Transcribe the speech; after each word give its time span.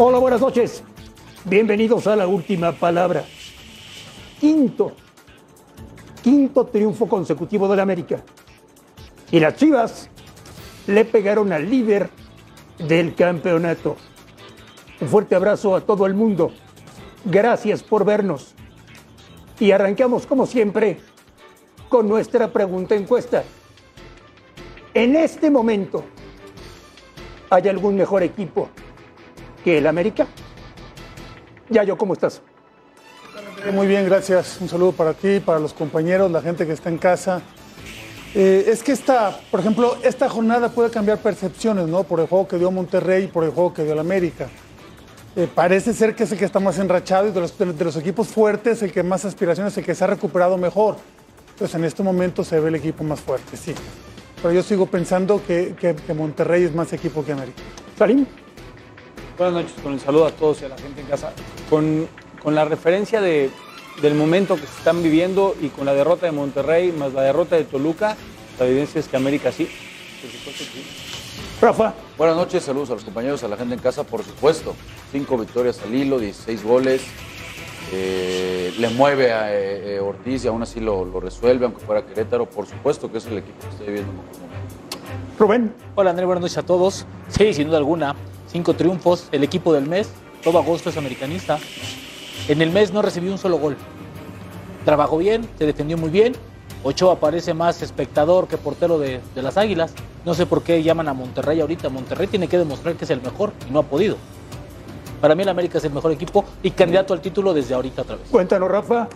Hola, 0.00 0.18
buenas 0.18 0.40
noches. 0.40 0.84
Bienvenidos 1.44 2.06
a 2.06 2.14
la 2.14 2.28
última 2.28 2.70
palabra. 2.70 3.24
Quinto, 4.38 4.92
quinto 6.22 6.66
triunfo 6.66 7.08
consecutivo 7.08 7.66
de 7.66 7.74
la 7.74 7.82
América. 7.82 8.22
Y 9.32 9.40
las 9.40 9.56
Chivas 9.56 10.08
le 10.86 11.04
pegaron 11.04 11.52
al 11.52 11.68
líder 11.68 12.10
del 12.78 13.16
campeonato. 13.16 13.96
Un 15.00 15.08
fuerte 15.08 15.34
abrazo 15.34 15.74
a 15.74 15.80
todo 15.80 16.06
el 16.06 16.14
mundo. 16.14 16.52
Gracias 17.24 17.82
por 17.82 18.04
vernos. 18.04 18.54
Y 19.58 19.72
arrancamos 19.72 20.26
como 20.26 20.46
siempre 20.46 21.00
con 21.88 22.06
nuestra 22.06 22.52
pregunta 22.52 22.94
encuesta. 22.94 23.42
En 24.94 25.16
este 25.16 25.50
momento, 25.50 26.04
¿hay 27.50 27.66
algún 27.66 27.96
mejor 27.96 28.22
equipo 28.22 28.68
que 29.64 29.78
el 29.78 29.86
América? 29.86 30.26
Yayo, 31.70 31.96
¿cómo 31.96 32.14
estás? 32.14 32.40
Muy 33.72 33.86
bien, 33.86 34.06
gracias. 34.06 34.58
Un 34.60 34.68
saludo 34.68 34.92
para 34.92 35.14
ti, 35.14 35.40
para 35.40 35.58
los 35.58 35.72
compañeros, 35.72 36.30
la 36.30 36.40
gente 36.40 36.66
que 36.66 36.72
está 36.72 36.88
en 36.88 36.98
casa. 36.98 37.42
Eh, 38.34 38.66
es 38.68 38.82
que 38.82 38.92
esta, 38.92 39.38
por 39.50 39.60
ejemplo, 39.60 39.96
esta 40.02 40.28
jornada 40.28 40.68
puede 40.70 40.90
cambiar 40.90 41.18
percepciones, 41.18 41.86
¿no? 41.88 42.04
Por 42.04 42.20
el 42.20 42.26
juego 42.26 42.46
que 42.46 42.58
dio 42.58 42.70
Monterrey 42.70 43.24
y 43.24 43.26
por 43.26 43.44
el 43.44 43.50
juego 43.50 43.74
que 43.74 43.84
dio 43.84 43.94
el 43.94 43.98
América. 43.98 44.48
Eh, 45.36 45.48
parece 45.52 45.92
ser 45.92 46.14
que 46.14 46.24
es 46.24 46.32
el 46.32 46.38
que 46.38 46.44
está 46.44 46.60
más 46.60 46.78
enrachado 46.78 47.28
y 47.28 47.30
de 47.32 47.40
los, 47.40 47.56
de 47.58 47.84
los 47.84 47.96
equipos 47.96 48.28
fuertes, 48.28 48.82
el 48.82 48.92
que 48.92 49.02
más 49.02 49.24
aspiraciones, 49.24 49.76
el 49.76 49.84
que 49.84 49.94
se 49.94 50.04
ha 50.04 50.06
recuperado 50.06 50.56
mejor. 50.56 50.96
Entonces, 51.50 51.74
en 51.74 51.84
este 51.84 52.02
momento 52.02 52.44
se 52.44 52.60
ve 52.60 52.68
el 52.68 52.74
equipo 52.76 53.02
más 53.04 53.20
fuerte, 53.20 53.56
sí. 53.56 53.74
Pero 54.42 54.54
yo 54.54 54.62
sigo 54.62 54.86
pensando 54.86 55.42
que, 55.44 55.74
que, 55.78 55.94
que 55.94 56.14
Monterrey 56.14 56.64
es 56.64 56.74
más 56.74 56.92
equipo 56.92 57.24
que 57.24 57.32
América. 57.32 57.62
Salim. 57.98 58.26
Buenas 59.38 59.54
noches, 59.54 59.72
con 59.84 59.92
el 59.92 60.00
saludo 60.00 60.26
a 60.26 60.32
todos 60.32 60.62
y 60.62 60.64
a 60.64 60.68
la 60.68 60.76
gente 60.76 61.00
en 61.00 61.06
casa. 61.06 61.32
Con, 61.70 62.08
con 62.42 62.56
la 62.56 62.64
referencia 62.64 63.20
de, 63.20 63.50
del 64.02 64.14
momento 64.16 64.56
que 64.56 64.62
se 64.66 64.78
están 64.78 65.00
viviendo 65.00 65.54
y 65.60 65.68
con 65.68 65.86
la 65.86 65.94
derrota 65.94 66.26
de 66.26 66.32
Monterrey 66.32 66.90
más 66.90 67.12
la 67.12 67.22
derrota 67.22 67.54
de 67.54 67.62
Toluca, 67.62 68.16
la 68.58 68.66
evidencia 68.66 68.98
es 68.98 69.06
que 69.06 69.16
América 69.16 69.52
sí. 69.52 69.68
Por 70.20 70.30
supuesto 70.32 70.64
que 70.64 70.70
sí. 70.70 70.84
Rafa. 71.62 71.94
Buenas 72.16 72.36
noches, 72.36 72.64
saludos 72.64 72.90
a 72.90 72.94
los 72.94 73.04
compañeros, 73.04 73.44
a 73.44 73.48
la 73.48 73.56
gente 73.56 73.74
en 73.74 73.80
casa, 73.80 74.02
por 74.02 74.24
supuesto. 74.24 74.74
Cinco 75.12 75.38
victorias 75.38 75.80
al 75.84 75.94
hilo, 75.94 76.18
16 76.18 76.64
goles. 76.64 77.02
Eh, 77.92 78.74
le 78.76 78.88
mueve 78.88 79.32
a 79.32 79.54
eh, 79.54 79.94
eh, 79.94 80.00
Ortiz 80.00 80.44
y 80.44 80.48
aún 80.48 80.62
así 80.62 80.80
lo, 80.80 81.04
lo, 81.04 81.20
resuelve, 81.20 81.64
aunque 81.64 81.80
fuera 81.84 82.04
Querétaro. 82.04 82.46
Por 82.46 82.66
supuesto 82.66 83.10
que 83.10 83.18
es 83.18 83.26
el 83.26 83.38
equipo 83.38 83.60
que 83.60 83.68
estoy 83.68 83.92
viendo. 83.92 84.12
Rubén. 85.38 85.72
Hola 85.94 86.10
André, 86.10 86.26
buenas 86.26 86.42
noches 86.42 86.58
a 86.58 86.64
todos. 86.64 87.06
Sí, 87.28 87.54
sin 87.54 87.68
duda 87.68 87.78
alguna. 87.78 88.16
Cinco 88.50 88.74
triunfos, 88.74 89.28
el 89.32 89.44
equipo 89.44 89.72
del 89.72 89.86
mes. 89.86 90.08
Todo 90.42 90.58
agosto 90.58 90.90
es 90.90 90.96
americanista. 90.96 91.58
En 92.48 92.62
el 92.62 92.70
mes 92.70 92.92
no 92.92 93.02
recibió 93.02 93.30
un 93.30 93.38
solo 93.38 93.58
gol. 93.58 93.76
Trabajó 94.84 95.18
bien, 95.18 95.48
se 95.58 95.66
defendió 95.66 95.98
muy 95.98 96.10
bien. 96.10 96.34
Ochoa 96.82 97.18
parece 97.20 97.52
más 97.54 97.82
espectador 97.82 98.48
que 98.48 98.56
portero 98.56 98.98
de, 98.98 99.20
las 99.34 99.56
Águilas. 99.56 99.92
No 100.24 100.32
sé 100.34 100.46
por 100.46 100.62
qué 100.62 100.82
llaman 100.82 101.08
a 101.08 101.14
Monterrey 101.14 101.60
ahorita. 101.60 101.88
Monterrey 101.88 102.26
tiene 102.26 102.48
que 102.48 102.56
demostrar 102.56 102.94
que 102.94 103.04
es 103.04 103.10
el 103.10 103.20
mejor 103.20 103.52
y 103.68 103.72
no 103.72 103.80
ha 103.80 103.82
podido. 103.82 104.16
Para 105.20 105.34
mí 105.34 105.42
el 105.42 105.48
América 105.48 105.78
es 105.78 105.84
el 105.84 105.92
mejor 105.92 106.12
equipo 106.12 106.44
y 106.62 106.70
candidato 106.70 107.12
al 107.12 107.20
título 107.20 107.52
desde 107.52 107.74
ahorita 107.74 108.02
otra 108.02 108.16
vez. 108.16 108.28
Cuéntanos, 108.30 108.70
Rafa, 108.70 109.08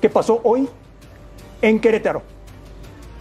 ¿qué 0.00 0.08
pasó 0.08 0.40
hoy 0.44 0.68
en 1.62 1.80
Querétaro? 1.80 2.22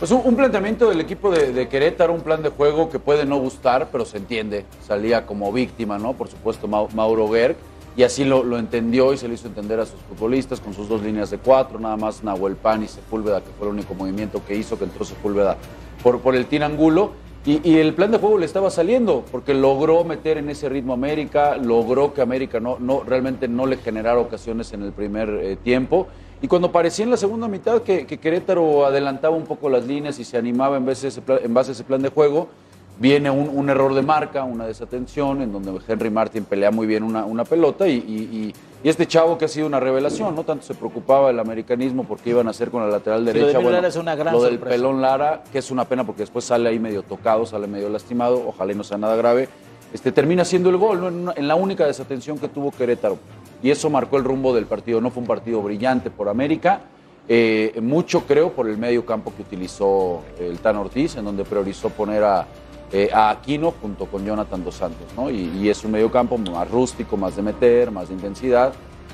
Pues 0.01 0.09
un, 0.09 0.35
planteamiento 0.35 0.89
del 0.89 0.99
equipo 0.99 1.29
de, 1.29 1.67
Querétaro, 1.67 2.11
un 2.11 2.21
plan 2.21 2.41
de 2.41 2.49
juego 2.49 2.89
que 2.89 2.97
puede 2.97 3.23
no 3.23 3.37
gustar, 3.37 3.89
pero 3.91 4.03
se 4.03 4.17
entiende. 4.17 4.65
Salía 4.83 5.27
como 5.27 5.53
víctima, 5.53 5.99
¿no? 5.99 6.13
Por 6.13 6.27
supuesto, 6.27 6.67
Mauro 6.67 7.29
Gerg 7.29 7.55
y 7.95 8.01
así 8.01 8.25
lo, 8.25 8.41
lo, 8.41 8.57
entendió 8.57 9.13
y 9.13 9.17
se 9.17 9.27
lo 9.27 9.35
hizo 9.35 9.47
entender 9.47 9.79
a 9.79 9.85
sus 9.85 9.99
futbolistas 10.09 10.59
con 10.59 10.73
sus 10.73 10.89
dos 10.89 11.03
líneas 11.03 11.29
de 11.29 11.37
cuatro, 11.37 11.77
nada 11.79 11.97
más 11.97 12.23
Nahuel 12.23 12.55
Pan 12.55 12.81
y 12.81 12.87
Sepúlveda, 12.87 13.41
que 13.41 13.51
fue 13.59 13.67
el 13.67 13.75
único 13.75 13.93
movimiento 13.93 14.43
que 14.43 14.55
hizo, 14.55 14.75
que 14.75 14.85
entró 14.85 15.05
Sepúlveda 15.05 15.55
por, 16.01 16.19
por 16.19 16.35
el 16.35 16.47
tirangulo. 16.47 17.11
Y, 17.45 17.61
y, 17.63 17.77
el 17.77 17.93
plan 17.93 18.09
de 18.09 18.17
juego 18.17 18.39
le 18.39 18.47
estaba 18.47 18.71
saliendo, 18.71 19.23
porque 19.31 19.53
logró 19.53 20.03
meter 20.03 20.39
en 20.39 20.49
ese 20.49 20.67
ritmo 20.67 20.93
América, 20.93 21.57
logró 21.57 22.15
que 22.15 22.21
América 22.21 22.59
no, 22.59 22.77
no, 22.79 23.03
realmente 23.03 23.47
no 23.47 23.67
le 23.67 23.77
generara 23.77 24.17
ocasiones 24.17 24.73
en 24.73 24.81
el 24.81 24.93
primer 24.93 25.29
eh, 25.29 25.57
tiempo. 25.57 26.07
Y 26.41 26.47
cuando 26.47 26.71
parecía 26.71 27.05
en 27.05 27.11
la 27.11 27.17
segunda 27.17 27.47
mitad 27.47 27.83
que, 27.83 28.07
que, 28.07 28.17
Querétaro 28.17 28.85
adelantaba 28.85 29.35
un 29.35 29.45
poco 29.45 29.69
las 29.69 29.85
líneas 29.85 30.17
y 30.17 30.23
se 30.23 30.37
animaba 30.37 30.77
en, 30.77 30.85
vez 30.85 31.01
de 31.03 31.09
ese 31.09 31.21
plan, 31.21 31.39
en 31.43 31.53
base 31.53 31.71
a 31.71 31.73
ese 31.73 31.83
plan 31.83 32.01
de 32.01 32.09
juego, 32.09 32.49
viene 32.97 33.29
un, 33.29 33.49
un, 33.49 33.69
error 33.69 33.93
de 33.93 34.01
marca, 34.01 34.43
una 34.43 34.65
desatención, 34.65 35.43
en 35.43 35.51
donde 35.51 35.71
Henry 35.87 36.09
Martin 36.09 36.43
pelea 36.43 36.71
muy 36.71 36.87
bien 36.87 37.03
una, 37.03 37.25
una 37.25 37.45
pelota 37.45 37.87
y, 37.87 37.93
y, 37.93 38.53
y, 38.83 38.89
este 38.89 39.05
chavo 39.05 39.37
que 39.37 39.45
ha 39.45 39.47
sido 39.47 39.67
una 39.67 39.79
revelación, 39.79 40.35
no 40.35 40.43
tanto 40.43 40.65
se 40.65 40.73
preocupaba 40.73 41.29
el 41.29 41.39
americanismo 41.39 42.03
porque 42.03 42.31
iban 42.31 42.47
a 42.47 42.49
hacer 42.49 42.71
con 42.71 42.81
la 42.81 42.89
lateral 42.89 43.23
derecha. 43.23 43.53
Lo, 43.53 43.59
de 43.59 43.63
bueno, 43.63 43.87
es 43.87 43.95
una 43.95 44.15
gran 44.15 44.33
lo 44.33 44.41
del 44.41 44.57
pelón 44.57 44.99
Lara, 44.99 45.43
que 45.51 45.59
es 45.59 45.69
una 45.69 45.85
pena 45.85 46.03
porque 46.03 46.23
después 46.23 46.45
sale 46.45 46.69
ahí 46.69 46.79
medio 46.79 47.03
tocado, 47.03 47.45
sale 47.45 47.67
medio 47.67 47.89
lastimado, 47.89 48.43
ojalá 48.47 48.71
y 48.71 48.75
no 48.75 48.83
sea 48.83 48.97
nada 48.97 49.15
grave. 49.15 49.47
Este, 49.93 50.11
termina 50.11 50.45
siendo 50.45 50.69
el 50.69 50.77
gol 50.77 51.31
en, 51.35 51.47
la 51.47 51.55
única 51.55 51.85
desatención 51.85 52.37
que 52.37 52.47
tuvo 52.47 52.71
Querétaro. 52.71 53.17
Y 53.61 53.69
eso 53.69 53.89
marcó 53.89 54.17
el 54.17 54.23
rumbo 54.23 54.53
del 54.53 54.65
partido. 54.65 55.01
No 55.01 55.11
fue 55.11 55.21
un 55.21 55.27
partido 55.27 55.61
brillante 55.61 56.09
por 56.09 56.29
América, 56.29 56.81
eh, 57.27 57.79
mucho 57.81 58.25
creo 58.25 58.51
por 58.51 58.67
el 58.67 58.77
medio 58.77 59.05
campo 59.05 59.33
que 59.35 59.43
utilizó 59.43 60.21
el 60.39 60.59
Tan 60.59 60.77
Ortiz, 60.77 61.15
en 61.15 61.25
donde 61.25 61.43
priorizó 61.43 61.89
poner 61.89 62.23
a, 62.23 62.47
eh, 62.91 63.09
Aquino 63.13 63.73
junto 63.81 64.05
con 64.05 64.25
Jonathan 64.25 64.63
Dos 64.63 64.75
Santos, 64.75 65.07
¿no? 65.15 65.29
Y, 65.29 65.69
es 65.69 65.83
un 65.85 65.91
medio 65.91 66.11
campo 66.11 66.37
más 66.37 66.69
rústico, 66.69 67.15
más 67.15 67.35
de 67.35 67.41
meter, 67.41 67.91
más 67.91 68.09
de 68.09 68.15
intensidad. 68.15 68.73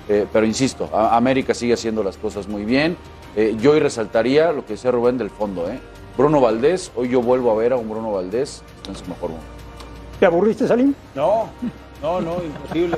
Eh, 0.09 0.25
pero 0.31 0.45
insisto, 0.45 0.89
América 0.93 1.53
sigue 1.53 1.73
haciendo 1.73 2.01
las 2.01 2.17
cosas 2.17 2.47
muy 2.47 2.63
bien. 2.63 2.97
Yo 3.61 3.73
hoy 3.73 3.79
resaltaría 3.79 4.51
lo 4.51 4.65
que 4.65 4.73
decía 4.73 4.89
Rubén 4.89 5.19
del 5.19 5.29
fondo. 5.29 5.65
Bruno 6.17 6.41
Valdés, 6.41 6.91
hoy 6.95 7.09
yo 7.09 7.21
vuelvo 7.21 7.51
a 7.51 7.55
ver 7.55 7.71
a 7.73 7.75
un 7.75 7.87
Bruno 7.87 8.11
Valdés 8.11 8.63
en 8.87 8.95
su 8.95 9.05
mejor 9.05 9.29
momento. 9.29 9.56
¿Te 10.19 10.25
aburriste, 10.25 10.67
Salim? 10.67 10.95
No, 11.13 11.49
no, 12.01 12.21
no, 12.21 12.37
imposible. 12.43 12.97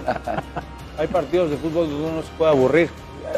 Hay 0.98 1.08
partidos 1.08 1.50
de 1.50 1.58
fútbol 1.58 1.90
donde 1.90 2.06
uno 2.06 2.16
no 2.16 2.22
se 2.22 2.30
puede 2.38 2.52
aburrir. 2.52 2.90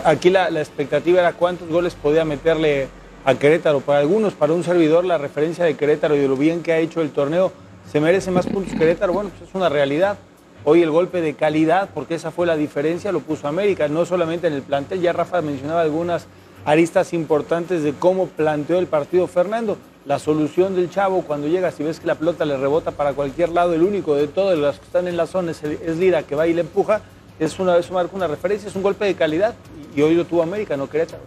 Aquí 0.06 0.30
la, 0.30 0.50
la 0.52 0.60
expectativa 0.60 1.20
era 1.20 1.34
cuántos 1.34 1.68
goles 1.68 1.96
podía 1.96 2.24
meterle 2.24 2.90
a 3.26 3.34
Querétaro. 3.36 3.82
Para 3.82 4.00
algunos, 4.00 4.34
para 4.34 4.54
un 4.54 4.64
servidor, 4.64 5.06
la 5.06 5.18
referencia 5.18 5.66
de 5.66 5.76
Querétaro 5.76 6.16
y 6.16 6.20
de 6.20 6.28
lo 6.28 6.38
bien 6.38 6.62
que 6.62 6.74
ha 6.74 6.78
hecho 6.78 7.02
el 7.02 7.10
torneo, 7.10 7.52
se 7.92 8.00
merece 8.00 8.30
más 8.30 8.46
puntos 8.46 8.74
Querétaro. 8.74 9.14
Bueno, 9.14 9.32
pues 9.36 9.50
es 9.50 9.56
una 9.56 9.70
realidad. 9.70 10.18
Hoy 10.64 10.84
el 10.84 10.92
golpe 10.92 11.22
de 11.22 11.34
calidad, 11.34 11.90
porque 11.92 12.14
esa 12.14 12.30
fue 12.30 12.46
la 12.46 12.56
diferencia, 12.56 13.12
lo 13.12 13.22
puso 13.22 13.48
América, 13.48 13.88
no 13.88 14.06
solamente 14.06 14.46
en 14.46 14.54
el 14.54 14.62
plantel. 14.62 15.02
Ya 15.02 15.12
Rafa 15.12 15.42
mencionaba 15.42 15.82
algunas 15.82 16.28
aristas 16.66 17.14
importantes 17.14 17.82
de 17.82 17.94
cómo 17.94 18.28
planteó 18.28 18.78
el 18.78 18.86
partido 18.86 19.26
Fernando. 19.26 19.78
La 20.06 20.18
solución 20.18 20.76
del 20.76 20.90
chavo 20.90 21.22
cuando 21.22 21.48
llega, 21.48 21.70
si 21.72 21.84
ves 21.84 22.00
que 22.00 22.08
la 22.08 22.16
pelota 22.16 22.44
le 22.44 22.58
rebota 22.58 22.92
para 22.92 23.14
cualquier 23.14 23.50
lado, 23.50 23.74
el 23.74 23.84
único 23.84 24.16
de 24.16 24.28
todos 24.28 24.58
los 24.58 24.80
que 24.80 24.86
están 24.86 25.08
en 25.08 25.16
la 25.16 25.28
zona 25.28 25.52
es, 25.52 25.64
es 25.64 25.98
Lira, 25.98 26.24
que 26.24 26.36
va 26.36 26.48
y 26.48 26.54
le 26.54 26.62
empuja, 26.62 27.02
es 27.40 27.60
una, 27.60 27.78
eso 27.78 27.94
marca 27.94 28.16
una 28.16 28.28
referencia, 28.28 28.68
es 28.68 28.76
un 28.76 28.82
golpe 28.82 29.06
de 29.06 29.16
calidad. 29.16 29.54
Y 29.96 30.02
hoy 30.02 30.16
lo 30.16 30.26
tuvo 30.26 30.42
América, 30.42 30.76
no 30.76 30.90
Querétaro. 30.90 31.22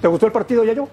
¿Te 0.00 0.08
gustó 0.08 0.26
el 0.26 0.32
partido, 0.32 0.64
Yayo? 0.64 0.88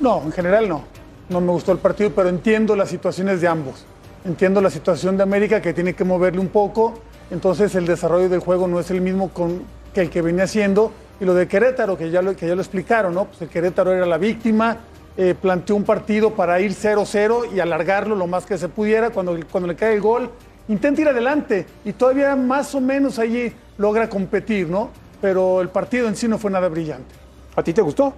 No, 0.00 0.22
en 0.24 0.32
general 0.32 0.68
no. 0.68 0.84
No 1.28 1.40
me 1.40 1.52
gustó 1.52 1.72
el 1.72 1.78
partido, 1.78 2.10
pero 2.14 2.28
entiendo 2.28 2.76
las 2.76 2.90
situaciones 2.90 3.40
de 3.40 3.48
ambos. 3.48 3.84
Entiendo 4.24 4.60
la 4.60 4.70
situación 4.70 5.16
de 5.16 5.22
América 5.22 5.60
que 5.60 5.72
tiene 5.72 5.94
que 5.94 6.04
moverle 6.04 6.40
un 6.40 6.48
poco, 6.48 6.94
entonces 7.30 7.74
el 7.74 7.86
desarrollo 7.86 8.28
del 8.28 8.40
juego 8.40 8.68
no 8.68 8.78
es 8.78 8.90
el 8.90 9.00
mismo 9.00 9.30
con, 9.30 9.62
que 9.94 10.02
el 10.02 10.10
que 10.10 10.22
venía 10.22 10.44
haciendo. 10.44 10.92
Y 11.20 11.24
lo 11.24 11.34
de 11.34 11.48
Querétaro, 11.48 11.96
que 11.96 12.10
ya 12.10 12.20
lo, 12.20 12.36
que 12.36 12.46
ya 12.46 12.54
lo 12.54 12.60
explicaron, 12.60 13.14
¿no? 13.14 13.26
Pues 13.26 13.40
el 13.42 13.48
Querétaro 13.48 13.92
era 13.92 14.06
la 14.06 14.18
víctima, 14.18 14.76
eh, 15.16 15.34
planteó 15.40 15.76
un 15.76 15.84
partido 15.84 16.34
para 16.34 16.60
ir 16.60 16.72
0-0 16.72 17.54
y 17.54 17.60
alargarlo 17.60 18.16
lo 18.16 18.26
más 18.26 18.46
que 18.46 18.56
se 18.56 18.68
pudiera. 18.68 19.10
Cuando, 19.10 19.38
cuando 19.50 19.68
le 19.68 19.76
cae 19.76 19.94
el 19.94 20.00
gol, 20.00 20.30
intenta 20.68 21.00
ir 21.00 21.08
adelante 21.08 21.66
y 21.84 21.92
todavía 21.92 22.34
más 22.36 22.74
o 22.74 22.80
menos 22.80 23.18
allí 23.18 23.52
logra 23.78 24.08
competir, 24.08 24.68
¿no? 24.68 24.90
Pero 25.20 25.60
el 25.60 25.68
partido 25.68 26.08
en 26.08 26.16
sí 26.16 26.28
no 26.28 26.38
fue 26.38 26.50
nada 26.50 26.68
brillante. 26.68 27.14
¿A 27.54 27.62
ti 27.62 27.72
te 27.72 27.82
gustó? 27.82 28.14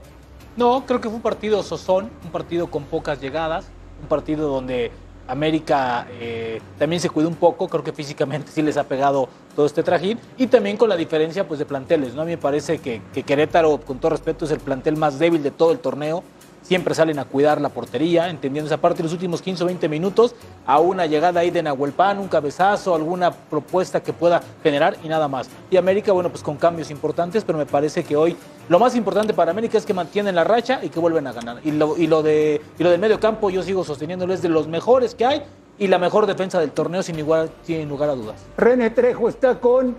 No, 0.57 0.85
creo 0.87 1.01
que 1.01 1.09
fue 1.09 1.17
un 1.17 1.23
partido 1.23 1.63
sozón, 1.63 2.11
un 2.25 2.31
partido 2.31 2.69
con 2.69 2.85
pocas 2.85 3.21
llegadas, 3.21 3.67
un 4.01 4.07
partido 4.07 4.49
donde 4.49 4.93
América 5.27 6.07
eh, 6.13 6.61
también 6.79 7.01
se 7.01 7.11
cuidó 7.11 7.29
un 7.29 7.35
poco, 7.35 7.69
creo 7.69 7.83
que 7.83 7.93
físicamente 7.93 8.53
sí 8.53 8.63
les 8.63 8.77
ha 8.77 8.85
pegado 8.85 9.29
todo 9.57 9.67
este 9.67 9.83
trajín 9.83 10.19
y 10.37 10.47
también 10.47 10.77
con 10.77 10.89
la 10.89 10.97
diferencia 10.97 11.49
pues 11.49 11.59
de 11.59 11.67
planteles, 11.67 12.15
¿no? 12.15 12.23
A 12.23 12.25
mí 12.25 12.33
me 12.33 12.39
parece 12.39 12.79
que, 12.79 13.01
que, 13.13 13.23
Querétaro, 13.23 13.81
con 13.81 13.99
todo 13.99 14.11
respeto, 14.11 14.45
es 14.45 14.51
el 14.51 14.61
plantel 14.61 14.97
más 14.97 15.19
débil 15.19 15.43
de 15.43 15.51
todo 15.51 15.73
el 15.73 15.79
torneo, 15.79 16.23
siempre 16.65 16.95
salen 16.95 17.19
a 17.19 17.25
cuidar 17.25 17.61
la 17.61 17.69
portería, 17.69 18.29
entendiendo 18.29 18.67
esa 18.67 18.79
parte. 18.79 19.03
Los 19.03 19.13
últimos 19.13 19.41
15 19.41 19.63
o 19.63 19.67
20 19.67 19.89
minutos, 19.89 20.35
a 20.67 20.81
una 20.81 21.07
llegada 21.07 21.41
ahí 21.41 21.51
de 21.51 21.63
Nahuelpan, 21.63 22.19
un 22.19 22.27
cabezazo, 22.27 22.95
alguna 22.95 23.31
propuesta 23.31 24.03
que 24.03 24.13
pueda 24.13 24.43
generar 24.63 24.97
y 25.05 25.09
nada 25.09 25.29
más. 25.29 25.49
Y 25.71 25.77
América, 25.77 26.13
bueno, 26.13 26.31
pues 26.31 26.43
con 26.43 26.57
cambios 26.57 26.91
importantes, 26.91 27.45
pero 27.45 27.59
me 27.59 27.67
parece 27.67 28.03
que 28.03 28.17
hoy 28.17 28.37
lo 28.69 28.79
más 28.79 28.97
importante 28.97 29.35
para 29.35 29.51
América 29.51 29.79
es 29.79 29.87
que 29.87 29.95
mantienen 29.95 30.35
la 30.35 30.43
racha 30.43 30.81
y 30.83 30.89
que 30.89 30.99
vuelven 30.99 31.27
a 31.27 31.33
ganar. 31.33 31.61
Y 31.65 31.71
lo, 31.71 31.97
y 31.97 32.07
lo, 32.07 32.23
de, 32.23 32.61
y 32.79 32.83
lo 32.83 32.91
del 32.91 33.01
medio 33.01 33.21
campo, 33.21 33.51
yo 33.51 33.63
sigo 33.63 33.85
sosteniéndolo, 33.85 34.33
es 34.33 34.43
de 34.43 34.49
los 34.49 34.67
mejores 34.67 35.15
que 35.15 35.27
hay 35.27 35.43
y 35.79 35.89
la 35.89 35.99
mejor 35.99 36.27
defensa 36.27 36.59
del 36.61 36.71
torneo, 36.71 37.03
sin, 37.03 37.19
igual, 37.19 37.51
sin 37.63 37.89
lugar 37.89 38.11
a 38.11 38.15
dudas. 38.15 38.37
René 38.57 38.91
Trejo 38.91 39.29
está 39.29 39.61
con 39.61 39.97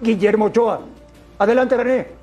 Guillermo 0.00 0.46
Ochoa. 0.46 0.80
Adelante, 1.38 1.76
René. 1.76 2.21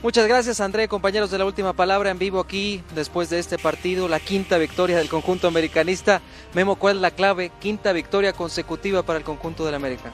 Muchas 0.00 0.28
gracias 0.28 0.60
André, 0.60 0.86
compañeros 0.86 1.32
de 1.32 1.38
la 1.38 1.44
última 1.44 1.72
palabra 1.72 2.10
en 2.10 2.20
vivo 2.20 2.38
aquí 2.38 2.84
después 2.94 3.30
de 3.30 3.40
este 3.40 3.58
partido, 3.58 4.06
la 4.06 4.20
quinta 4.20 4.56
victoria 4.56 4.96
del 4.96 5.08
conjunto 5.08 5.48
americanista. 5.48 6.22
Memo, 6.54 6.76
¿cuál 6.76 6.96
es 6.96 7.02
la 7.02 7.10
clave? 7.10 7.50
Quinta 7.58 7.92
victoria 7.92 8.32
consecutiva 8.32 9.02
para 9.02 9.18
el 9.18 9.24
conjunto 9.24 9.66
del 9.66 9.74
América. 9.74 10.12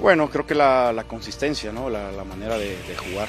Bueno, 0.00 0.28
creo 0.28 0.44
que 0.44 0.56
la, 0.56 1.04
consistencia, 1.06 1.70
¿no? 1.70 1.88
la, 1.88 2.24
manera 2.24 2.58
de 2.58 2.96
jugar. 2.96 3.28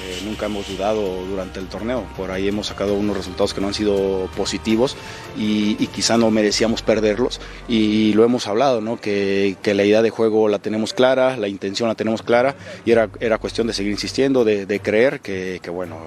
Eh, 0.00 0.22
nunca 0.24 0.46
hemos 0.46 0.68
dudado 0.68 1.02
durante 1.26 1.60
el 1.60 1.66
torneo. 1.66 2.04
Por 2.16 2.30
ahí 2.30 2.48
hemos 2.48 2.68
sacado 2.68 2.94
unos 2.94 3.16
resultados 3.16 3.54
que 3.54 3.60
no 3.60 3.68
han 3.68 3.74
sido 3.74 4.28
positivos 4.36 4.96
y, 5.36 5.74
quizá 5.88 6.16
no 6.16 6.30
merecíamos 6.30 6.82
perderlos. 6.82 7.40
Y 7.68 8.14
lo 8.14 8.24
hemos 8.24 8.46
hablado, 8.46 8.80
¿no? 8.80 9.00
que, 9.00 9.56
la 9.64 9.84
idea 9.84 10.02
de 10.02 10.10
juego 10.10 10.48
la 10.48 10.58
tenemos 10.58 10.92
clara, 10.92 11.36
la 11.36 11.48
intención 11.48 11.88
la 11.88 11.94
tenemos 11.94 12.22
clara 12.22 12.54
y 12.84 12.90
era, 12.90 13.08
era 13.20 13.38
cuestión 13.38 13.66
de 13.66 13.72
seguir 13.72 13.92
insistiendo, 13.92 14.44
de, 14.44 14.80
creer 14.82 15.20
que, 15.20 15.60
bueno, 15.70 15.98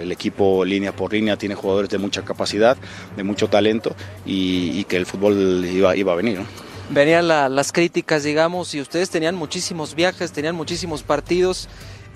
el 0.00 0.12
equipo 0.12 0.64
línea 0.64 0.94
por 0.94 1.12
línea 1.12 1.36
tiene 1.36 1.54
jugadores 1.54 1.90
de 1.90 1.98
mucha 1.98 2.22
capacidad, 2.22 2.76
de 3.16 3.22
mucho 3.22 3.48
talento 3.48 3.96
y, 4.24 4.84
que 4.84 4.96
el 4.96 5.06
fútbol 5.06 5.64
iba, 5.64 5.96
iba 5.96 6.12
a 6.12 6.16
venir. 6.16 6.40
Venían 6.88 7.26
las 7.26 7.72
críticas, 7.72 8.22
digamos, 8.22 8.72
y 8.74 8.80
ustedes 8.80 9.10
tenían 9.10 9.34
muchísimos 9.34 9.96
viajes, 9.96 10.30
tenían 10.30 10.54
muchísimos 10.54 11.02
partidos. 11.02 11.68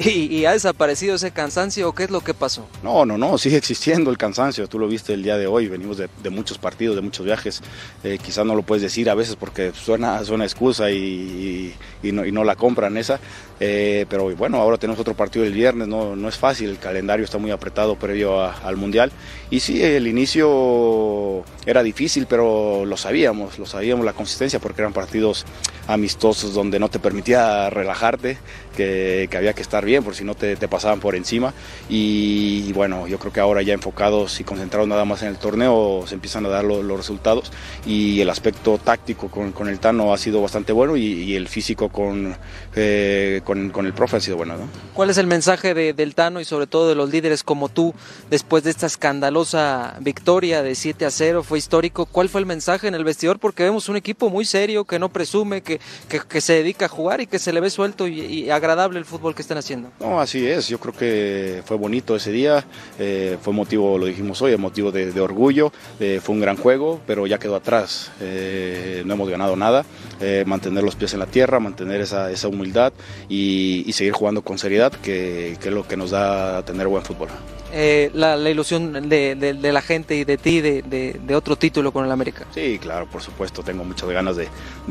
¿Y, 0.03 0.47
ha 0.47 0.53
desaparecido 0.53 1.17
ese 1.17 1.31
cansancio 1.31 1.87
o 1.91 1.95
qué 1.95 2.05
es 2.05 2.11
lo 2.11 2.23
que 2.23 2.33
pasó? 2.33 2.67
No, 2.83 3.05
no, 3.05 3.19
no, 3.19 3.37
sigue 3.37 3.59
existiendo 3.59 4.11
el 4.11 4.17
cansancio. 4.17 4.67
Tú 4.67 4.79
lo 4.79 4.89
viste 4.89 5.13
el 5.13 5.23
día 5.23 5.37
de 5.37 5.47
hoy, 5.47 5.69
venimos 5.69 5.99
de, 5.99 6.31
muchos 6.31 6.57
partidos, 6.57 6.97
de 6.97 7.03
muchos 7.03 7.27
viajes. 7.27 7.61
Eh, 8.03 8.19
quizás 8.25 8.47
no 8.47 8.55
lo 8.55 8.63
puedes 8.63 8.81
decir 8.81 9.11
a 9.11 9.15
veces 9.15 9.37
porque 9.37 9.73
suena, 9.75 10.25
suena 10.25 10.45
excusa 10.45 10.91
y, 10.91 11.75
no, 12.03 12.25
y 12.25 12.33
no 12.33 12.45
la 12.45 12.57
compran 12.57 12.97
esa. 12.97 13.21
Eh, 13.63 14.07
pero 14.09 14.35
bueno, 14.37 14.57
ahora 14.57 14.79
tenemos 14.79 14.99
otro 14.99 15.13
partido 15.13 15.45
el 15.45 15.53
viernes, 15.53 15.87
no, 15.87 16.17
no 16.17 16.29
es 16.31 16.39
fácil, 16.39 16.71
el 16.71 16.79
calendario 16.79 17.27
está 17.27 17.37
muy 17.37 17.51
apretado 17.51 17.97
previo 17.97 18.41
al 18.43 18.79
Mundial. 18.79 19.13
Y 19.51 19.61
sí, 19.61 19.83
el 19.83 20.07
inicio 20.07 21.45
era 21.67 21.83
difícil, 21.83 22.27
pero 22.27 22.87
lo 22.87 22.97
sabíamos, 22.97 23.59
lo 23.59 23.67
sabíamos 23.67 24.07
la 24.07 24.15
consistencia 24.15 24.61
porque 24.61 24.81
eran 24.81 24.95
partidos 24.95 25.45
amistosos 25.93 26.55
donde 26.55 26.79
no 26.79 26.89
te 26.89 26.99
permitía 26.99 27.69
relajarte, 27.71 28.39
que, 28.77 29.29
había 29.37 29.53
que 29.53 29.63
estar 29.63 29.85
bien 29.85 30.03
por 30.03 30.15
si 30.15 30.25
no 30.25 30.35
te, 30.35 30.57
pasaban 30.69 31.01
por 31.01 31.15
encima. 31.15 31.53
Y, 31.89 32.73
bueno, 32.73 33.07
yo 33.07 33.19
creo 33.19 33.33
que 33.33 33.41
ahora 33.41 33.63
ya 33.63 33.75
enfocados 33.75 34.41
y 34.41 34.45
concentrados 34.45 34.89
nada 34.89 35.05
más 35.05 35.23
en 35.23 35.29
el 35.29 35.37
torneo 35.37 36.05
se 36.07 36.15
empiezan 36.15 36.47
a 36.47 36.49
dar 36.49 36.65
los 36.65 36.97
resultados 36.97 37.53
y 37.87 38.21
el 38.21 38.31
aspecto 38.31 38.79
táctico 38.79 39.29
con, 39.29 39.69
el 39.69 39.79
Tano 39.79 40.13
ha 40.13 40.19
sido 40.19 40.41
bastante 40.41 40.73
bueno 40.73 40.97
y, 40.97 41.35
el 41.35 41.49
físico 41.49 41.89
con, 41.89 42.37
eh, 42.75 43.41
con, 43.45 43.87
el 43.87 43.93
profe 43.93 44.17
ha 44.17 44.21
sido 44.21 44.37
bueno. 44.37 44.55
¿Cuál 44.95 45.11
es 45.11 45.19
el 45.19 45.27
mensaje 45.27 45.75
de, 45.75 45.93
del 45.93 46.15
Tano 46.15 46.41
y 46.41 46.45
sobre 46.45 46.67
todo 46.67 46.89
de 46.89 46.95
los 46.95 47.11
líderes 47.11 47.43
como 47.43 47.69
tú 47.69 47.95
después 48.31 48.65
de 48.65 48.71
esta 48.71 48.87
escandalosa 48.87 49.97
victoria 50.01 50.63
de 50.63 50.75
7 50.75 51.07
a 51.07 51.11
0? 51.11 51.43
Fue 51.43 51.59
histórico. 51.59 52.07
¿Cuál 52.07 52.29
fue 52.29 52.41
el 52.41 52.47
mensaje 52.47 52.89
en 52.89 52.95
el 52.95 53.05
vestidor? 53.05 53.39
Porque 53.39 53.63
vemos 53.63 53.89
un 53.89 53.97
equipo 53.97 54.31
muy 54.31 54.45
serio 54.45 54.85
que 54.85 54.99
no 54.99 55.09
presume, 55.09 55.63
que, 55.63 55.80
que, 56.09 56.41
se 56.41 56.55
dedica 56.55 56.87
a 56.87 56.89
jugar 56.89 57.21
y 57.21 57.27
que 57.27 57.39
se 57.39 57.53
le 57.53 57.61
ve 57.61 57.71
suelto 57.71 58.07
y, 58.07 58.51
agradable 58.51 58.99
el 58.99 59.05
fútbol 59.05 59.35
que 59.35 59.43
están 59.43 59.59
haciendo. 59.59 59.91
No, 60.01 60.21
así 60.21 60.47
es. 60.47 60.69
Yo 60.69 60.79
creo 60.79 60.95
que 60.95 61.63
fue 61.65 61.77
bonito 61.77 62.17
ese 62.17 62.33
día. 62.33 62.65
Eh, 62.99 63.39
fue 63.43 63.53
motivo, 63.53 63.99
lo 63.99 64.07
dijimos 64.07 64.41
hoy, 64.43 64.57
motivo 64.57 64.91
de, 64.91 65.21
orgullo. 65.21 65.73
Eh, 65.99 66.21
fue 66.23 66.35
un 66.35 66.41
gran 66.41 66.57
juego, 66.57 67.01
pero 67.07 67.27
ya 67.27 67.39
quedó 67.39 67.57
atrás. 67.57 68.11
Eh, 68.21 69.03
no 69.05 69.15
hemos 69.15 69.29
ganado 69.29 69.57
nada. 69.57 69.85
mantener 70.47 70.85
los 70.85 70.97
pies 70.97 71.15
en 71.15 71.21
la 71.21 71.27
tierra, 71.27 71.61
mantener 71.61 72.01
esa, 72.01 72.31
esa 72.31 72.49
humildad 72.49 72.93
y, 73.29 73.91
seguir 73.93 74.13
jugando 74.13 74.43
con 74.43 74.57
seriedad, 74.59 74.93
que, 74.93 75.59
que 75.61 75.69
es 75.69 75.75
lo 75.75 75.87
que 75.87 75.97
nos 75.97 76.11
da 76.11 76.65
tener 76.65 76.89
buen 76.89 77.05
fútbol. 77.05 77.29
Eh, 77.73 78.11
la, 78.15 78.37
ilusión 78.51 79.09
de, 79.09 79.71
la 79.73 79.83
gente 79.83 80.17
y 80.17 80.25
de 80.25 80.37
ti 80.37 80.61
de, 80.61 81.35
otro 81.35 81.57
título 81.57 81.93
con 81.93 82.05
el 82.05 82.11
América. 82.11 82.47
Sí, 82.53 82.79
claro, 82.81 83.07
por 83.07 83.23
supuesto, 83.23 83.63
tengo 83.63 83.85
muchas 83.85 84.09
ganas 84.11 84.37
de, 84.37 84.49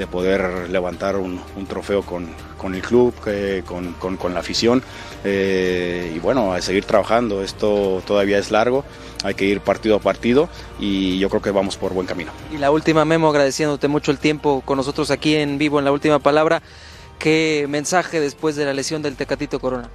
poder 0.07 0.68
levantar 0.71 1.15
un, 1.17 1.41
trofeo 1.67 2.03
con, 2.03 2.27
el 2.73 2.81
club, 2.81 3.13
eh, 3.25 3.63
con, 3.65 4.33
la 4.33 4.39
afición 4.39 4.83
eh, 5.23 6.11
y 6.15 6.19
bueno, 6.19 6.53
a 6.53 6.61
seguir 6.61 6.85
trabajando, 6.85 7.43
esto 7.43 8.01
todavía 8.05 8.37
es 8.37 8.51
largo, 8.51 8.85
hay 9.23 9.33
que 9.33 9.45
ir 9.45 9.61
partido 9.61 9.95
a 9.95 9.99
partido 9.99 10.49
y 10.79 11.19
yo 11.19 11.29
creo 11.29 11.41
que 11.41 11.51
vamos 11.51 11.77
por 11.77 11.93
buen 11.93 12.07
camino. 12.07 12.31
Y 12.53 12.57
la 12.57 12.71
última, 12.71 13.05
Memo, 13.05 13.29
agradeciéndote 13.29 13.87
mucho 13.87 14.11
el 14.11 14.17
tiempo 14.17 14.61
con 14.65 14.77
nosotros 14.77 15.11
aquí 15.11 15.35
en 15.35 15.57
vivo 15.57 15.79
en 15.79 15.85
la 15.85 15.91
última 15.91 16.19
palabra, 16.19 16.61
¿qué 17.17 17.65
mensaje 17.69 18.19
después 18.19 18.55
de 18.55 18.65
la 18.65 18.73
lesión 18.73 19.01
del 19.01 19.15
Tecatito 19.15 19.59
Corona? 19.59 19.89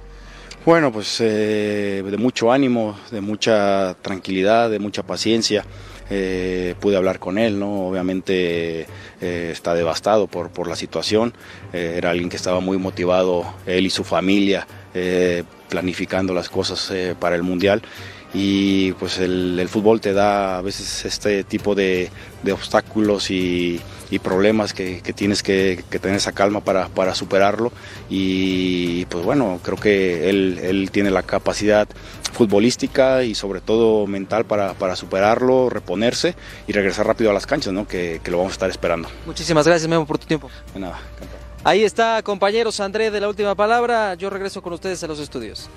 Bueno, 0.65 0.91
pues 0.91 1.17
eh, 1.21 2.03
de 2.03 2.17
mucho 2.17 2.51
ánimo, 2.51 2.97
de 3.11 3.21
mucha 3.21 3.95
tranquilidad, 4.01 4.71
de 4.71 4.79
mucha 4.79 5.03
paciencia. 5.03 5.63
Eh, 6.09 6.75
pude 6.79 6.97
hablar 6.97 7.19
con 7.19 7.37
él, 7.37 7.59
¿no? 7.59 7.87
Obviamente 7.87 8.81
eh, 9.21 9.49
está 9.51 9.73
devastado 9.73 10.27
por, 10.27 10.49
por 10.49 10.67
la 10.67 10.75
situación. 10.75 11.33
era 11.73 12.11
alguien 12.11 12.29
que 12.29 12.37
estaba 12.37 12.59
muy 12.59 12.77
motivado, 12.77 13.45
él 13.65 13.85
y 13.85 13.89
su 13.89 14.03
familia, 14.03 14.67
planificando 15.69 16.33
las 16.33 16.47
cosas 16.47 16.93
para 17.19 17.35
el 17.35 17.43
Mundial 17.43 17.81
y 18.37 18.91
pues 18.93 19.17
el, 19.19 19.65
fútbol 19.69 20.01
te 20.01 20.11
da 20.11 20.57
a 20.57 20.61
veces 20.61 21.05
este 21.05 21.45
tipo 21.45 21.73
de, 21.73 22.11
obstáculos 22.51 23.31
y, 23.31 23.81
problemas 24.21 24.73
que, 24.73 25.01
tienes 25.15 25.41
que, 25.41 25.83
tener 25.89 26.17
esa 26.17 26.33
calma 26.33 26.59
para, 26.61 27.15
superarlo 27.15 27.71
y 28.09 29.05
pues 29.05 29.23
bueno, 29.23 29.59
creo 29.63 29.77
que 29.77 30.29
él, 30.29 30.89
tiene 30.91 31.11
la 31.11 31.23
capacidad 31.23 31.87
futbolística 32.33 33.23
y 33.23 33.35
sobre 33.35 33.61
todo 33.61 34.05
mental 34.05 34.43
para, 34.45 34.95
superarlo, 34.97 35.69
reponerse 35.69 36.35
y 36.67 36.73
regresar 36.73 37.07
rápido 37.07 37.31
a 37.31 37.33
las 37.33 37.45
canchas, 37.45 37.71
¿no? 37.71 37.87
que, 37.87 38.19
lo 38.25 38.37
vamos 38.37 38.51
a 38.51 38.55
estar 38.55 38.69
esperando. 38.69 39.07
Muchísimas 39.25 39.65
gracias 39.65 39.89
Memo 39.89 40.05
por 40.05 40.17
tu 40.17 40.27
tiempo. 40.27 40.49
De 40.73 40.79
nada, 40.81 40.99
Ahí 41.63 41.83
está, 41.83 42.21
compañeros, 42.21 42.79
André 42.81 43.11
de 43.11 43.21
la 43.21 43.29
última 43.29 43.55
palabra. 43.55 44.13
Yo 44.15 44.29
regreso 44.29 44.61
con 44.61 44.73
ustedes 44.73 45.03
a 45.03 45.07
los 45.07 45.19
estudios. 45.19 45.69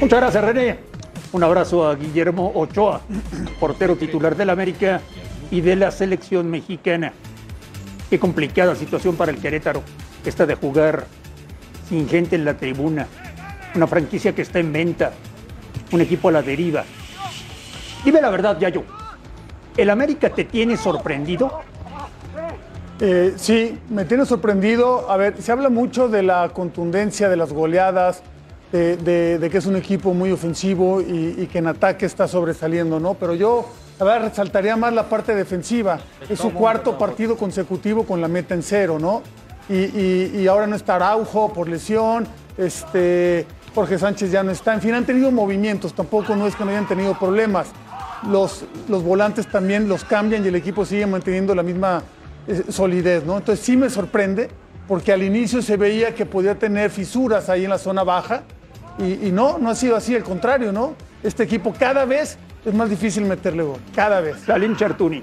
Muchas 0.00 0.20
gracias, 0.20 0.44
René. 0.44 0.97
Un 1.30 1.44
abrazo 1.44 1.86
a 1.86 1.94
Guillermo 1.94 2.52
Ochoa, 2.54 3.02
portero 3.60 3.96
titular 3.96 4.34
del 4.34 4.48
América 4.48 5.02
y 5.50 5.60
de 5.60 5.76
la 5.76 5.90
selección 5.90 6.50
mexicana. 6.50 7.12
Qué 8.08 8.18
complicada 8.18 8.74
situación 8.74 9.14
para 9.14 9.30
el 9.30 9.38
Querétaro, 9.38 9.82
esta 10.24 10.46
de 10.46 10.54
jugar 10.54 11.06
sin 11.86 12.08
gente 12.08 12.36
en 12.36 12.46
la 12.46 12.56
tribuna. 12.56 13.06
Una 13.74 13.86
franquicia 13.86 14.34
que 14.34 14.40
está 14.40 14.58
en 14.58 14.72
venta, 14.72 15.12
un 15.92 16.00
equipo 16.00 16.30
a 16.30 16.32
la 16.32 16.40
deriva. 16.42 16.84
Dime 18.04 18.22
la 18.22 18.30
verdad, 18.30 18.58
Yayo. 18.58 18.84
¿El 19.76 19.90
América 19.90 20.30
te 20.30 20.44
tiene 20.44 20.78
sorprendido? 20.78 21.60
Eh, 23.00 23.34
sí, 23.36 23.78
me 23.90 24.06
tiene 24.06 24.24
sorprendido. 24.24 25.10
A 25.10 25.18
ver, 25.18 25.42
se 25.42 25.52
habla 25.52 25.68
mucho 25.68 26.08
de 26.08 26.22
la 26.22 26.48
contundencia 26.48 27.28
de 27.28 27.36
las 27.36 27.52
goleadas, 27.52 28.22
de, 28.72 29.48
que 29.50 29.58
es 29.58 29.66
un 29.66 29.76
equipo 29.76 30.12
muy 30.12 30.30
ofensivo 30.30 31.00
y, 31.00 31.48
que 31.50 31.58
en 31.58 31.68
ataque 31.68 32.06
está 32.06 32.28
sobresaliendo, 32.28 33.00
¿no? 33.00 33.14
Pero 33.14 33.34
yo, 33.34 33.66
a 33.98 34.04
ver, 34.04 34.22
resaltaría 34.22 34.76
más 34.76 34.92
la 34.92 35.08
parte 35.08 35.34
defensiva. 35.34 35.98
Es 36.28 36.38
su 36.38 36.52
cuarto 36.52 36.98
partido 36.98 37.36
consecutivo 37.36 38.04
con 38.04 38.20
la 38.20 38.28
meta 38.28 38.54
en 38.54 38.62
cero, 38.62 38.98
¿no? 39.00 39.22
Y, 39.68 40.46
ahora 40.46 40.66
no 40.66 40.76
está 40.76 40.96
Araujo 40.96 41.52
por 41.52 41.68
lesión, 41.68 42.26
este, 42.56 43.46
Jorge 43.74 43.98
Sánchez 43.98 44.30
ya 44.30 44.42
no 44.42 44.50
está. 44.50 44.74
En 44.74 44.80
fin, 44.80 44.94
han 44.94 45.04
tenido 45.04 45.30
movimientos, 45.30 45.94
tampoco 45.94 46.34
no 46.36 46.46
es 46.46 46.56
que 46.56 46.64
no 46.64 46.70
hayan 46.70 46.88
tenido 46.88 47.18
problemas. 47.18 47.68
Los, 48.28 48.64
los 48.88 49.02
volantes 49.04 49.46
también 49.46 49.88
los 49.88 50.04
cambian 50.04 50.44
y 50.44 50.48
el 50.48 50.56
equipo 50.56 50.84
sigue 50.84 51.06
manteniendo 51.06 51.54
la 51.54 51.62
misma 51.62 52.02
eh, 52.48 52.64
solidez, 52.68 53.24
¿no? 53.24 53.38
Entonces 53.38 53.64
sí 53.64 53.76
me 53.76 53.88
sorprende, 53.88 54.48
porque 54.88 55.12
al 55.12 55.22
inicio 55.22 55.62
se 55.62 55.76
veía 55.76 56.14
que 56.14 56.26
podía 56.26 56.58
tener 56.58 56.90
fisuras 56.90 57.48
ahí 57.48 57.64
en 57.64 57.70
la 57.70 57.78
zona 57.78 58.02
baja, 58.02 58.42
y, 58.98 59.30
no, 59.30 59.58
no 59.58 59.70
ha 59.70 59.74
sido 59.74 59.96
así, 59.96 60.14
al 60.16 60.24
contrario, 60.24 60.72
¿no? 60.72 60.94
Este 61.22 61.44
equipo 61.44 61.72
cada 61.78 62.04
vez 62.04 62.38
es 62.64 62.74
más 62.74 62.90
difícil 62.90 63.24
meterle 63.24 63.62
gol, 63.62 63.80
cada 63.94 64.20
vez. 64.20 64.40
Salim 64.44 64.76
Chartuni, 64.76 65.22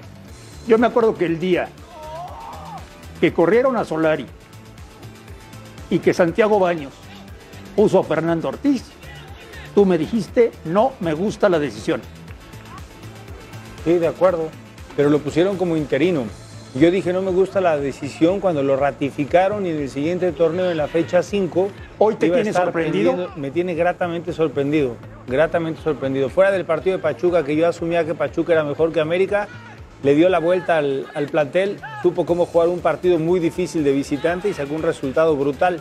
yo 0.66 0.78
me 0.78 0.86
acuerdo 0.86 1.14
que 1.14 1.26
el 1.26 1.38
día 1.38 1.68
que 3.20 3.32
corrieron 3.32 3.76
a 3.76 3.84
Solari 3.84 4.26
y 5.90 5.98
que 5.98 6.14
Santiago 6.14 6.58
Baños 6.58 6.92
puso 7.74 7.98
a 7.98 8.04
Fernando 8.04 8.48
Ortiz, 8.48 8.82
Tú 9.76 9.84
me 9.84 9.98
dijiste, 9.98 10.52
no 10.64 10.94
me 11.00 11.12
gusta 11.12 11.50
la 11.50 11.58
decisión. 11.58 12.00
Sí, 13.84 13.92
de 13.98 14.06
acuerdo. 14.06 14.48
Pero 14.96 15.10
lo 15.10 15.18
pusieron 15.18 15.58
como 15.58 15.76
interino. 15.76 16.24
Yo 16.74 16.90
dije, 16.90 17.12
no 17.12 17.22
me 17.22 17.30
gusta 17.30 17.60
la 17.62 17.78
decisión 17.78 18.38
cuando 18.40 18.62
lo 18.62 18.76
ratificaron 18.76 19.64
y 19.64 19.70
en 19.70 19.78
el 19.80 19.88
siguiente 19.88 20.30
torneo, 20.32 20.70
en 20.70 20.76
la 20.76 20.88
fecha 20.88 21.22
5, 21.22 21.70
¿Hoy 21.98 22.16
te 22.16 22.28
tiene 22.28 22.52
sorprendido? 22.52 23.30
Me 23.36 23.50
tiene 23.50 23.74
gratamente 23.74 24.32
sorprendido. 24.34 24.96
Gratamente 25.26 25.80
sorprendido. 25.82 26.28
Fuera 26.28 26.50
del 26.50 26.66
partido 26.66 26.98
de 26.98 27.02
Pachuca, 27.02 27.44
que 27.44 27.56
yo 27.56 27.66
asumía 27.66 28.04
que 28.04 28.14
Pachuca 28.14 28.52
era 28.52 28.62
mejor 28.62 28.92
que 28.92 29.00
América, 29.00 29.48
le 30.02 30.14
dio 30.14 30.28
la 30.28 30.38
vuelta 30.38 30.76
al, 30.76 31.06
al 31.14 31.26
plantel, 31.28 31.78
supo 32.02 32.26
cómo 32.26 32.44
jugar 32.44 32.68
un 32.68 32.80
partido 32.80 33.18
muy 33.18 33.40
difícil 33.40 33.82
de 33.82 33.92
visitante 33.92 34.50
y 34.50 34.52
sacó 34.52 34.74
un 34.74 34.82
resultado 34.82 35.34
brutal. 35.34 35.80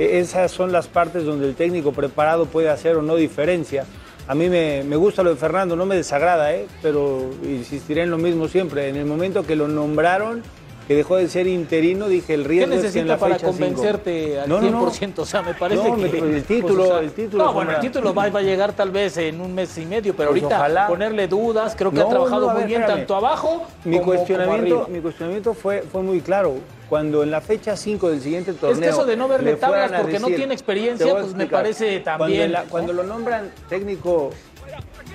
E- 0.00 0.18
esas 0.18 0.50
son 0.50 0.72
las 0.72 0.88
partes 0.88 1.24
donde 1.24 1.46
el 1.46 1.54
técnico 1.54 1.92
preparado 1.92 2.46
puede 2.46 2.68
hacer 2.68 2.96
o 2.96 3.02
no 3.02 3.14
diferencia. 3.14 3.84
A 4.32 4.34
mí 4.34 4.48
me, 4.48 4.82
me 4.82 4.96
gusta 4.96 5.22
lo 5.22 5.28
de 5.28 5.36
Fernando, 5.36 5.76
no 5.76 5.84
me 5.84 5.94
desagrada, 5.94 6.54
¿eh? 6.54 6.66
pero 6.80 7.20
insistiré 7.44 8.04
en 8.04 8.10
lo 8.10 8.16
mismo 8.16 8.48
siempre. 8.48 8.88
En 8.88 8.96
el 8.96 9.04
momento 9.04 9.44
que 9.44 9.54
lo 9.54 9.68
nombraron, 9.68 10.42
que 10.88 10.94
dejó 10.94 11.16
de 11.16 11.28
ser 11.28 11.46
interino, 11.46 12.08
dije 12.08 12.32
el 12.32 12.44
¿Qué 12.44 12.48
riesgo 12.48 12.72
es 12.76 12.80
que 12.80 13.00
en 13.00 13.06
necesita 13.08 13.12
la 13.12 13.18
para 13.18 13.34
fecha 13.34 13.52
cinco- 13.52 13.58
convencerte 13.58 14.40
al 14.40 14.48
No, 14.48 14.62
no, 14.62 14.70
no. 14.70 14.90
100%? 14.90 15.18
O 15.18 15.26
sea, 15.26 15.42
me 15.42 15.52
parece 15.52 15.86
No, 15.86 15.96
que... 15.96 16.08
me- 16.22 16.36
el 16.36 16.44
título, 16.44 16.82
o 16.84 16.86
sea, 16.86 16.98
el 17.00 17.12
título, 17.12 17.44
No, 17.44 17.52
bueno, 17.52 17.72
el 17.72 17.80
título 17.80 18.14
va, 18.14 18.30
va 18.30 18.38
a 18.38 18.42
llegar 18.42 18.72
tal 18.72 18.90
vez 18.90 19.18
en 19.18 19.38
un 19.38 19.54
mes 19.54 19.76
y 19.76 19.84
medio, 19.84 20.16
pero 20.16 20.30
Pues 20.30 20.42
ahorita 20.44 20.58
ojalá. 20.60 20.86
ponerle 20.86 21.28
dudas, 21.28 21.74
creo 21.76 21.90
que 21.90 22.00
ha 22.00 22.08
trabajado 22.08 22.48
muy 22.54 22.64
bien 22.64 22.80
espérame. 22.80 23.00
tanto 23.00 23.16
abajo 23.16 23.66
Mi 23.84 23.98
como, 23.98 24.06
como 24.06 24.16
cuestionamiento, 24.16 24.74
arriba. 24.84 24.88
mi 24.88 25.00
cuestionamiento 25.02 25.52
fue, 25.52 25.82
fue 25.82 26.00
muy 26.02 26.22
claro. 26.22 26.54
Cuando 26.88 27.22
en 27.22 27.30
la 27.30 27.40
fecha 27.40 27.76
5 27.76 28.10
del 28.10 28.20
siguiente 28.20 28.52
torneo. 28.52 28.72
Es 28.72 28.78
que 28.80 28.88
eso 28.88 29.06
de 29.06 29.16
no 29.16 29.26
verle 29.28 29.56
tablas 29.56 29.92
porque 30.00 30.18
no 30.18 30.28
tiene 30.28 30.52
experiencia, 30.52 31.10
pues 31.12 31.34
me 31.34 31.46
parece 31.46 32.00
también, 32.00 32.54
cuando 32.68 32.92
lo 32.92 33.02
nombran 33.02 33.50
técnico, 33.68 34.30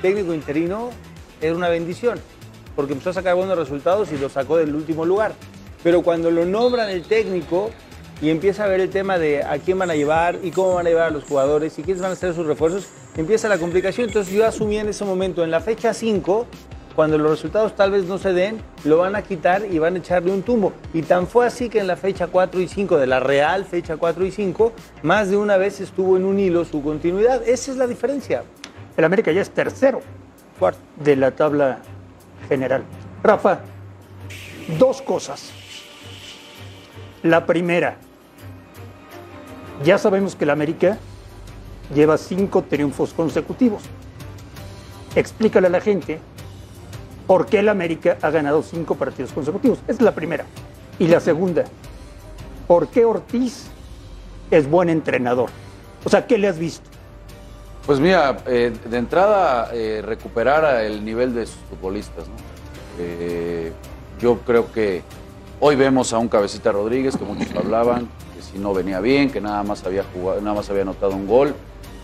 técnico 0.01 0.33
interino, 0.33 0.89
era 1.39 1.55
una 1.55 1.69
bendición. 1.69 2.19
Porque 2.75 2.93
empezó 2.93 3.11
a 3.11 3.13
sacar 3.13 3.35
buenos 3.35 3.57
resultados 3.57 4.11
y 4.11 4.17
lo 4.17 4.29
sacó 4.29 4.57
del 4.57 4.75
último 4.75 5.05
lugar. 5.05 5.33
Pero 5.83 6.01
cuando 6.01 6.31
lo 6.31 6.45
nombran 6.45 6.89
el 6.89 7.03
técnico 7.03 7.71
y 8.21 8.29
empieza 8.29 8.63
a 8.63 8.67
ver 8.67 8.81
el 8.81 8.89
tema 8.89 9.17
de 9.17 9.43
a 9.43 9.57
quién 9.59 9.77
van 9.77 9.91
a 9.91 9.95
llevar 9.95 10.39
y 10.43 10.51
cómo 10.51 10.75
van 10.75 10.87
a 10.87 10.89
llevar 10.89 11.07
a 11.07 11.09
los 11.11 11.23
jugadores 11.23 11.77
y 11.77 11.83
quiénes 11.83 12.01
van 12.01 12.11
a 12.11 12.15
ser 12.15 12.33
sus 12.33 12.45
refuerzos, 12.45 12.87
empieza 13.15 13.47
la 13.47 13.57
complicación. 13.57 14.07
Entonces 14.07 14.33
yo 14.33 14.45
asumí 14.45 14.77
en 14.77 14.89
ese 14.89 15.05
momento, 15.05 15.43
en 15.43 15.51
la 15.51 15.59
fecha 15.59 15.93
5, 15.93 16.47
cuando 16.97 17.19
los 17.19 17.29
resultados 17.29 17.75
tal 17.75 17.91
vez 17.91 18.05
no 18.05 18.17
se 18.17 18.33
den, 18.33 18.59
lo 18.83 18.97
van 18.97 19.15
a 19.15 19.21
quitar 19.21 19.63
y 19.63 19.77
van 19.77 19.93
a 19.93 19.97
echarle 19.99 20.31
un 20.31 20.41
tumbo. 20.41 20.73
Y 20.95 21.03
tan 21.03 21.27
fue 21.27 21.45
así 21.45 21.69
que 21.69 21.77
en 21.77 21.85
la 21.85 21.95
fecha 21.95 22.25
4 22.25 22.59
y 22.59 22.67
5, 22.67 22.97
de 22.97 23.05
la 23.05 23.19
real 23.19 23.65
fecha 23.65 23.97
4 23.97 24.25
y 24.25 24.31
5, 24.31 24.71
más 25.03 25.29
de 25.29 25.37
una 25.37 25.57
vez 25.57 25.79
estuvo 25.79 26.17
en 26.17 26.25
un 26.25 26.39
hilo 26.39 26.65
su 26.65 26.81
continuidad. 26.81 27.47
Esa 27.47 27.69
es 27.69 27.77
la 27.77 27.85
diferencia. 27.85 28.41
El 28.97 29.03
América 29.03 29.31
ya 29.31 29.41
es 29.41 29.51
tercero 29.51 30.01
Cuarto. 30.57 30.79
de 30.95 31.15
la 31.15 31.29
tabla 31.29 31.81
general. 32.49 32.81
Rafa, 33.21 33.59
dos 34.79 35.03
cosas. 35.03 35.51
La 37.21 37.45
primera, 37.45 37.97
ya 39.83 39.99
sabemos 39.99 40.35
que 40.35 40.45
el 40.45 40.49
América 40.49 40.97
lleva 41.93 42.17
cinco 42.17 42.63
triunfos 42.63 43.13
consecutivos. 43.13 43.83
Explícale 45.15 45.67
a 45.67 45.69
la 45.69 45.79
gente 45.79 46.19
por 47.27 47.45
qué 47.45 47.59
el 47.59 47.69
América 47.69 48.17
ha 48.21 48.29
ganado 48.31 48.63
cinco 48.63 48.95
partidos 48.95 49.33
consecutivos. 49.33 49.79
Esa 49.83 49.93
es 49.93 50.01
la 50.01 50.15
primera. 50.15 50.45
Y 50.97 51.07
la 51.07 51.19
segunda, 51.19 51.65
¿por 52.65 52.87
qué 52.87 53.05
Ortiz 53.05 53.67
es 54.49 54.67
buen 54.67 54.89
entrenador? 54.89 55.49
O 56.05 56.09
sea, 56.09 56.25
¿qué 56.25 56.37
le 56.37 56.47
has 56.47 56.57
visto? 56.57 56.89
Pues 57.85 57.99
mira, 57.99 58.37
eh, 58.47 58.73
de 58.89 58.97
entrada 58.97 59.69
eh, 59.73 60.01
recuperar 60.03 60.83
el 60.83 61.03
nivel 61.03 61.35
de 61.35 61.45
sus 61.45 61.59
futbolistas. 61.69 62.25
Eh, 62.99 63.71
yo 64.19 64.39
creo 64.39 64.71
que 64.71 65.03
hoy 65.59 65.75
vemos 65.75 66.11
a 66.13 66.17
un 66.17 66.27
cabecita 66.27 66.71
Rodríguez 66.71 67.15
que 67.15 67.23
muchos 67.23 67.53
hablaban 67.55 68.09
que 68.35 68.41
si 68.41 68.57
no 68.57 68.73
venía 68.73 68.99
bien, 68.99 69.29
que 69.29 69.39
nada 69.39 69.63
más 69.63 69.85
había 69.85 70.03
jugado, 70.13 70.41
nada 70.41 70.55
más 70.55 70.69
había 70.69 70.81
anotado 70.81 71.13
un 71.13 71.27
gol. 71.27 71.53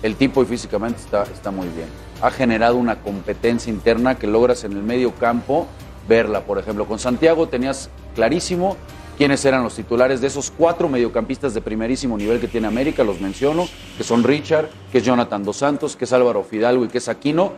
El 0.02 0.16
tipo 0.16 0.44
y 0.44 0.46
físicamente 0.46 1.00
está 1.02 1.50
muy 1.50 1.68
bien. 1.70 1.88
Ha 2.24 2.32
generado 2.32 2.78
una 2.78 3.02
competencia 3.02 3.70
interna 3.72 4.16
que 4.16 4.28
logras 4.28 4.64
en 4.64 4.72
el 4.72 4.82
medio 4.82 5.14
campo 5.14 5.68
verla. 6.08 6.46
Por 6.46 6.58
ejemplo, 6.58 6.86
con 6.86 6.98
Santiago 6.98 7.50
tenías 7.50 7.90
clarísimo 8.16 8.78
quiénes 9.18 9.44
eran 9.44 9.62
los 9.62 9.76
titulares 9.76 10.22
de 10.22 10.28
esos 10.28 10.50
cuatro 10.50 10.88
mediocampistas 10.88 11.54
de 11.54 11.62
primerísimo 11.62 12.18
nivel 12.18 12.40
que 12.40 12.48
tiene 12.48 12.68
América, 12.68 13.04
los 13.04 13.20
menciono, 13.20 13.68
que 13.98 14.06
son 14.06 14.24
Richard, 14.24 14.70
que 14.90 15.00
es 15.00 15.04
Jonathan 15.04 15.44
Dos 15.44 15.58
Santos, 15.58 15.98
que 15.98 16.06
es 16.06 16.14
Álvaro 16.14 16.44
Fidalgo 16.44 16.86
y 16.86 16.88
que 16.88 17.00
es 17.00 17.10
Aquino. 17.10 17.52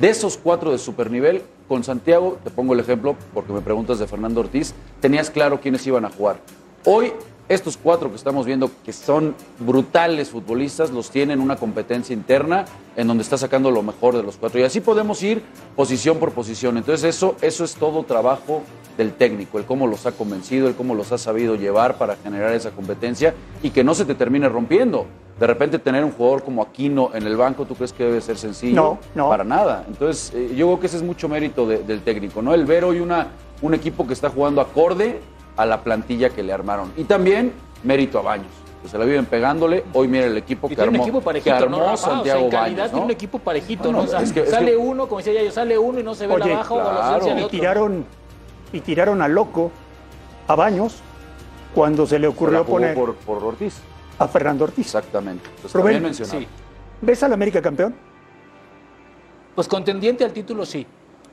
De 0.00 0.10
esos 0.10 0.36
cuatro 0.36 0.72
de 0.72 0.78
supernivel, 0.78 1.42
con 1.68 1.84
Santiago, 1.84 2.38
te 2.42 2.50
pongo 2.50 2.74
el 2.74 2.80
ejemplo 2.80 3.14
porque 3.32 3.52
me 3.52 3.60
preguntas 3.60 4.00
de 4.00 4.08
Fernando 4.08 4.40
Ortiz, 4.40 4.74
tenías 5.00 5.30
claro 5.30 5.60
quiénes 5.60 5.86
iban 5.86 6.04
a 6.04 6.10
jugar. 6.10 6.40
Hoy, 6.84 7.12
estos 7.48 7.76
cuatro 7.76 8.10
que 8.10 8.16
estamos 8.16 8.44
viendo, 8.46 8.70
que 8.84 8.92
son 8.92 9.34
brutales 9.58 10.30
futbolistas, 10.30 10.90
los 10.90 11.10
tienen 11.10 11.40
una 11.40 11.56
competencia 11.56 12.12
interna 12.12 12.64
en 12.96 13.06
donde 13.06 13.22
está 13.22 13.38
sacando 13.38 13.70
lo 13.70 13.82
mejor 13.82 14.16
de 14.16 14.22
los 14.22 14.36
cuatro. 14.36 14.60
Y 14.60 14.64
así 14.64 14.80
podemos 14.80 15.22
ir 15.22 15.42
posición 15.76 16.18
por 16.18 16.32
posición. 16.32 16.76
Entonces, 16.76 17.04
eso, 17.16 17.36
eso 17.40 17.64
es 17.64 17.74
todo 17.74 18.02
trabajo 18.04 18.62
del 18.96 19.12
técnico, 19.12 19.58
el 19.58 19.64
cómo 19.64 19.86
los 19.86 20.06
ha 20.06 20.12
convencido, 20.12 20.68
el 20.68 20.74
cómo 20.74 20.94
los 20.94 21.12
ha 21.12 21.18
sabido 21.18 21.54
llevar 21.54 21.96
para 21.98 22.16
generar 22.16 22.52
esa 22.52 22.70
competencia 22.72 23.32
y 23.62 23.70
que 23.70 23.84
no 23.84 23.94
se 23.94 24.04
te 24.04 24.14
termine 24.14 24.48
rompiendo. 24.48 25.06
De 25.38 25.46
repente 25.46 25.78
tener 25.78 26.04
un 26.04 26.10
jugador 26.10 26.42
como 26.42 26.62
Aquino 26.62 27.10
en 27.14 27.24
el 27.24 27.36
banco, 27.36 27.64
¿tú 27.64 27.76
crees 27.76 27.92
que 27.92 28.02
debe 28.02 28.20
ser 28.20 28.36
sencillo? 28.36 28.74
No, 28.74 28.98
no. 29.14 29.28
Para 29.28 29.44
nada. 29.44 29.84
Entonces, 29.86 30.32
eh, 30.34 30.52
yo 30.56 30.66
creo 30.66 30.80
que 30.80 30.86
ese 30.88 30.96
es 30.96 31.02
mucho 31.04 31.28
mérito 31.28 31.64
de- 31.64 31.78
del 31.84 32.00
técnico, 32.02 32.42
¿no? 32.42 32.52
El 32.52 32.66
ver 32.66 32.84
hoy 32.84 32.98
una, 32.98 33.28
un 33.62 33.72
equipo 33.72 34.04
que 34.04 34.14
está 34.14 34.30
jugando 34.30 34.60
acorde 34.60 35.20
a 35.58 35.66
la 35.66 35.82
plantilla 35.82 36.30
que 36.30 36.42
le 36.42 36.52
armaron. 36.52 36.92
Y 36.96 37.04
también 37.04 37.52
mérito 37.82 38.20
a 38.20 38.22
Baños, 38.22 38.46
que 38.80 38.88
se 38.88 38.96
la 38.96 39.04
viven 39.04 39.26
pegándole. 39.26 39.84
Hoy 39.92 40.06
mira 40.08 40.26
el 40.26 40.36
equipo 40.38 40.68
Y 40.68 40.70
que 40.70 40.76
tiene 40.76 40.88
armó, 40.88 41.02
un 41.02 41.02
equipo 41.02 41.18
que 41.18 41.24
parejito, 41.24 41.54
armó 41.56 41.76
¿no? 41.78 41.92
O 41.92 41.96
sea, 41.96 42.10
Santiago 42.10 42.44
en 42.44 42.50
calidad 42.50 42.76
Baños, 42.78 42.90
tiene 42.92 43.04
un 43.04 43.10
equipo 43.10 43.38
parejito, 43.40 43.92
No, 43.92 43.98
O 44.00 44.06
sea, 44.06 44.22
es 44.22 44.32
que- 44.32 44.40
es 44.42 44.50
sale 44.50 44.70
que- 44.70 44.76
uno, 44.76 45.08
como 45.08 45.20
decía 45.20 45.42
yo, 45.42 45.50
sale 45.50 45.76
uno 45.76 45.98
y 45.98 46.02
no 46.04 46.14
se 46.14 46.26
ve 46.28 46.34
Oye, 46.34 46.48
la 46.50 46.56
baja 46.58 46.74
o 46.74 46.78
la 46.78 46.84
claro. 46.84 47.02
ausencia 47.14 47.34
de 47.34 47.42
y 47.42 47.48
tiraron 47.48 48.04
y 48.72 48.80
tiraron 48.80 49.20
a 49.20 49.28
loco 49.28 49.72
a 50.46 50.54
Baños 50.54 50.96
cuando 51.74 52.06
se 52.06 52.14
le 52.14 52.18
Se 52.18 52.22
la 52.22 52.28
ocurrió 52.30 52.58
jugó 52.64 52.70
poner 52.76 52.94
por, 52.94 53.14
por 53.16 53.42
Ortiz. 53.42 53.80
a 54.18 54.28
Fernando 54.28 54.64
Ortiz. 54.64 54.86
Exactamente. 54.86 55.44
Entonces, 55.48 55.72
Rubén, 55.72 55.84
también 55.94 56.02
mencionado. 56.04 56.38
Sí. 56.40 56.46
¿Ves 57.00 57.22
al 57.24 57.32
América 57.32 57.60
campeón? 57.60 57.94
Pues 59.56 59.66
contendiente 59.66 60.24
al 60.24 60.32
título, 60.32 60.64
sí. 60.64 60.86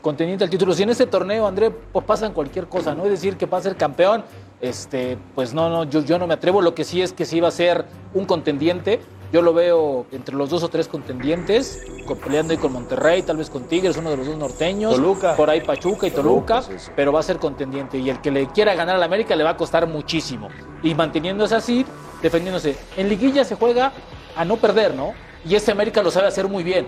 Contendiente 0.05 0.43
al 0.43 0.51
título. 0.51 0.71
Si 0.75 0.83
en 0.83 0.91
este 0.91 1.07
torneo, 1.07 1.47
André, 1.47 1.71
pues 1.71 2.05
pasan 2.05 2.31
cualquier 2.31 2.67
cosa, 2.67 2.93
¿no? 2.93 3.05
Es 3.05 3.09
decir, 3.09 3.37
que 3.37 3.47
va 3.47 3.57
a 3.57 3.61
ser 3.61 3.75
campeón, 3.75 4.23
este, 4.61 5.17
pues 5.33 5.51
no, 5.55 5.67
no, 5.67 5.83
yo, 5.85 6.01
yo 6.03 6.19
no 6.19 6.27
me 6.27 6.35
atrevo. 6.35 6.61
Lo 6.61 6.75
que 6.75 6.83
sí 6.83 7.01
es 7.01 7.11
que 7.11 7.25
sí 7.25 7.39
va 7.39 7.47
a 7.47 7.51
ser 7.51 7.85
un 8.13 8.25
contendiente. 8.25 8.99
Yo 9.33 9.41
lo 9.41 9.51
veo 9.51 10.05
entre 10.11 10.35
los 10.35 10.51
dos 10.51 10.61
o 10.61 10.69
tres 10.69 10.87
contendientes, 10.87 11.83
co- 12.05 12.15
peleando 12.17 12.53
ahí 12.53 12.59
con 12.59 12.71
Monterrey, 12.71 13.23
tal 13.23 13.37
vez 13.37 13.49
con 13.49 13.63
Tigres, 13.63 13.97
uno 13.97 14.11
de 14.11 14.17
los 14.17 14.27
dos 14.27 14.37
norteños. 14.37 14.93
Toluca. 14.93 15.35
Por 15.35 15.49
ahí 15.49 15.61
Pachuca 15.61 16.05
y 16.05 16.11
Toluca, 16.11 16.61
Toluca, 16.61 16.79
sí, 16.79 16.85
sí. 16.85 16.91
pero 16.95 17.11
va 17.11 17.21
a 17.21 17.23
ser 17.23 17.39
contendiente. 17.39 17.97
Y 17.97 18.07
el 18.11 18.21
que 18.21 18.29
le 18.29 18.45
quiera 18.45 18.75
ganar 18.75 18.97
al 18.97 19.01
América 19.03 19.35
le 19.35 19.43
va 19.43 19.49
a 19.49 19.57
costar 19.57 19.87
muchísimo. 19.87 20.49
Y 20.83 20.93
manteniéndose 20.93 21.55
así, 21.55 21.83
defendiéndose. 22.21 22.77
En 22.95 23.09
liguilla 23.09 23.43
se 23.43 23.55
juega 23.55 23.91
a 24.35 24.45
no 24.45 24.57
perder, 24.57 24.93
¿no? 24.93 25.13
Y 25.43 25.55
este 25.55 25.71
América 25.71 26.03
lo 26.03 26.11
sabe 26.11 26.27
hacer 26.27 26.47
muy 26.47 26.63
bien. 26.63 26.85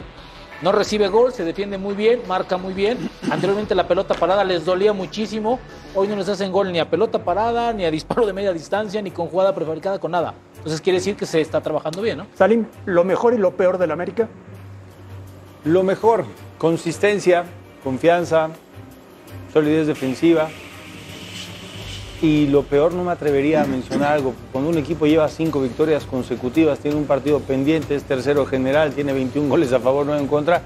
No 0.62 0.72
recibe 0.72 1.08
gol, 1.08 1.32
se 1.34 1.44
defiende 1.44 1.78
muy 1.78 1.94
bien, 1.94 2.22
marca 2.28 2.58
muy 2.58 2.74
bien. 2.74 2.98
Anteriormente 3.30 3.76
la 3.76 3.88
pelota 3.88 4.16
parada 4.16 4.44
les 4.44 4.66
dolía 4.66 4.92
muchísimo. 4.92 5.60
Hoy 5.94 6.08
no 6.08 6.16
les 6.16 6.28
hacen 6.30 6.52
gol 6.52 6.72
ni 6.72 6.80
a 6.80 6.90
pelota 6.90 7.24
parada, 7.24 7.72
ni 7.74 7.86
a 7.86 7.92
disparo 7.92 8.26
de 8.26 8.34
media 8.34 8.52
distancia, 8.54 9.00
ni 9.02 9.12
con 9.12 9.28
jugada 9.28 9.54
prefabricada, 9.54 10.00
con 10.00 10.12
nada. 10.12 10.34
Entonces 10.58 10.82
quiere 10.82 10.98
decir 10.98 11.16
que 11.16 11.28
se 11.28 11.42
está 11.42 11.62
trabajando 11.62 12.02
bien, 12.02 12.18
¿no? 12.18 12.28
Salim, 12.34 12.66
lo 12.86 13.04
mejor 13.04 13.36
y 13.36 13.38
lo 13.38 13.56
peor 13.56 13.78
del 13.78 13.92
América. 13.92 14.28
Lo 15.64 15.84
mejor, 15.84 16.26
consistencia, 16.58 17.44
confianza, 17.84 18.50
solidez 19.54 19.86
defensiva. 19.86 20.50
Y 22.22 22.48
lo 22.48 22.64
peor, 22.64 22.94
no 22.94 23.04
me 23.04 23.12
atrevería 23.12 23.62
a 23.62 23.66
mencionar 23.68 24.14
algo. 24.14 24.34
Cuando 24.52 24.72
un 24.72 24.78
equipo 24.78 25.06
lleva 25.06 25.28
cinco 25.30 25.62
victorias 25.62 26.04
consecutivas, 26.06 26.80
tiene 26.80 26.98
un 26.98 27.06
partido 27.06 27.40
pendiente, 27.42 27.94
es 27.96 28.04
tercero 28.04 28.46
general, 28.48 28.92
tiene 28.94 29.14
21 29.14 29.48
goles 29.48 29.72
a 29.72 29.80
favor, 29.80 30.06
9 30.08 30.22
en 30.22 30.28
contra, 30.28 30.64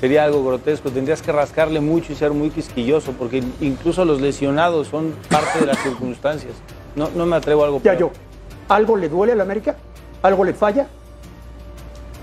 sería 0.00 0.24
algo 0.24 0.42
grotesco. 0.42 0.90
Tendrías 0.90 1.20
que 1.20 1.30
rascarle 1.30 1.80
mucho 1.80 2.12
y 2.12 2.16
ser 2.16 2.30
muy 2.32 2.48
quisquilloso, 2.48 3.12
porque 3.18 3.42
incluso 3.60 4.06
los 4.06 4.22
lesionados 4.22 4.88
son 4.88 5.14
parte 5.28 5.60
de 5.60 5.66
las 5.66 5.78
circunstancias. 5.82 6.54
No, 6.96 7.10
no 7.14 7.26
me 7.26 7.36
atrevo 7.36 7.64
a 7.64 7.66
algo 7.66 7.78
Ya 7.82 7.92
peor. 7.96 7.98
yo, 7.98 8.10
¿algo 8.68 8.96
le 8.96 9.10
duele 9.10 9.34
al 9.34 9.42
América? 9.42 9.76
¿Algo 10.22 10.42
le 10.42 10.54
falla? 10.54 10.88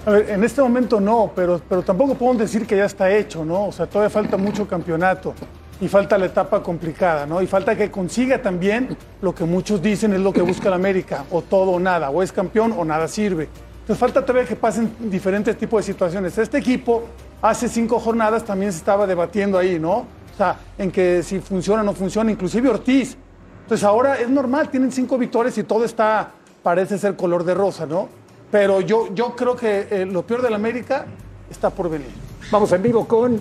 A 0.08 0.10
ver, 0.10 0.32
en 0.32 0.44
este 0.44 0.60
momento 0.60 1.00
no, 1.00 1.32
pero, 1.36 1.62
pero 1.70 1.84
tampoco 1.84 2.16
podemos 2.16 2.40
decir 2.40 2.66
que 2.66 2.76
ya 2.78 2.86
está 2.86 3.12
hecho, 3.16 3.46
¿no? 3.46 3.68
O 3.68 3.72
sea, 3.72 3.86
todavía 3.86 4.10
falta 4.10 4.38
mucho 4.38 4.68
campeonato 4.68 5.36
y 5.82 5.88
falta 5.88 6.18
la 6.18 6.28
etapa 6.28 6.62
complicada, 6.62 7.26
¿no? 7.26 7.42
Y 7.42 7.48
falta 7.48 7.76
que 7.76 7.90
consiga 7.90 8.40
también 8.40 8.96
lo 9.20 9.34
que 9.34 9.44
muchos 9.44 9.82
dicen 9.82 10.14
es 10.14 10.20
lo 10.20 10.32
que 10.32 10.44
busca 10.44 10.70
la 10.70 10.76
América, 10.76 11.26
o 11.32 11.42
todo 11.42 11.72
o 11.72 11.80
nada, 11.80 12.12
o 12.12 12.22
es 12.22 12.32
campeón 12.32 12.74
o 12.78 12.86
nada 12.86 13.08
sirve. 13.08 13.50
les 13.88 13.98
falta 13.98 14.24
todavía 14.24 14.48
que 14.48 14.56
pasen 14.56 14.96
diferentes 15.00 15.58
tipos 15.58 15.84
de 15.84 15.92
situaciones. 15.92 16.38
Este 16.38 16.60
equipo 16.60 17.06
hace 17.42 17.68
cinco 17.68 18.00
jornadas 18.00 18.46
también 18.46 18.72
se 18.72 18.78
estaba 18.78 19.08
debatiendo 19.08 19.58
ahí, 19.58 19.80
¿no? 19.80 20.06
O 20.34 20.38
sea, 20.38 20.56
en 20.78 20.92
que 20.92 21.24
si 21.24 21.40
funciona 21.40 21.82
o 21.82 21.86
no 21.86 21.94
funciona, 21.94 22.32
inclusive 22.32 22.70
Ortiz. 22.70 23.18
Entonces 23.64 23.84
ahora 23.84 24.20
es 24.20 24.30
normal, 24.30 24.70
tienen 24.70 24.92
cinco 24.92 25.18
victorias 25.18 25.58
y 25.58 25.64
todo 25.64 25.84
está, 25.84 26.30
parece 26.62 27.00
ser 27.00 27.16
color 27.16 27.44
de 27.44 27.56
rosa, 27.56 27.88
¿no? 27.88 28.08
Pero 28.52 28.82
yo, 28.82 29.14
yo 29.16 29.36
creo 29.36 29.56
que 29.56 29.88
eh, 29.90 30.06
lo 30.06 30.22
peor 30.28 30.44
de 30.44 30.52
la 30.52 30.58
América 30.58 31.06
está 31.50 31.72
por 31.72 31.90
venir. 31.90 32.12
Vamos 32.52 32.72
en 32.72 32.84
vivo 32.84 33.08
con 33.08 33.40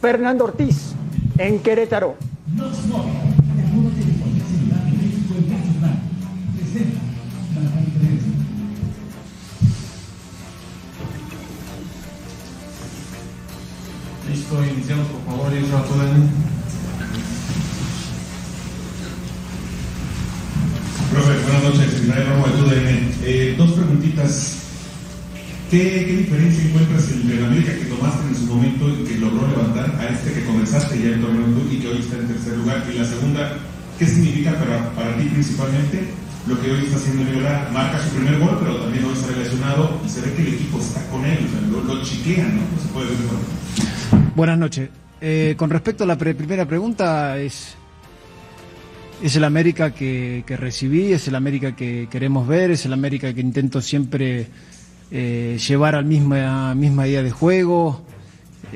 Fernando 0.00 0.44
Ortiz 0.44 0.94
en 1.38 1.58
Querétaro. 1.60 2.16
Listo, 14.28 14.64
iniciamos 14.64 15.06
por 15.08 15.24
favor, 15.26 15.52
Israel. 15.52 16.30
Profe, 21.10 21.32
buenas 21.42 21.62
noches, 21.62 22.02
Israel 22.02 22.26
Romo 22.28 22.46
de 22.46 22.52
TUDN. 22.52 23.14
Eh, 23.24 23.54
dos 23.56 23.72
preguntitas. 23.72 24.58
¿Qué, 25.70 26.04
¿Qué, 26.06 26.16
diferencia 26.18 26.64
encuentras 26.64 27.10
entre 27.10 27.40
la 27.40 27.46
América 27.46 27.74
que 27.74 27.84
tomaste 27.86 28.28
en 28.28 28.34
su 28.36 28.46
momento 28.46 28.88
que 30.94 31.08
ya 31.08 31.14
en 31.14 31.20
torneo 31.20 31.46
y 31.70 31.76
que 31.78 31.88
hoy 31.88 31.98
está 31.98 32.16
en 32.16 32.28
tercer 32.28 32.56
lugar? 32.56 32.84
Y 32.92 32.98
la 32.98 33.04
segunda, 33.04 33.56
¿qué 33.98 34.06
significa 34.06 34.52
para, 34.52 34.90
para 34.94 35.16
ti 35.16 35.24
principalmente 35.24 36.04
lo 36.46 36.60
que 36.60 36.70
hoy 36.70 36.84
está 36.84 36.96
haciendo 36.96 37.30
Viola? 37.30 37.68
Marca 37.72 38.00
su 38.00 38.10
primer 38.10 38.38
gol, 38.38 38.58
pero 38.60 38.76
también 38.76 39.04
hoy 39.04 39.16
sale 39.16 39.42
lesionado 39.42 40.00
y 40.04 40.08
se 40.08 40.20
ve 40.20 40.32
que 40.34 40.42
el 40.42 40.54
equipo 40.54 40.78
está 40.78 41.04
con 41.10 41.24
él, 41.24 41.38
o 41.46 41.50
sea, 41.50 41.60
lo, 41.68 41.94
lo 41.94 42.02
chiquean, 42.02 42.56
¿no? 42.56 42.62
No 42.62 42.82
se 42.82 42.88
puede 42.88 43.06
ver 43.08 43.18
mejor. 43.18 44.34
Buenas 44.36 44.58
noches. 44.58 44.88
Eh, 45.20 45.54
con 45.56 45.70
respecto 45.70 46.04
a 46.04 46.06
la 46.06 46.16
pre 46.16 46.34
primera 46.34 46.66
pregunta, 46.66 47.38
es, 47.38 47.74
es 49.22 49.36
el 49.36 49.44
América 49.44 49.92
que, 49.92 50.44
que, 50.46 50.56
recibí, 50.56 51.12
es 51.12 51.26
el 51.28 51.34
América 51.34 51.74
que 51.74 52.08
queremos 52.10 52.46
ver, 52.46 52.70
es 52.70 52.84
el 52.84 52.92
América 52.92 53.32
que 53.32 53.40
intento 53.40 53.80
siempre 53.80 54.48
eh, 55.10 55.58
llevar 55.66 55.94
al 55.94 56.04
misma, 56.04 56.74
misma 56.74 57.08
idea 57.08 57.22
de 57.22 57.30
juego. 57.30 58.04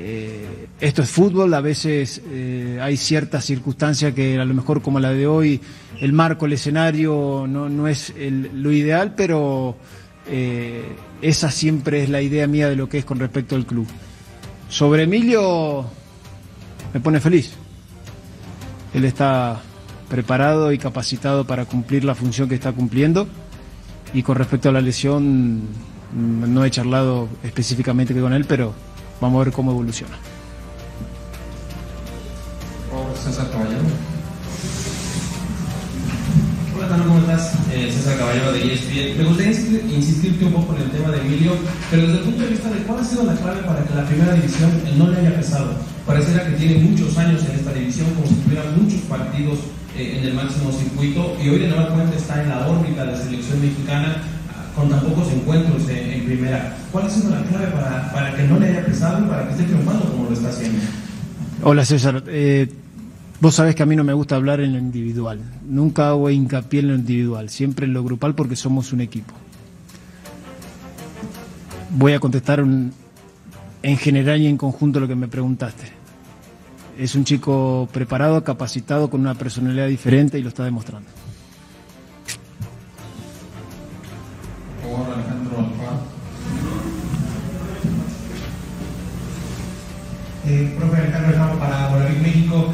Eh, 0.01 0.67
esto 0.79 1.01
es 1.01 1.09
fútbol, 1.09 1.53
a 1.53 1.59
veces 1.59 2.21
eh, 2.25 2.79
hay 2.81 2.95
ciertas 2.95 3.43
circunstancias 3.43 4.13
que 4.13 4.39
a 4.39 4.45
lo 4.45 4.53
mejor 4.53 4.81
como 4.81 4.99
la 4.99 5.11
de 5.11 5.27
hoy, 5.27 5.59
el 5.99 6.13
marco, 6.13 6.45
el 6.45 6.53
escenario 6.53 7.45
no, 7.47 7.87
es 7.87 8.13
lo 8.17 8.71
ideal, 8.71 9.13
pero 9.15 9.75
esa 11.21 11.51
siempre 11.51 12.03
es 12.03 12.09
la 12.09 12.21
idea 12.21 12.47
mía 12.47 12.69
de 12.69 12.75
lo 12.75 12.87
que 12.87 12.99
es 12.99 13.05
con 13.05 13.19
respecto 13.19 13.55
al 13.55 13.65
club. 13.65 13.87
Sobre 14.69 15.03
Emilio, 15.03 15.85
me 16.93 16.99
pone 16.99 17.19
feliz. 17.19 17.51
Él 18.93 19.05
está 19.05 19.61
preparado 20.09 20.71
y 20.71 20.77
capacitado 20.77 21.45
para 21.45 21.65
cumplir 21.65 22.03
la 22.03 22.15
función 22.15 22.49
que 22.49 22.55
está 22.55 22.71
cumpliendo. 22.71 23.27
Y 24.13 24.23
con 24.23 24.35
respecto 24.35 24.69
a 24.69 24.71
la 24.71 24.81
lesión, 24.81 25.61
no 26.13 26.65
he 26.65 26.71
charlado 26.71 27.29
específicamente 27.43 28.19
con 28.19 28.33
él, 28.33 28.45
pero 28.45 28.73
vamos 29.21 29.41
a 29.41 29.43
ver 29.45 29.53
cómo 29.53 29.71
evoluciona. 29.71 30.17
César 33.23 33.51
Caballero. 33.51 33.83
Hola, 36.75 37.03
¿cómo 37.05 37.19
estás? 37.19 37.53
Eh, 37.73 37.91
César 37.91 38.17
Caballero 38.17 38.53
de 38.53 38.73
ESPN. 38.73 39.17
Me 39.17 39.23
gustaría 39.25 39.51
insistir, 39.51 39.85
insistirte 39.93 40.45
un 40.45 40.53
poco 40.53 40.75
en 40.75 40.83
el 40.83 40.91
tema 40.91 41.09
de 41.09 41.19
Emilio, 41.19 41.51
pero 41.91 42.03
desde 42.03 42.17
el 42.19 42.23
punto 42.23 42.43
de 42.43 42.49
vista 42.49 42.69
de 42.69 42.79
cuál 42.83 42.99
ha 42.99 43.03
sido 43.03 43.23
la 43.23 43.35
clave 43.35 43.61
para 43.63 43.83
que 43.83 43.93
la 43.93 44.05
primera 44.05 44.33
división 44.33 44.71
no 44.97 45.09
le 45.09 45.17
haya 45.17 45.35
pesado. 45.35 45.73
Pareciera 46.05 46.45
que 46.45 46.51
tiene 46.53 46.79
muchos 46.79 47.17
años 47.17 47.43
en 47.43 47.51
esta 47.59 47.73
división, 47.73 48.07
como 48.15 48.27
si 48.27 48.35
tuviera 48.35 48.63
muchos 48.71 49.01
partidos 49.01 49.59
eh, 49.97 50.17
en 50.19 50.27
el 50.29 50.33
máximo 50.33 50.71
circuito, 50.71 51.37
y 51.43 51.49
hoy 51.49 51.59
de 51.59 51.67
nueva 51.67 51.89
cuenta 51.89 52.15
está 52.15 52.41
en 52.41 52.49
la 52.49 52.67
órbita 52.67 53.05
de 53.05 53.11
la 53.11 53.17
selección 53.17 53.61
mexicana 53.61 54.23
con 54.75 54.89
tan 54.89 55.01
pocos 55.01 55.31
encuentros 55.31 55.87
en, 55.89 56.25
primera. 56.25 56.77
¿Cuál 56.91 57.07
ha 57.07 57.09
sido 57.09 57.31
la 57.31 57.43
clave 57.43 57.67
para, 57.67 58.11
para, 58.11 58.35
que 58.35 58.43
no 58.43 58.59
le 58.59 58.67
haya 58.67 58.85
pesado 58.85 59.25
y 59.25 59.27
para 59.27 59.45
que 59.45 59.51
esté 59.51 59.63
triunfando 59.63 60.05
como 60.11 60.25
lo 60.25 60.33
está 60.33 60.49
haciendo? 60.49 60.79
Hola 61.63 61.83
César, 61.83 62.23
eh, 62.27 62.71
vos 63.41 63.55
sabés 63.55 63.75
que 63.75 63.83
a 63.83 63.85
mí 63.85 63.95
no 63.95 64.03
me 64.03 64.13
gusta 64.13 64.35
hablar 64.35 64.61
en 64.61 64.73
lo 64.73 64.79
individual, 64.79 65.39
nunca 65.67 66.09
hago 66.09 66.29
hincapié 66.29 66.79
en 66.79 66.87
lo 66.89 66.95
individual, 66.95 67.49
siempre 67.49 67.85
en 67.85 67.93
lo 67.93 68.03
grupal 68.03 68.35
porque 68.35 68.55
somos 68.55 68.93
un 68.93 69.01
equipo. 69.01 69.33
Voy 71.91 72.13
a 72.13 72.19
contestar 72.19 72.61
un, 72.61 72.93
en 73.83 73.97
general 73.97 74.39
y 74.41 74.47
en 74.47 74.57
conjunto 74.57 74.99
lo 74.99 75.07
que 75.07 75.15
me 75.15 75.27
preguntaste. 75.27 75.85
Es 76.97 77.15
un 77.15 77.23
chico 77.23 77.87
preparado, 77.91 78.43
capacitado, 78.43 79.09
con 79.09 79.21
una 79.21 79.33
personalidad 79.33 79.87
diferente 79.87 80.37
y 80.37 80.43
lo 80.43 80.49
está 80.49 80.63
demostrando. 80.63 81.09
Eh, 90.49 90.73
profe 90.77 90.97
Alejandro 90.97 91.59
para 91.59 91.87
Bolavir 91.89 92.19
México. 92.21 92.73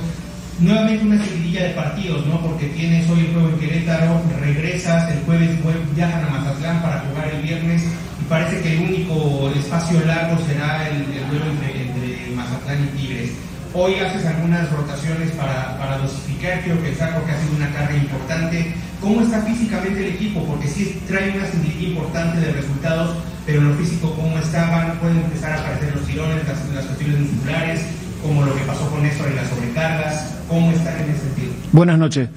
Nuevamente 0.60 1.06
una 1.06 1.24
seguidilla 1.24 1.64
de 1.64 1.74
partidos, 1.74 2.26
¿no? 2.28 2.40
Porque 2.40 2.68
tienes 2.68 3.10
hoy 3.10 3.20
el 3.20 3.34
juego 3.34 3.50
en 3.50 3.60
Querétaro, 3.60 4.22
regresas, 4.40 5.12
el 5.12 5.20
jueves 5.26 5.50
viajan 5.94 6.24
a 6.24 6.30
Mazatlán 6.30 6.82
para 6.82 7.02
jugar 7.02 7.28
el 7.28 7.42
viernes 7.42 7.84
y 7.84 8.24
parece 8.30 8.62
que 8.62 8.74
el 8.74 8.80
único 8.80 9.52
espacio 9.54 10.00
largo 10.06 10.38
será 10.48 10.88
el, 10.88 10.96
el 10.96 11.28
duelo 11.30 11.46
entre, 11.52 12.34
Mazatlán 12.36 12.86
y 12.86 12.98
Tigres. 12.98 13.32
Hoy 13.78 13.96
haces 13.96 14.26
algunas 14.26 14.72
rotaciones 14.72 15.32
para, 15.32 15.78
para 15.78 15.98
dosificar, 15.98 16.64
creo 16.64 16.82
que 16.82 16.92
está 16.92 17.14
porque 17.14 17.32
ha 17.32 17.42
sido 17.42 17.58
una 17.58 17.70
carga 17.74 17.98
importante. 17.98 18.74
¿Cómo 19.02 19.20
está 19.20 19.42
físicamente 19.42 20.00
el 20.08 20.16
equipo? 20.16 20.46
Porque 20.46 20.68
sí 20.68 21.02
trae 21.06 21.38
una 21.38 21.46
seguidilla 21.46 21.90
importante 21.90 22.40
de 22.40 22.54
resultados, 22.54 23.18
pero 23.46 23.60
en 23.60 23.68
lo 23.68 23.76
físico, 23.76 24.14
¿cómo 24.16 24.38
estaban? 24.40 24.98
Pueden 25.00 25.18
empezar 25.18 25.52
a 25.52 25.60
aparecer 25.60 25.94
los 25.94 26.06
tirones, 26.08 26.48
las, 26.48 26.70
las 26.74 26.86
cuestiones 26.86 27.20
musculares, 27.20 27.82
como 28.22 28.46
lo 28.46 28.56
que 28.56 28.62
pasó 28.62 28.90
con 28.90 29.04
Néstor 29.04 29.28
en 29.28 29.36
las 29.36 29.50
sobrecargas. 29.50 30.36
¿Cómo 30.48 30.72
están 30.72 30.98
en 31.02 31.10
ese 31.10 31.20
sentido? 31.20 31.54
Buenas 31.74 32.00
noches. 32.00 32.30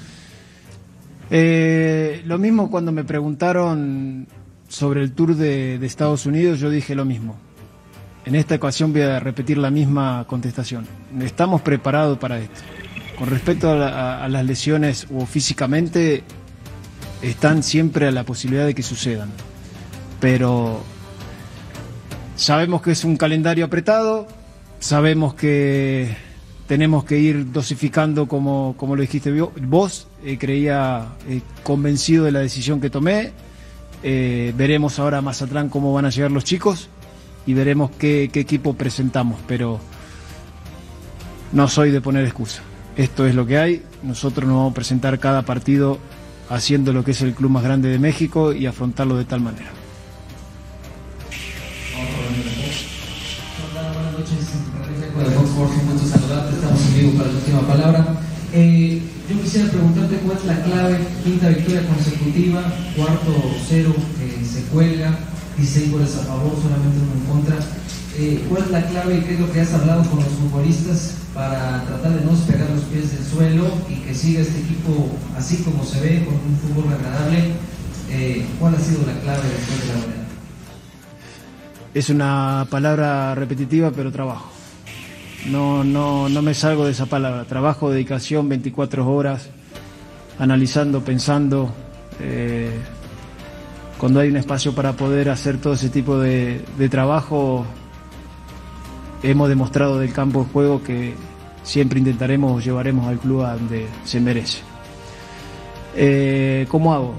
Eh, 1.31 2.22
lo 2.27 2.38
mismo 2.38 2.70
cuando 2.70 2.90
me 2.90 3.05
preguntaron 3.05 4.27
sobre 4.68 5.03
el 5.03 5.12
tour 5.12 5.35
de, 5.35 5.74
Estados 5.87 6.27
Unidos, 6.27 6.59
yo 6.59 6.70
dije 6.70 6.94
lo 6.94 7.05
mismo. 7.05 7.37
En 8.28 8.34
esta 8.34 8.56
ocasión 8.56 8.92
voy 8.92 9.00
a 9.00 9.18
repetir 9.20 9.56
la 9.56 9.70
misma 9.70 10.26
contestación. 10.28 10.86
Estamos 11.18 11.62
preparados 11.62 12.18
para 12.18 12.38
esto. 12.38 12.60
Con 13.18 13.30
respecto 13.30 13.70
a, 13.70 13.74
la, 13.74 14.22
a 14.22 14.28
las 14.28 14.44
lesiones 14.44 15.06
o 15.10 15.24
físicamente, 15.24 16.24
están 17.22 17.62
siempre 17.62 18.06
a 18.06 18.10
la 18.10 18.24
posibilidad 18.24 18.66
de 18.66 18.74
que 18.74 18.82
sucedan. 18.82 19.30
Pero 20.20 20.82
sabemos 22.36 22.82
que 22.82 22.90
es 22.90 23.02
un 23.02 23.16
calendario 23.16 23.64
apretado, 23.64 24.26
sabemos 24.78 25.32
que 25.32 26.14
tenemos 26.66 27.04
que 27.04 27.18
ir 27.18 27.50
dosificando 27.50 28.28
como, 28.28 28.74
como 28.76 28.94
lo 28.94 29.00
dijiste 29.00 29.32
vos, 29.62 30.06
eh, 30.22 30.36
creía 30.36 31.14
eh, 31.30 31.40
convencido 31.62 32.26
de 32.26 32.32
la 32.32 32.40
decisión 32.40 32.78
que 32.78 32.90
tomé, 32.90 33.32
eh, 34.02 34.52
veremos 34.54 34.98
ahora 34.98 35.22
más 35.22 35.40
atrás 35.40 35.64
cómo 35.70 35.94
van 35.94 36.04
a 36.04 36.10
llegar 36.10 36.30
los 36.30 36.44
chicos 36.44 36.90
y 37.48 37.54
veremos 37.54 37.90
qué, 37.98 38.28
qué 38.30 38.40
equipo 38.40 38.74
presentamos, 38.74 39.40
pero 39.46 39.80
no 41.52 41.66
soy 41.66 41.90
de 41.90 42.02
poner 42.02 42.26
excusa. 42.26 42.61
Esto 42.94 43.26
es 43.26 43.34
lo 43.34 43.46
que 43.46 43.56
hay, 43.56 43.82
nosotros 44.02 44.46
nos 44.46 44.58
vamos 44.58 44.72
a 44.72 44.74
presentar 44.74 45.18
cada 45.18 45.40
partido 45.40 45.98
haciendo 46.50 46.92
lo 46.92 47.04
que 47.04 47.12
es 47.12 47.22
el 47.22 47.32
club 47.32 47.50
más 47.50 47.62
grande 47.62 47.88
de 47.88 47.98
México 47.98 48.52
y 48.52 48.66
afrontarlo 48.66 49.16
de 49.16 49.24
tal 49.24 49.40
manera. 49.40 49.70
estamos 56.52 56.87
en 56.87 56.94
vivo 57.00 57.12
para 57.12 57.30
la 57.30 57.34
última 57.34 57.61
palabra. 57.62 58.06
Eh, 58.52 59.00
yo 59.30 59.40
quisiera 59.40 59.70
preguntarte 59.70 60.16
cuál 60.16 60.37
es 60.37 60.44
la 60.44 60.62
clave, 60.64 60.98
quinta 61.24 61.48
victoria 61.48 61.87
consecutiva, 61.87 62.62
cuarto 62.94 63.32
cero 63.66 63.94
que 64.18 64.44
se 64.44 64.64
cuelga, 64.64 65.18
16 65.58 65.92
goles 65.92 66.16
a 66.16 66.24
favor, 66.24 66.54
solamente 66.62 66.98
uno 67.02 67.12
en 67.14 67.26
contra. 67.26 67.56
Eh, 68.16 68.44
¿Cuál 68.48 68.62
es 68.62 68.70
la 68.70 68.86
clave 68.86 69.18
y 69.18 69.20
qué 69.20 69.34
es 69.34 69.40
lo 69.40 69.52
que 69.52 69.60
has 69.60 69.72
hablado 69.74 70.02
con 70.04 70.18
los 70.18 70.28
futbolistas 70.28 71.14
para 71.34 71.84
tratar 71.84 72.18
de 72.18 72.24
no 72.24 72.32
despegar 72.32 72.70
los 72.70 72.82
pies 72.84 73.12
del 73.12 73.24
suelo 73.24 73.66
y 73.88 73.94
que 74.00 74.14
siga 74.14 74.40
este 74.40 74.58
equipo 74.58 75.08
así 75.36 75.58
como 75.58 75.84
se 75.84 76.00
ve, 76.00 76.24
con 76.24 76.34
un 76.34 76.58
fútbol 76.58 76.92
agradable? 76.94 77.52
Eh, 78.10 78.46
¿Cuál 78.58 78.74
ha 78.74 78.80
sido 78.80 79.00
la 79.06 79.20
clave 79.20 79.42
después 79.42 79.80
de 79.80 79.86
la 79.86 80.00
goleada? 80.00 80.24
Es 81.94 82.10
una 82.10 82.66
palabra 82.70 83.34
repetitiva, 83.34 83.90
pero 83.90 84.12
trabajo. 84.12 84.50
No, 85.46 85.84
no, 85.84 86.28
no 86.28 86.42
me 86.42 86.54
salgo 86.54 86.84
de 86.84 86.92
esa 86.92 87.06
palabra. 87.06 87.44
Trabajo, 87.44 87.90
dedicación, 87.90 88.48
24 88.48 89.08
horas, 89.08 89.48
analizando, 90.38 91.02
pensando. 91.02 91.72
Eh, 92.20 92.70
cuando 93.98 94.20
hay 94.20 94.30
un 94.30 94.37
espacio 94.37 94.74
para 94.74 94.92
poder 94.92 95.28
hacer 95.28 95.58
todo 95.58 95.72
ese 95.72 95.88
tipo 95.88 96.18
de, 96.18 96.64
trabajo, 96.88 97.66
hemos 99.22 99.48
demostrado 99.48 99.98
del 99.98 100.12
campo 100.12 100.44
de 100.44 100.50
juego 100.50 100.82
que 100.82 101.14
siempre 101.64 101.98
intentaremos 101.98 102.56
o 102.56 102.61
llevaremos 102.61 103.06
al 103.08 103.18
club 103.18 103.42
a 103.42 103.54
donde 103.54 103.87
se 104.04 104.20
merece. 104.20 104.61
Eh, 105.96 106.66
¿Cómo 106.68 106.94
hago? 106.94 107.14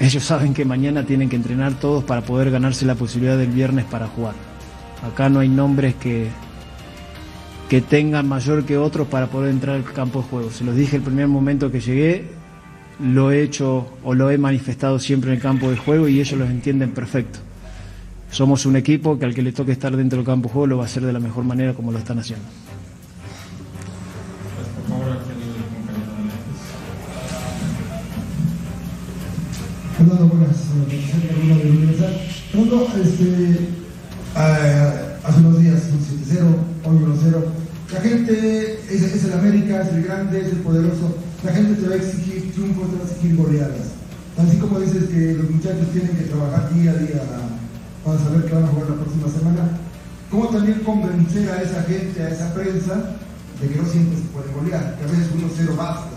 Ellos 0.00 0.24
saben 0.24 0.54
que 0.54 0.64
mañana 0.64 1.04
tienen 1.04 1.28
que 1.28 1.36
entrenar 1.36 1.74
todos 1.74 2.02
para 2.04 2.22
poder 2.22 2.50
ganarse 2.50 2.86
la 2.86 2.94
posibilidad 2.94 3.36
del 3.36 3.50
viernes 3.50 3.84
para 3.84 4.08
jugar. 4.08 4.34
Acá 5.06 5.28
no 5.28 5.40
hay 5.40 5.48
nombres 5.48 5.94
que, 5.96 6.28
que 7.68 7.82
tengan 7.82 8.26
mayor 8.26 8.64
que 8.64 8.78
otros 8.78 9.06
para 9.08 9.26
poder 9.26 9.50
entrar 9.50 9.76
al 9.76 9.84
campo 9.84 10.22
de 10.22 10.28
juego. 10.28 10.50
Se 10.50 10.64
los 10.64 10.74
dije 10.74 10.96
el 10.96 11.02
primer 11.02 11.28
momento 11.28 11.70
que 11.70 11.80
llegué, 11.80 12.41
lo 13.00 13.30
he 13.30 13.42
hecho 13.42 13.86
o 14.04 14.14
lo 14.14 14.30
he 14.30 14.38
manifestado 14.38 14.98
siempre 14.98 15.30
en 15.30 15.36
el 15.36 15.42
campo 15.42 15.70
de 15.70 15.76
juego 15.76 16.08
y 16.08 16.20
ellos 16.20 16.38
los 16.38 16.50
entienden 16.50 16.90
perfecto. 16.92 17.38
Somos 18.30 18.64
un 18.64 18.76
equipo 18.76 19.18
que 19.18 19.26
al 19.26 19.34
que 19.34 19.42
le 19.42 19.52
toque 19.52 19.72
estar 19.72 19.96
dentro 19.96 20.18
del 20.18 20.26
campo 20.26 20.48
de 20.48 20.52
juego 20.52 20.66
lo 20.66 20.76
va 20.78 20.84
a 20.84 20.86
hacer 20.86 21.04
de 21.04 21.12
la 21.12 21.20
mejor 21.20 21.44
manera 21.44 21.74
como 21.74 21.92
lo 21.92 21.98
están 21.98 22.18
haciendo. 22.18 22.44
Fernando, 29.98 30.26
buenas 30.26 30.56
Fernando, 32.50 32.88
este, 33.02 33.68
hace 34.34 35.40
unos 35.40 35.60
días 35.60 35.82
un 35.92 36.00
7-0, 36.00 36.40
hoy 36.84 36.96
1-0. 36.98 37.44
La 37.92 38.00
gente 38.00 38.78
es, 38.90 39.02
es, 39.02 39.24
el 39.24 39.32
América, 39.34 39.82
es 39.82 39.88
el 39.94 40.02
grande, 40.04 40.40
es 40.40 40.46
el 40.48 40.58
poderoso. 40.58 41.16
La 41.44 41.52
gente 41.52 41.80
te 41.80 41.88
va 41.88 41.94
a 41.94 41.98
exigir 41.98 42.52
triunfos, 42.52 42.90
te 42.90 42.96
va 42.96 43.04
a 43.04 43.06
exigir 43.06 43.36
goleadas. 43.36 44.02
Así 44.38 44.56
como 44.58 44.80
dices 44.80 45.04
que 45.10 45.34
los 45.34 45.50
muchachos 45.50 45.88
tienen 45.92 46.16
que 46.16 46.24
trabajar 46.24 46.72
día 46.72 46.92
a 46.92 46.94
día 46.94 47.22
para 48.04 48.18
saber 48.18 48.44
que 48.46 48.54
van 48.54 48.64
a 48.64 48.68
jugar 48.68 48.90
la 48.90 48.96
próxima 48.96 49.28
semana, 49.28 49.78
¿cómo 50.30 50.48
también 50.48 50.80
convencer 50.80 51.50
a 51.50 51.62
esa 51.62 51.82
gente, 51.82 52.22
a 52.22 52.30
esa 52.30 52.54
prensa, 52.54 53.16
de 53.60 53.68
que 53.68 53.76
no 53.76 53.88
siempre 53.88 54.18
se 54.18 54.24
puede 54.24 54.52
golear? 54.52 54.96
Que 54.98 55.04
a 55.04 55.06
veces 55.06 55.28
1-0 55.34 55.76
basta 55.76 56.10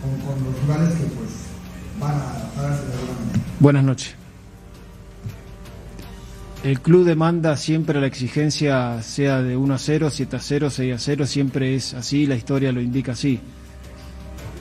con, 0.00 0.10
con 0.26 0.44
los 0.44 0.60
rivales 0.62 0.94
que 0.94 1.04
pues 1.04 1.30
van 2.00 2.14
a 2.14 2.50
pararse 2.54 2.86
de 2.86 2.92
alguna 2.92 3.12
manera. 3.18 3.44
Buenas 3.60 3.84
noches. 3.84 4.14
El 6.64 6.80
club 6.80 7.04
demanda 7.04 7.56
siempre 7.56 8.00
la 8.00 8.06
exigencia, 8.06 9.00
sea 9.02 9.42
de 9.42 9.56
1 9.56 9.74
a 9.74 9.78
0, 9.78 10.10
7 10.10 10.36
a 10.36 10.40
0, 10.40 10.70
6 10.70 10.94
a 10.94 10.98
0, 10.98 11.26
siempre 11.26 11.76
es 11.76 11.94
así, 11.94 12.26
la 12.26 12.34
historia 12.34 12.72
lo 12.72 12.80
indica 12.80 13.12
así. 13.12 13.40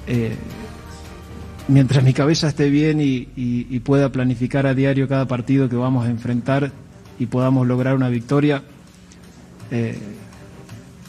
Eh, 0.08 0.36
mientras 1.68 2.04
mi 2.04 2.14
cabeza 2.14 2.48
esté 2.48 2.70
bien 2.70 3.00
y, 3.02 3.80
pueda 3.80 4.12
planificar 4.12 4.68
a 4.68 4.74
diario 4.74 5.08
cada 5.08 5.28
partido 5.28 5.70
que 5.70 5.76
vamos 5.76 6.06
a 6.06 6.10
enfrentar 6.10 6.72
y 7.20 7.28
podamos 7.28 7.66
lograr 7.68 7.96
una 7.96 8.10
victoria, 8.10 8.64
eh, 9.72 9.98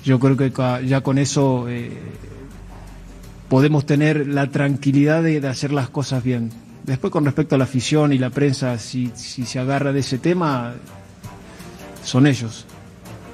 yo 0.05 0.19
creo 0.21 0.37
que 0.37 0.53
ya 0.87 1.01
con 1.01 1.19
eso 1.19 1.69
eh, 1.69 1.91
podemos 3.49 3.85
tener 3.85 4.29
la 4.29 4.49
tranquilidad 4.49 5.23
de, 5.23 5.47
hacer 5.49 5.73
las 5.73 5.89
cosas 5.89 6.23
bien. 6.23 6.51
Después 6.85 7.13
con 7.13 7.25
respecto 7.25 7.55
a 7.55 7.59
la 7.59 7.65
afición 7.65 8.13
y 8.13 8.19
la 8.19 8.31
prensa, 8.31 8.79
si, 8.79 9.11
se 9.15 9.59
agarra 9.59 9.93
de 9.93 10.01
ese 10.01 10.19
tema, 10.19 10.75
son 12.05 12.27
ellos. 12.27 12.65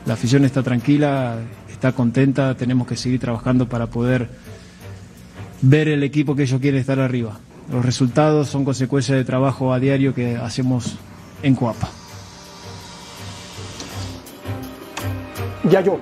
La 0.07 0.15
afición 0.15 0.45
está 0.45 0.63
tranquila, 0.63 1.39
está 1.71 1.93
contenta, 1.93 2.55
tenemos 2.57 2.87
que 2.87 2.97
seguir 2.97 3.21
trabajando 3.21 3.69
para 3.69 3.87
poder 3.87 4.29
ver 5.69 5.89
el 5.89 6.03
equipo 6.03 6.37
que 6.37 6.43
ellos 6.43 6.61
quieren 6.61 6.81
estar 6.81 6.99
arriba. 7.01 7.39
Los 7.71 7.85
resultados 7.85 8.49
son 8.49 8.65
consecuencia 8.65 9.15
de 9.15 9.25
trabajo 9.25 9.73
a 9.73 9.79
diario 9.79 10.15
que 10.15 10.37
hacemos 10.37 10.97
en 11.43 11.55
Coapa. 11.55 11.89
Ya 15.71 15.81
yo, 15.81 15.99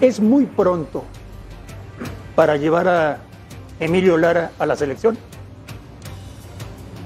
es 0.00 0.20
muy 0.20 0.46
pronto 0.46 1.04
para 2.36 2.56
llevar 2.56 2.88
a 2.88 3.18
Emilio 3.80 4.16
Lara 4.16 4.52
a 4.58 4.66
la 4.66 4.76
selección. 4.76 5.18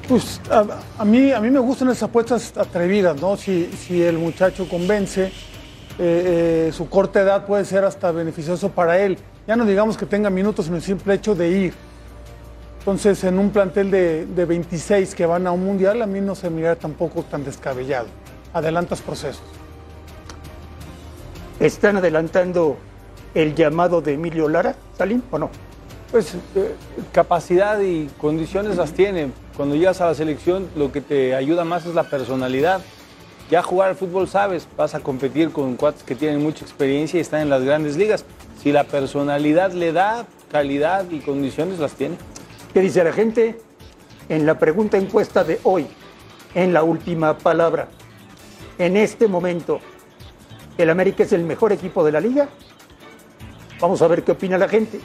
Pues 0.07 0.43
a, 0.51 0.67
a, 0.99 1.05
mí, 1.07 1.33
a 1.33 1.41
mí 1.41 1.51
me 1.51 1.61
gustan 1.61 1.89
esas 1.89 2.03
apuestas 2.03 2.53
atrevidas, 2.59 3.19
¿no? 3.19 3.39
Si, 3.39 3.71
si 3.73 4.03
el 4.03 4.19
muchacho 4.19 4.69
convence, 4.69 5.33
eh, 5.99 6.69
eh, 6.69 6.73
su 6.73 6.89
corta 6.89 7.21
edad 7.21 7.47
puede 7.47 7.65
ser 7.65 7.85
hasta 7.85 8.11
beneficioso 8.11 8.71
para 8.71 8.99
él. 8.99 9.19
Ya 9.47 9.57
no 9.57 9.65
digamos 9.65 9.97
que 9.97 10.07
tenga 10.07 10.31
minutos 10.31 10.69
en 10.69 10.75
el 10.75 10.83
simple 10.83 11.15
hecho 11.15 11.35
de 11.35 11.49
ir. 11.49 11.75
Entonces, 12.81 13.25
en 13.25 13.39
un 13.39 13.51
plantel 13.51 13.91
de, 13.91 14.27
de 14.27 14.45
26 14.45 15.15
que 15.15 15.25
van 15.25 15.47
a 15.47 15.53
un 15.53 15.65
mundial, 15.65 16.03
a 16.03 16.07
mí 16.07 16.21
no 16.21 16.35
se 16.35 16.51
mira 16.51 16.77
tampoco 16.77 17.23
tan 17.23 17.45
descabellado. 17.45 18.07
Adelantas 18.53 19.01
procesos. 19.01 19.43
¿Están 21.61 21.97
adelantando 21.97 22.77
el 23.35 23.55
llamado 23.55 24.01
de 24.01 24.15
Emilio 24.15 24.49
Lara, 24.49 24.75
Salim, 24.99 25.23
o 25.31 25.39
no? 25.39 25.51
Pues 26.11 26.35
eh, 26.55 26.75
capacidad 27.13 27.81
y 27.81 28.09
condiciones 28.19 28.77
las 28.77 28.93
tiene. 28.93 29.31
Cuando 29.57 29.77
llegas 29.77 30.01
a 30.01 30.07
la 30.07 30.15
selección, 30.15 30.69
lo 30.77 30.93
que 30.93 31.01
te 31.01 31.35
ayuda 31.35 31.65
más 31.65 31.87
es 31.87 31.95
la 31.95 32.05
personalidad. 32.05 32.81
Ya 33.51 33.63
jugar 33.63 33.91
al 33.91 33.97
fútbol 33.97 34.27
sabes, 34.27 34.67
vas 34.77 34.95
a 34.95 35.01
competir 35.01 35.51
con 35.51 35.77
cuates 35.77 36.03
que 36.03 36.15
tienen 36.15 36.43
mucha 36.43 36.65
experiencia 36.65 37.19
y 37.19 37.21
están 37.21 37.43
en 37.43 37.51
las 37.51 37.63
grandes 37.63 37.97
ligas. 37.97 38.25
Si 38.63 38.73
la 38.73 38.85
personalidad 38.85 39.73
le 39.73 39.93
da 39.93 40.27
calidad 40.51 41.11
y 41.11 41.21
condiciones, 41.21 41.79
las 41.79 41.93
tiene. 41.93 42.17
¿Qué 42.73 42.81
dice 42.81 43.05
la 43.05 43.13
gente? 43.13 43.61
En 44.29 44.47
la 44.47 44.59
pregunta 44.59 44.97
encuesta 44.97 45.45
de 45.45 45.61
hoy, 45.65 45.87
en 46.55 46.73
la 46.73 46.83
última 46.83 47.37
palabra, 47.37 47.89
en 48.79 48.97
este 48.97 49.29
momento, 49.29 49.81
¿el 50.79 50.89
América 50.89 51.25
es 51.25 51.33
el 51.33 51.45
mejor 51.45 51.73
equipo 51.73 52.03
de 52.05 52.13
la 52.13 52.21
liga? 52.21 52.49
Vamos 53.81 54.01
a 54.01 54.09
ver 54.09 54.25
qué 54.25 54.33
opina 54.33 54.57
la 54.57 54.69
gente. 54.69 55.01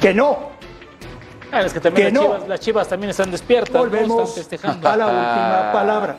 Que 0.00 0.12
no. 0.12 0.55
Ah, 1.52 1.62
es 1.62 1.72
que 1.72 1.80
también 1.80 2.08
Que 2.08 2.12
las, 2.12 2.22
no. 2.22 2.22
chivas, 2.34 2.48
las 2.48 2.60
chivas 2.60 2.88
también 2.88 3.10
están 3.10 3.30
despiertas, 3.30 3.72
¿no? 3.72 3.78
Volvemos 3.80 4.28
están 4.30 4.42
festejando. 4.44 4.88
a 4.88 4.96
la 4.96 5.06
última 5.06 5.72
palabra. 5.72 6.18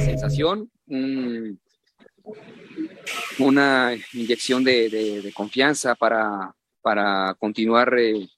sensación, 0.00 0.70
un- 0.86 1.58
una 3.38 3.96
inyección 4.12 4.64
de, 4.64 5.30
confianza 5.34 5.94
para, 5.94 6.54
para 6.80 7.34
continuar 7.34 7.98
eh, 7.98 8.28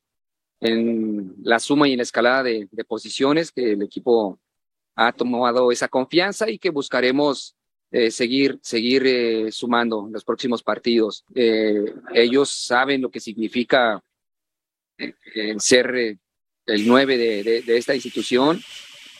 en 0.60 1.34
la 1.42 1.58
suma 1.58 1.88
y 1.88 1.92
en 1.92 1.98
la 1.98 2.02
escalada 2.02 2.42
de, 2.42 2.68
posiciones, 2.86 3.52
que 3.52 3.72
el 3.72 3.82
equipo 3.82 4.38
ha 4.96 5.12
tomado 5.12 5.70
esa 5.70 5.88
confianza 5.88 6.50
y 6.50 6.58
que 6.58 6.70
buscaremos 6.70 7.54
eh, 7.90 8.10
seguir, 8.10 8.58
seguir 8.62 9.06
eh, 9.06 9.52
sumando 9.52 10.06
en 10.06 10.12
los 10.12 10.24
próximos 10.24 10.62
partidos. 10.62 11.24
Ellos 11.34 12.50
saben 12.50 13.02
lo 13.02 13.10
que 13.10 13.20
significa 13.20 14.02
ser 15.58 16.18
el 16.66 16.86
9 16.86 17.16
de, 17.16 17.76
esta 17.76 17.94
institución 17.94 18.60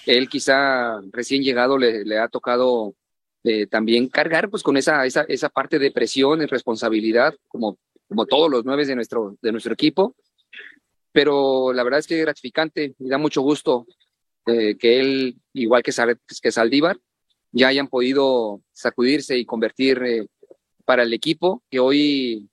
él 0.07 0.29
quizá 0.29 1.01
recién 1.13 1.43
llegado 1.43 1.77
le, 1.77 2.05
le 2.05 2.19
ha 2.19 2.29
tocado 2.29 2.95
eh, 3.49 3.67
también 3.67 4.09
cargar 4.09 4.51
pues 4.51 4.63
con 4.63 4.77
esa, 4.77 5.07
esa, 5.07 5.23
esa 5.23 5.49
parte 5.49 5.79
de 5.79 5.91
presión 5.91 6.43
y 6.43 6.47
responsabilidad, 6.47 7.35
como, 7.49 7.79
como 8.07 8.27
todos 8.27 8.51
los 8.51 8.65
nueve 8.65 8.85
de 8.85 8.95
nuestro, 8.95 9.37
de 9.41 9.53
nuestro 9.53 9.73
equipo. 9.73 10.15
Pero 11.13 11.73
la 11.73 11.83
verdad 11.83 12.01
es 12.01 12.07
que 12.07 12.17
es 12.17 12.21
gratificante 12.21 12.95
y 12.99 13.09
da 13.09 13.17
mucho 13.17 13.41
gusto 13.41 13.87
eh, 14.47 14.77
que 14.77 15.01
él, 15.01 15.37
igual 15.55 15.83
que, 15.83 15.93
que 16.43 16.53
Saldívar, 16.53 16.99
ya 17.51 17.69
hayan 17.69 17.89
podido 17.89 18.61
sacudirse 18.73 19.39
y 19.39 19.47
convertir 19.47 20.03
eh, 20.05 20.27
para 20.85 21.05
el 21.05 21.13
equipo, 21.15 21.63
que 21.71 21.81
hoy, 21.81 22.49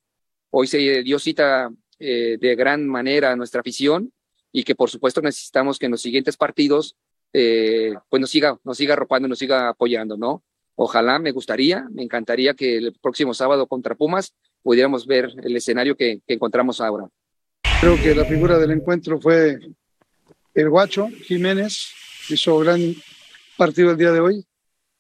hoy 0.49 0.67
se 0.67 1.03
dio 1.03 1.19
cita 1.19 1.69
de 1.97 2.55
gran 2.58 2.86
manera 2.86 3.31
a 3.31 3.36
nuestra 3.38 3.62
afición 3.62 4.12
y 4.51 4.63
que 4.63 4.75
por 4.75 4.89
supuesto 4.89 5.21
necesitamos 5.21 5.79
que 5.79 5.86
en 5.86 5.93
los 5.93 6.01
siguientes 6.01 6.36
partidos 6.36 6.97
eh, 7.38 7.93
pues 8.08 8.21
nos 8.21 8.29
siga, 8.29 8.58
nos 8.63 8.77
siga 8.77 8.93
arropando, 8.93 9.27
nos 9.27 9.38
siga 9.38 9.67
apoyando, 9.67 10.15
¿no? 10.15 10.41
Ojalá, 10.75 11.19
me 11.19 11.31
gustaría, 11.31 11.88
me 11.91 12.03
encantaría 12.03 12.53
que 12.53 12.77
el 12.77 12.93
próximo 13.01 13.33
sábado 13.33 13.65
contra 13.65 13.95
Pumas 13.95 14.33
pudiéramos 14.61 15.07
ver 15.07 15.31
el 15.43 15.55
escenario 15.55 15.95
que, 15.95 16.21
encontramos 16.27 16.81
ahora. 16.81 17.07
Creo 17.79 17.95
que 18.01 18.13
la 18.13 18.25
figura 18.25 18.57
del 18.57 18.71
encuentro 18.71 19.19
fue 19.19 19.57
el 20.53 20.69
Guacho 20.69 21.07
Jiménez, 21.23 21.93
hizo 22.29 22.59
gran 22.59 22.81
partido 23.57 23.91
el 23.91 23.97
día 23.97 24.11
de 24.11 24.19
hoy. 24.19 24.45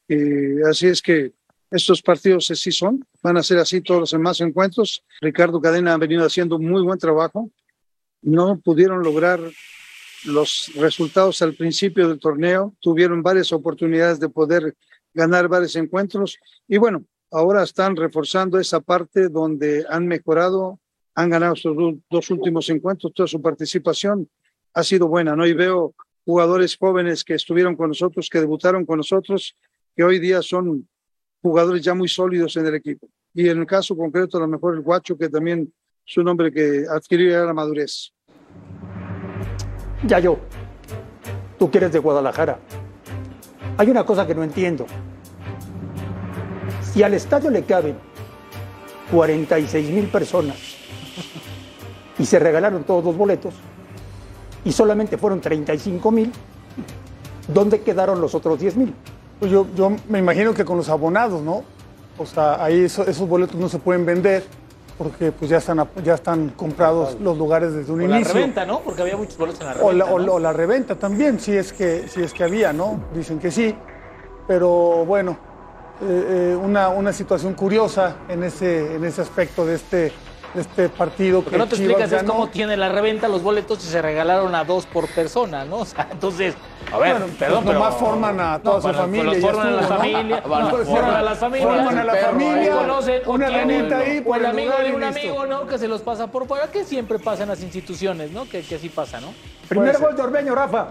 Eh, 0.07 0.61
así 0.69 0.87
es 0.87 1.01
que 1.01 1.33
Estos 1.71 2.01
partidos 2.01 2.45
sí 2.45 2.71
son, 2.71 3.05
van 3.21 3.37
a 3.37 3.43
ser 3.43 3.57
así 3.57 3.81
todos 3.81 3.99
los 3.99 4.11
demás 4.11 4.39
encuentros. 4.39 5.03
Ricardo 5.19 5.59
Cadena 5.59 5.93
ha 5.93 5.97
venido 5.97 6.23
haciendo 6.25 6.57
muy 6.59 6.83
buen 6.83 6.99
trabajo. 6.99 7.49
No 8.21 8.59
pudieron 8.63 9.03
lograr 9.03 9.41
los 10.25 10.71
resultados 10.75 11.41
al 11.41 11.53
principio 11.55 12.07
del 12.07 12.19
torneo, 12.19 12.75
tuvieron 12.79 13.21
varias 13.21 13.51
oportunidades 13.51 14.19
de 14.19 14.29
poder 14.29 14.75
ganar 15.15 15.47
varios 15.47 15.75
encuentros 15.75 16.37
y 16.67 16.77
bueno, 16.77 17.05
ahora 17.31 17.63
están 17.63 17.95
reforzando 17.95 18.59
esa 18.59 18.81
parte 18.81 19.29
donde 19.29 19.85
han 19.89 20.07
mejorado, 20.07 20.79
han 21.15 21.29
ganado 21.29 21.55
sus 21.55 21.75
dos 22.09 22.29
últimos 22.29 22.69
encuentros, 22.69 23.13
toda 23.13 23.27
su 23.27 23.41
participación 23.41 24.29
ha 24.73 24.83
sido 24.83 25.07
buena, 25.07 25.35
¿no? 25.35 25.47
Y 25.47 25.53
veo 25.53 25.95
jugadores 26.25 26.77
jóvenes 26.77 27.23
que 27.23 27.35
estuvieron 27.35 27.75
con 27.75 27.89
nosotros, 27.89 28.29
que 28.29 28.39
debutaron 28.39 28.85
con 28.85 28.97
nosotros, 28.97 29.55
que 29.95 30.03
hoy 30.03 30.19
día 30.19 30.41
son 30.41 30.87
jugadores 31.41 31.81
ya 31.81 31.93
muy 31.93 32.09
sólidos 32.09 32.57
en 32.57 32.65
el 32.65 32.75
equipo. 32.75 33.07
Y 33.33 33.47
en 33.47 33.59
el 33.59 33.65
caso 33.65 33.95
concreto, 33.95 34.37
a 34.37 34.41
lo 34.41 34.47
mejor 34.47 34.75
el 34.75 34.81
Guacho, 34.81 35.17
que 35.17 35.29
también 35.29 35.71
es 36.05 36.17
un 36.17 36.27
hombre 36.27 36.51
que 36.51 36.85
adquirió 36.89 37.31
ya 37.31 37.45
la 37.45 37.53
madurez. 37.53 38.11
Ya 40.05 40.19
yo, 40.19 40.39
tú 41.57 41.71
quieres 41.71 41.91
de 41.93 41.99
Guadalajara. 41.99 42.59
Hay 43.77 43.89
una 43.89 44.05
cosa 44.05 44.25
que 44.25 44.35
no 44.35 44.43
entiendo. 44.43 44.85
Si 46.81 47.03
al 47.03 47.13
estadio 47.13 47.49
le 47.49 47.63
caben 47.63 47.97
46 49.11 49.89
mil 49.91 50.05
personas 50.07 50.55
y 52.17 52.25
se 52.25 52.39
regalaron 52.39 52.83
todos 52.83 53.03
los 53.03 53.17
boletos 53.17 53.53
y 54.63 54.71
solamente 54.71 55.17
fueron 55.17 55.41
35 55.41 56.11
mil, 56.11 56.31
¿dónde 57.53 57.81
quedaron 57.81 58.21
los 58.21 58.33
otros 58.33 58.59
10 58.59 58.77
mil? 58.77 58.93
Pues 59.39 59.51
yo, 59.51 59.67
yo 59.75 59.91
me 60.07 60.19
imagino 60.19 60.53
que 60.53 60.63
con 60.63 60.77
los 60.77 60.87
abonados, 60.89 61.41
¿no? 61.41 61.63
O 62.17 62.25
sea, 62.25 62.63
ahí 62.63 62.85
eso- 62.85 63.05
esos 63.05 63.27
boletos 63.27 63.57
no 63.57 63.67
se 63.67 63.77
pueden 63.79 64.05
vender 64.05 64.45
porque 64.97 65.31
pues 65.31 65.49
ya 65.51 65.57
están, 65.57 65.87
ya 66.03 66.13
están 66.13 66.49
comprados 66.49 67.17
los 67.19 67.37
lugares 67.37 67.73
desde 67.73 67.91
un 67.91 68.01
O 68.03 68.07
la 68.07 68.15
inicio. 68.17 68.33
reventa, 68.33 68.65
¿no? 68.65 68.79
Porque 68.79 69.01
había 69.01 69.17
muchos 69.17 69.37
boletos 69.37 69.59
en 69.61 69.67
la 69.67 69.73
O 69.73 69.75
reventa. 69.91 70.05
la, 70.05 70.11
o 70.13 70.19
¿no? 70.19 70.25
la- 70.25 70.31
o 70.31 70.39
la 70.39 70.53
reventa 70.53 70.95
también, 70.95 71.39
si 71.39 71.51
es, 71.55 71.73
que, 71.73 72.07
si 72.07 72.21
es 72.23 72.33
que 72.33 72.43
había, 72.43 72.71
¿no? 72.71 72.99
Dicen 73.13 73.39
que 73.39 73.51
sí. 73.51 73.75
Pero 74.47 75.03
bueno, 75.05 75.37
eh, 76.01 76.51
eh, 76.53 76.57
una, 76.61 76.89
una 76.89 77.11
situación 77.11 77.53
curiosa 77.55 78.17
en 78.29 78.43
ese, 78.43 78.95
en 78.95 79.03
ese 79.03 79.21
aspecto 79.21 79.65
de 79.65 79.75
este, 79.75 80.11
este 80.57 80.89
partido 80.89 81.43
que 81.43 81.51
que 81.51 81.57
no 81.57 81.67
te 81.67 81.75
Chivas 81.75 81.91
explicas 81.91 82.21
es 82.21 82.27
cómo 82.29 82.47
tiene 82.47 82.75
la 82.77 82.89
reventa 82.89 83.27
los 83.27 83.43
boletos 83.43 83.83
y 83.83 83.87
se 83.87 84.01
regalaron 84.01 84.53
a 84.55 84.63
dos 84.63 84.85
por 84.85 85.07
persona, 85.07 85.65
¿no? 85.65 85.77
O 85.81 85.85
sea, 85.85 86.07
entonces, 86.11 86.55
a 86.91 86.97
ver, 86.97 87.11
Bueno, 87.13 87.25
pues 87.27 87.37
perdón, 87.37 87.63
pero... 87.65 87.79
nomás 87.79 87.95
forman 87.95 88.39
a 88.39 88.59
toda 88.61 88.75
su 88.77 88.81
bueno, 88.87 88.99
familia 88.99 89.23
Los 89.33 89.37
forman 89.39 89.67
a 89.67 89.71
la 89.71 89.81
familia, 89.87 90.41
no, 90.41 90.47
formar- 90.49 90.85
forman 90.85 91.15
a 91.15 91.21
las 91.21 91.37
familias. 91.39 91.69
forman 91.75 91.97
a 91.99 92.03
la 92.03 92.13
perro 92.13 92.27
familia, 92.31 92.75
conocen, 92.75 93.21
una 93.25 93.49
lanita 93.49 93.97
ahí 93.99 94.17
o 94.19 94.23
por 94.23 94.37
el 94.37 94.43
el 94.45 94.51
amigo 94.51 94.73
de 94.77 94.93
un 94.93 95.01
listo. 95.01 95.19
amigo, 95.19 95.45
¿no? 95.45 95.67
Que 95.67 95.77
se 95.77 95.87
los 95.87 96.01
pasa 96.01 96.27
por 96.27 96.47
fuera, 96.47 96.67
que 96.71 96.83
siempre 96.83 97.19
pasa 97.19 97.43
en 97.43 97.49
las 97.49 97.61
instituciones, 97.61 98.31
¿no? 98.31 98.47
Que, 98.49 98.61
que 98.61 98.75
así 98.75 98.89
pasa, 98.89 99.19
¿no? 99.21 99.33
Primer 99.67 99.97
gol 99.99 100.15
de 100.15 100.21
Orbeño, 100.21 100.55
Rafa. 100.55 100.87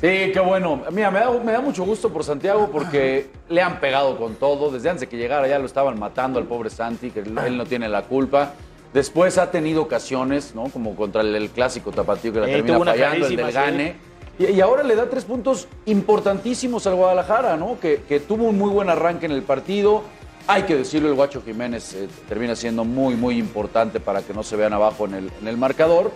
Sí, 0.00 0.32
qué 0.32 0.40
bueno. 0.40 0.82
Mira, 0.90 1.12
me 1.12 1.20
da, 1.20 1.30
me 1.30 1.52
da 1.52 1.60
mucho 1.60 1.84
gusto 1.84 2.12
por 2.12 2.24
Santiago 2.24 2.68
porque 2.72 3.30
le 3.48 3.62
han 3.62 3.78
pegado 3.78 4.16
con 4.16 4.34
todo. 4.34 4.70
Desde 4.72 4.88
antes 4.90 5.02
de 5.02 5.08
que 5.08 5.16
llegara 5.16 5.46
ya 5.46 5.60
lo 5.60 5.66
estaban 5.66 5.96
matando 5.96 6.40
al 6.40 6.46
pobre 6.46 6.70
Santi, 6.70 7.10
que 7.12 7.20
él 7.20 7.56
no 7.56 7.64
tiene 7.66 7.88
la 7.88 8.02
culpa. 8.02 8.50
Después 8.92 9.38
ha 9.38 9.50
tenido 9.50 9.82
ocasiones, 9.82 10.54
¿no? 10.54 10.64
Como 10.64 10.94
contra 10.94 11.22
el, 11.22 11.34
el 11.34 11.50
clásico 11.50 11.90
tapatío 11.92 12.32
que 12.32 12.40
la 12.40 12.48
Eh, 12.48 12.52
termina 12.62 12.78
fallando, 12.84 13.26
el 13.26 13.36
del 13.36 13.46
sí. 13.46 13.52
gane. 13.52 13.96
Y, 14.38 14.46
y 14.46 14.60
ahora 14.60 14.82
le 14.82 14.94
da 14.96 15.08
tres 15.08 15.24
puntos 15.24 15.66
importantísimos 15.86 16.86
al 16.86 16.94
Guadalajara, 16.96 17.56
¿no? 17.56 17.78
Que, 17.80 18.02
que 18.08 18.20
tuvo 18.20 18.44
un 18.44 18.58
muy 18.58 18.70
buen 18.70 18.90
arranque 18.90 19.26
en 19.26 19.32
el 19.32 19.42
partido. 19.42 20.02
Hay 20.46 20.64
que 20.64 20.74
decirlo, 20.76 21.08
el 21.08 21.14
Guacho 21.14 21.40
Jiménez 21.42 21.94
eh, 21.94 22.08
termina 22.28 22.54
siendo 22.56 22.84
muy, 22.84 23.14
muy 23.14 23.38
importante 23.38 24.00
para 24.00 24.22
que 24.22 24.34
no 24.34 24.42
se 24.42 24.56
vean 24.56 24.72
abajo 24.72 25.06
en 25.06 25.14
el, 25.14 25.30
en 25.40 25.48
el 25.48 25.56
marcador. 25.56 26.10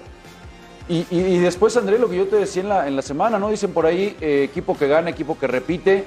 Y, 0.88 1.06
y- 1.10 1.20
y 1.20 1.38
después, 1.38 1.76
André, 1.76 1.98
lo 1.98 2.08
que 2.10 2.16
yo 2.16 2.26
te 2.26 2.36
decía 2.36 2.62
en 2.62 2.68
la, 2.68 2.86
en 2.88 2.94
la 2.96 3.02
semana, 3.02 3.38
¿no? 3.38 3.48
Dicen 3.50 3.72
por 3.72 3.86
ahí, 3.86 4.16
eh, 4.20 4.42
equipo 4.50 4.76
que 4.76 4.86
gana, 4.86 5.10
equipo 5.10 5.38
que 5.38 5.46
repite. 5.46 6.04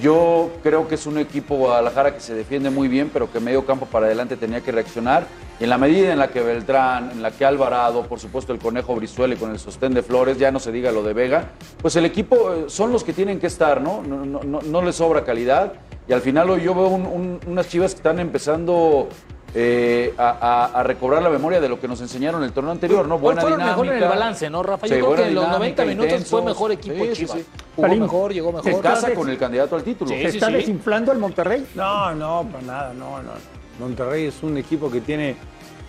Yo 0.00 0.50
creo 0.62 0.88
que 0.88 0.94
es 0.94 1.06
un 1.06 1.18
equipo 1.18 1.54
Guadalajara 1.56 2.14
que 2.14 2.20
se 2.20 2.34
defiende 2.34 2.70
muy 2.70 2.88
bien, 2.88 3.10
pero 3.12 3.30
que 3.30 3.40
medio 3.40 3.66
campo 3.66 3.84
para 3.86 4.06
adelante 4.06 4.36
tenía 4.36 4.62
que 4.62 4.72
reaccionar. 4.72 5.26
Y 5.60 5.64
en 5.64 5.70
la 5.70 5.76
medida 5.78 6.12
en 6.12 6.18
la 6.18 6.28
que 6.28 6.40
Beltrán, 6.40 7.10
en 7.10 7.20
la 7.22 7.30
que 7.30 7.44
Alvarado, 7.44 8.02
por 8.06 8.18
supuesto 8.18 8.52
el 8.54 8.58
Conejo 8.58 8.94
Brizuela 8.94 9.34
y 9.34 9.36
con 9.36 9.50
el 9.50 9.58
sostén 9.58 9.92
de 9.92 10.02
Flores, 10.02 10.38
ya 10.38 10.50
no 10.50 10.58
se 10.60 10.72
diga 10.72 10.90
lo 10.92 11.02
de 11.02 11.12
Vega, 11.12 11.50
pues 11.80 11.94
el 11.96 12.06
equipo 12.06 12.52
eh, 12.52 12.64
son 12.68 12.90
los 12.90 13.04
que 13.04 13.12
tienen 13.12 13.38
que 13.38 13.46
estar, 13.48 13.80
¿no? 13.82 14.02
No, 14.02 14.82
les 14.82 14.96
sobra 14.96 15.24
calidad. 15.24 15.74
Y 16.08 16.12
al 16.12 16.20
final 16.22 16.48
hoy 16.50 16.62
yo 16.62 16.74
veo 16.74 16.88
un- 16.88 17.06
un- 17.06 17.40
unas 17.46 17.68
chivas 17.68 17.92
que 17.92 17.98
están 17.98 18.18
empezando 18.18 19.08
eh, 19.54 20.14
a, 20.16 20.30
a- 20.72 20.80
a 20.80 20.82
recobrar 20.82 21.22
la 21.22 21.28
memoria 21.28 21.60
de 21.60 21.68
lo 21.68 21.78
que 21.78 21.86
nos 21.86 22.00
enseñaron 22.00 22.42
el 22.42 22.52
torneo 22.52 22.72
anterior, 22.72 23.06
¿no? 23.06 23.18
Buena 23.18 23.40
fueron 23.42 23.58
dinámica. 23.58 23.82
mejor 23.82 23.96
en 23.96 24.02
el 24.02 24.08
balance, 24.08 24.48
¿no, 24.50 24.62
Rafa? 24.62 24.86
Yo 24.86 24.94
Sí, 24.94 25.00
creo 25.00 25.14
que 25.14 25.22
en 25.28 25.34
los 25.34 25.44
dinámica, 25.44 25.84
90 25.84 25.84
minutos 25.84 26.28
fue 26.30 26.42
mejor 26.42 26.72
equipo 26.72 27.04
Sí, 27.04 27.12
Chivas. 27.12 27.36
sí. 27.38 27.44
Jugó 27.76 27.88
mejor, 27.96 28.32
llegó 28.32 28.52
mejor. 28.52 28.72
Se 28.72 28.80
casa 28.80 29.12
con 29.14 29.28
el 29.28 29.36
candidato 29.38 29.76
al 29.76 29.82
título. 29.82 30.10
Sí, 30.10 30.22
¿Se 30.22 30.30
sí, 30.30 30.36
está 30.38 30.46
sí. 30.48 30.52
desinflando 30.54 31.12
el 31.12 31.18
Monterrey? 31.18 31.66
No, 31.74 32.14
no, 32.14 32.48
para 32.50 32.64
nada, 32.64 32.94
no, 32.94 33.22
no. 33.22 33.30
Monterrey 33.78 34.26
es 34.26 34.42
un 34.42 34.56
equipo 34.56 34.90
que 34.90 35.00
tiene 35.00 35.36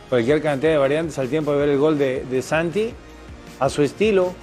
cualquier 0.09 0.41
cantidad 0.41 0.71
de 0.71 0.77
variantes 0.77 1.17
al 1.19 1.29
tiempo 1.29 1.51
de 1.53 1.57
ver 1.59 1.69
el 1.69 1.77
gol 1.77 1.97
de, 1.97 2.25
de 2.29 2.41
Santi, 2.41 2.93
a 3.59 3.69
su 3.69 3.81
estilo, 3.81 4.33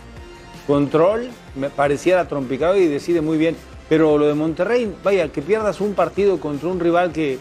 control, 0.67 1.29
me 1.57 1.69
pareciera 1.71 2.27
trompicado 2.29 2.77
y 2.77 2.87
decide 2.87 3.21
muy 3.21 3.39
bien. 3.39 3.57
Pero 3.89 4.17
lo 4.19 4.27
de 4.29 4.35
Monterrey, 4.35 4.95
vaya, 5.03 5.29
que 5.29 5.43
pierdas 5.43 5.81
un 5.81 5.95
partido 5.95 6.39
contra 6.39 6.69
un 6.69 6.79
rival 6.79 7.11
que 7.13 7.39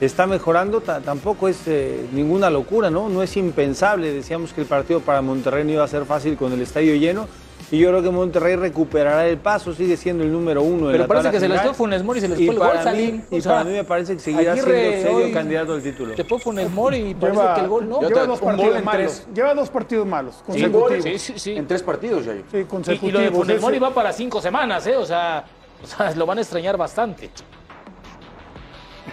está 0.00 0.26
mejorando, 0.26 0.80
ta- 0.80 1.00
tampoco 1.00 1.48
es 1.48 1.60
eh, 1.66 2.06
ninguna 2.12 2.50
locura, 2.50 2.90
¿no? 2.90 3.08
No 3.08 3.22
es 3.22 3.36
impensable. 3.36 4.12
Decíamos 4.12 4.52
que 4.52 4.60
el 4.62 4.66
partido 4.66 5.00
para 5.00 5.22
Monterrey 5.22 5.64
no 5.64 5.72
iba 5.72 5.84
a 5.84 5.88
ser 5.88 6.04
fácil 6.04 6.36
con 6.36 6.52
el 6.52 6.60
estadio 6.62 6.94
lleno. 6.96 7.26
Y 7.68 7.78
yo 7.80 7.88
creo 7.88 8.00
que 8.00 8.10
Monterrey 8.10 8.54
recuperará 8.54 9.26
el 9.26 9.38
paso, 9.38 9.74
sigue 9.74 9.96
siendo 9.96 10.22
el 10.22 10.30
número 10.30 10.62
uno. 10.62 10.86
en 10.86 10.92
Pero 10.92 10.98
la 10.98 11.08
parece 11.08 11.24
tabla 11.24 11.30
que 11.32 11.40
se 11.40 11.48
les 11.48 11.56
general. 11.58 11.74
fue 11.74 11.84
Funes 11.86 12.04
Mori 12.04 12.18
y 12.18 12.22
se 12.22 12.28
les 12.28 12.38
Y 12.40 12.44
fue 12.46 12.54
el 12.54 12.60
gol, 12.60 12.70
Salim. 12.84 13.22
Y 13.28 13.38
O 13.38 13.42
sea, 13.42 13.52
para 13.52 13.64
mí 13.64 13.70
me 13.72 13.82
parece 13.84 14.12
que 14.14 14.20
seguirá 14.20 14.52
Aguirre 14.52 14.92
siendo 15.00 15.18
serio 15.18 15.34
candidato 15.34 15.72
al 15.72 15.82
título. 15.82 16.14
Se 16.14 16.22
fue 16.22 16.38
Funes 16.38 16.70
Mori 16.70 16.98
y 16.98 17.14
parece 17.14 17.40
Lleva, 17.40 17.54
que 17.54 17.60
el 17.62 17.68
gol 17.68 17.88
no. 17.88 18.00
lleva 18.02 18.26
dos 18.26 18.38
partidos 18.40 18.84
malos. 18.84 18.92
tres. 19.24 19.28
Lleva 19.34 19.54
dos 19.54 19.70
partidos 19.70 20.06
malos 20.06 20.34
consecutivos. 20.46 21.02
Sí, 21.02 21.18
sí, 21.18 21.32
sí. 21.38 21.52
En 21.56 21.66
tres 21.66 21.82
partidos, 21.82 22.24
ya. 22.26 22.34
Sí, 22.34 22.40
Y, 22.52 22.60
y 22.60 22.64
consecutivos. 22.66 23.12
lo 23.14 23.20
de 23.20 23.30
Funes 23.32 23.60
Mori 23.60 23.78
va 23.80 23.92
para 23.92 24.12
cinco 24.12 24.40
semanas, 24.40 24.86
¿eh? 24.86 24.96
O 24.96 25.04
sea, 25.06 25.44
o 25.82 25.86
sea, 25.88 26.12
lo 26.14 26.24
van 26.24 26.38
a 26.38 26.42
extrañar 26.42 26.76
bastante. 26.76 27.30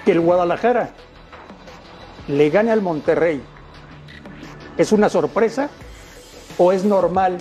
Que 0.05 0.11
el 0.11 0.19
Guadalajara 0.21 0.89
le 2.27 2.49
gane 2.49 2.71
al 2.71 2.81
Monterrey. 2.81 3.41
¿Es 4.77 4.91
una 4.91 5.09
sorpresa 5.09 5.69
o 6.57 6.71
es 6.71 6.83
normal 6.83 7.37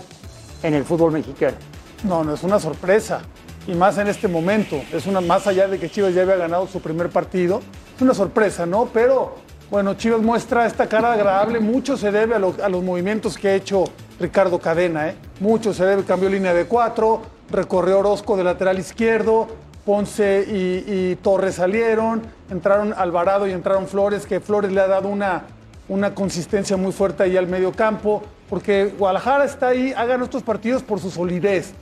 en 0.63 0.75
el 0.75 0.85
fútbol 0.85 1.13
mexicano? 1.13 1.57
No, 2.05 2.23
no 2.25 2.35
es 2.35 2.43
una 2.43 2.59
sorpresa. 2.59 3.23
Y 3.67 3.75
más 3.75 3.97
en 3.99 4.09
este 4.09 4.27
momento. 4.29 4.81
Es 4.93 5.07
una 5.07 5.21
más 5.21 5.47
allá 5.47 5.69
de 5.69 5.79
que 5.79 5.89
Chivas 5.89 6.15
ya 6.15 6.23
había 6.23 6.37
ganado 6.37 6.67
su 6.67 6.81
primer 6.81 7.11
partido. 7.11 7.61
Es 7.97 8.03
una 8.03 8.13
sorpresa, 8.15 8.67
¿no? 8.67 8.87
Pero 8.93 9.37
bueno, 9.71 9.95
Chivas 9.95 10.21
muestra 10.21 10.67
esta 10.67 10.89
cara 10.89 11.13
agradable. 11.13 11.61
Mucho 11.61 11.97
se 11.97 12.11
debe 12.11 12.35
a, 12.35 12.39
lo- 12.39 12.57
a 12.63 12.69
los 12.69 12.83
movimientos 12.83 13.39
que 13.39 13.49
ha 13.49 13.55
hecho 13.55 13.85
Ricardo 14.19 14.59
Cadena, 14.59 15.09
¿eh? 15.09 15.17
Mucho 15.41 15.73
se 15.73 15.85
debe. 15.85 16.03
Cambió 16.05 16.29
línea 16.29 16.53
de 16.55 16.67
cuatro, 16.67 17.23
recorrió 17.51 18.01
Orozco 18.01 18.37
de 18.37 18.45
lateral 18.45 18.79
izquierdo. 18.81 19.47
Ponce 19.85 20.45
y, 20.47 21.17
Torres 21.17 21.57
salieron, 21.57 22.23
entraron 22.51 22.95
Alvarado 22.97 23.49
y 23.49 23.53
entraron 23.53 23.89
Flores, 23.89 24.27
que 24.27 24.41
Flores 24.41 24.71
le 24.71 24.81
ha 24.81 24.87
dado 24.87 25.09
una, 25.09 25.43
una 25.89 26.15
consistencia 26.15 26.77
muy 26.77 26.93
fuerte 26.93 27.25
ahí 27.25 27.37
al 27.37 27.49
medio 27.49 27.73
campo, 27.73 28.23
porque 28.49 28.93
Guadalajara 28.97 29.45
está 29.45 29.69
ahí, 29.69 29.93
ha 29.93 30.05
ganado 30.05 30.25
estos 30.25 30.43
partidos 30.43 30.83
por 30.83 31.01
su 31.01 31.11
solidez. 31.11 31.73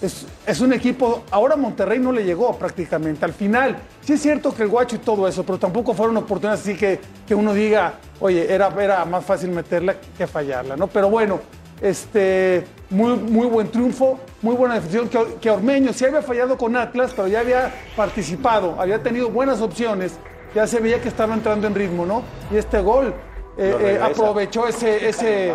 Es, 0.00 0.26
es 0.46 0.60
un 0.60 0.72
equipo, 0.72 1.24
ahora 1.30 1.56
Monterrey 1.56 1.98
no 1.98 2.12
le 2.12 2.24
llegó 2.24 2.56
prácticamente. 2.56 3.24
Al 3.24 3.32
final, 3.32 3.76
sí 4.02 4.14
es 4.14 4.22
cierto 4.22 4.54
que 4.54 4.62
el 4.62 4.68
guacho 4.68 4.96
y 4.96 5.00
todo 5.00 5.28
eso, 5.28 5.44
pero 5.44 5.58
tampoco 5.58 5.94
fueron 5.94 6.16
oportunidades 6.16 6.60
así 6.60 6.76
que, 6.76 7.00
que 7.26 7.34
uno 7.34 7.52
diga, 7.52 7.94
oye, 8.20 8.52
era, 8.52 8.68
era 8.80 9.04
más 9.04 9.24
fácil 9.24 9.50
meterla 9.50 9.96
que 10.16 10.26
fallarla, 10.26 10.76
¿no? 10.76 10.86
Pero 10.86 11.10
bueno, 11.10 11.40
este, 11.80 12.64
muy, 12.90 13.16
muy 13.16 13.46
buen 13.46 13.68
triunfo, 13.70 14.18
muy 14.46 14.54
buena 14.54 14.74
definición. 14.76 15.08
Que, 15.08 15.34
que 15.40 15.50
Ormeño 15.50 15.92
sí 15.92 16.04
había 16.04 16.22
fallado 16.22 16.56
con 16.56 16.76
Atlas, 16.76 17.12
pero 17.14 17.26
ya 17.28 17.40
había 17.40 17.74
participado, 17.96 18.76
había 18.80 19.02
tenido 19.02 19.28
buenas 19.28 19.60
opciones, 19.60 20.18
ya 20.54 20.66
se 20.66 20.78
veía 20.80 21.00
que 21.02 21.08
estaba 21.08 21.34
entrando 21.34 21.66
en 21.66 21.74
ritmo, 21.74 22.06
¿no? 22.06 22.22
Y 22.52 22.56
este 22.56 22.80
gol 22.80 23.12
eh, 23.58 23.76
eh, 23.80 24.00
aprovechó 24.00 24.68
ese, 24.68 25.08
ese, 25.08 25.52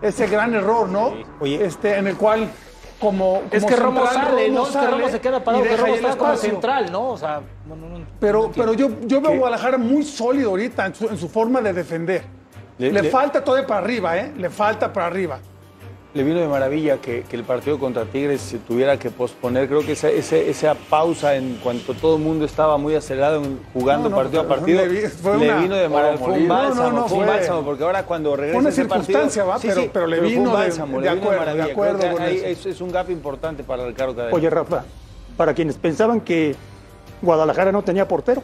ese 0.00 0.26
gran 0.26 0.54
error, 0.54 0.88
¿no? 0.88 1.12
Oye. 1.40 1.64
Este, 1.64 1.96
en 1.98 2.06
el 2.06 2.16
cual 2.16 2.48
como, 2.98 3.42
Es 3.50 3.64
que 3.64 3.76
Romo 3.76 4.06
central, 4.06 4.24
sale, 4.26 4.50
¿no? 4.50 4.62
Es 4.62 4.66
que 4.68 4.72
sale 4.72 4.90
Romo 4.90 5.08
se 5.10 5.20
queda 5.20 5.44
parado, 5.44 5.64
que 5.64 5.76
Romo 5.76 5.94
está 5.94 6.16
como 6.16 6.36
central, 6.36 6.90
¿no? 6.92 7.08
O 7.10 7.18
sea, 7.18 7.42
no, 7.68 7.76
no, 7.76 7.98
no. 7.98 8.06
Pero, 8.18 8.50
pero 8.56 8.72
yo, 8.72 8.88
yo 9.02 9.20
veo 9.20 9.32
a 9.32 9.36
Guadalajara 9.36 9.76
muy 9.76 10.02
sólido 10.04 10.50
ahorita 10.50 10.86
en 10.86 10.94
su, 10.94 11.06
en 11.08 11.18
su 11.18 11.28
forma 11.28 11.60
de 11.60 11.72
defender. 11.74 12.22
Le, 12.78 12.90
Le- 12.90 13.02
le- 13.02 13.10
falta 13.10 13.44
todavía 13.44 13.66
para 13.66 13.80
arriba, 13.80 14.16
¿eh? 14.16 14.32
Le 14.36 14.48
falta 14.48 14.90
para 14.92 15.06
arriba. 15.08 15.38
Le 16.14 16.22
vino 16.22 16.38
de 16.38 16.46
maravilla 16.46 16.98
que, 16.98 17.22
que 17.24 17.34
el 17.36 17.42
partido 17.42 17.76
contra 17.78 18.04
Tigres 18.04 18.40
se 18.40 18.58
tuviera 18.58 18.96
que 18.96 19.10
posponer. 19.10 19.66
Creo 19.66 19.80
que 19.84 19.92
esa, 19.92 20.74
pausa 20.88 21.34
en 21.34 21.56
cuanto 21.56 21.92
todo 21.92 22.16
el 22.16 22.22
mundo 22.22 22.44
estaba 22.44 22.78
muy 22.78 22.94
acelerado 22.94 23.42
en- 23.42 23.58
jugando 23.72 24.08
No, 24.08 24.14
no, 24.16 24.22
partido 24.22 24.42
a 24.42 24.46
partido, 24.48 24.80
le 24.82 24.88
vi- 24.88 25.00
fue 25.08 25.38
le 25.38 25.50
una- 25.50 25.60
vino 25.60 25.74
de 25.74 25.88
maravilla. 25.88 26.24
Fue 26.24 26.34
un 26.34 26.46
No, 26.46 26.54
no, 26.54 26.62
bálsamo, 26.68 26.98
no, 27.00 27.08
fue 27.08 27.18
un 27.18 27.26
bálsamo, 27.26 27.62
porque 27.64 27.82
ahora 27.82 28.04
cuando 28.06 28.36
regresa 28.36 28.58
una 28.60 28.68
ese 28.68 28.84
partido- 28.84 29.04
circunstancia, 29.06 29.44
va, 29.44 29.58
pero- 29.60 29.90
pero 29.92 30.06
le 30.06 30.20
vino 30.20 30.42
un 30.42 30.46
de- 30.46 30.52
bálsamo, 30.52 31.00
de 31.00 31.04
le 31.04 31.14
vino 31.14 31.22
acuerdo, 31.22 31.40
de 31.40 31.46
maravilla. 31.52 31.72
acuerdo 31.72 31.98
Creo 31.98 32.10
que 32.10 32.16
con 32.16 32.22
ahí 32.24 32.36
eso. 32.36 32.46
es, 32.46 32.66
es 32.66 32.80
un 32.80 32.92
gap 32.92 33.10
importante 33.10 33.64
para 33.64 33.84
Ricardo 33.84 34.14
Cadena. 34.14 34.36
Oye, 34.36 34.48
Rafa, 34.50 34.84
para 35.36 35.52
quienes 35.52 35.76
pensaban 35.78 36.20
que 36.20 36.54
Guadalajara 37.22 37.72
no 37.72 37.82
tenía 37.82 38.06
portero, 38.06 38.40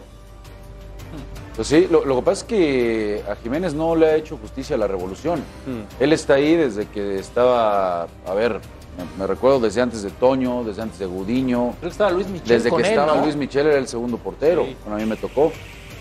Pues 1.61 1.69
sí, 1.69 1.89
lo, 1.91 2.07
lo 2.07 2.17
que 2.17 2.23
pasa 2.23 2.41
es 2.41 2.45
que 2.45 3.23
a 3.31 3.37
Jiménez 3.37 3.75
no 3.75 3.95
le 3.95 4.07
ha 4.07 4.17
hecho 4.17 4.39
justicia 4.39 4.77
a 4.77 4.79
la 4.79 4.87
revolución. 4.87 5.41
Mm. 5.67 6.03
Él 6.03 6.15
está 6.15 6.33
ahí 6.37 6.57
desde 6.57 6.87
que 6.87 7.19
estaba, 7.19 8.05
a 8.05 8.35
ver, 8.35 8.63
me, 9.19 9.27
recuerdo 9.27 9.61
desde 9.61 9.83
antes 9.83 10.01
de 10.03 10.09
Toño, 10.09 10.65
desde 10.65 10.81
antes 10.81 10.99
de 10.99 11.05
Gudiño. 11.05 11.75
Que 11.83 11.89
estaba 11.89 12.13
Luis 12.13 12.29
Michel 12.29 12.49
Desde 12.49 12.71
con 12.71 12.81
que 12.81 12.89
él, 12.89 12.95
estaba 12.99 13.15
¿no? 13.15 13.23
Luis 13.25 13.37
Michel 13.37 13.67
era 13.67 13.77
el 13.77 13.89
segundo 13.89 14.17
portero, 14.17 14.65
Sí. 14.65 14.75
bueno, 14.85 14.97
a 14.97 15.01
mí 15.01 15.05
me 15.05 15.17
tocó. 15.17 15.53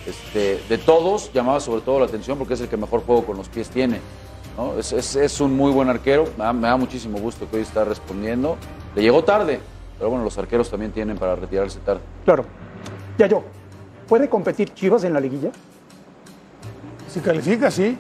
Este, 0.08 0.62
de 0.70 0.78
todos 0.78 1.30
llamaba 1.34 1.60
sobre 1.60 1.82
todo 1.82 2.00
la 2.00 2.06
atención 2.06 2.38
porque 2.38 2.54
es 2.54 2.62
el 2.62 2.70
que 2.70 2.78
mejor 2.78 3.04
juego 3.06 3.26
con 3.26 3.36
los 3.36 3.50
pies 3.50 3.68
tiene. 3.70 4.00
¿no? 4.56 4.80
Es, 4.80 4.94
es- 4.94 5.18
es 5.18 5.42
un 5.42 5.58
muy 5.58 5.74
buen 5.74 5.90
arquero, 5.90 6.24
me 6.38 6.46
da, 6.46 6.54
me 6.54 6.70
da 6.70 6.78
muchísimo 6.78 7.20
gusto 7.20 7.50
que 7.52 7.58
hoy 7.58 7.64
está 7.64 7.84
respondiendo. 7.84 8.56
Le 8.96 9.02
llegó 9.02 9.26
tarde, 9.26 9.60
pero 9.98 10.10
bueno, 10.10 10.24
los 10.24 10.38
arqueros 10.38 10.70
también 10.70 10.94
tienen 10.94 11.18
para 11.18 11.36
retirarse 11.36 11.80
tarde. 11.80 12.00
claro. 12.24 12.46
Ya 13.18 13.28
yo, 13.28 13.44
¿puede 14.10 14.28
competir 14.28 14.74
Chivas 14.74 15.04
en 15.06 15.14
la 15.14 15.20
liguilla? 15.20 15.52
Si 17.08 17.20
califica, 17.22 17.72
sí. 17.72 17.98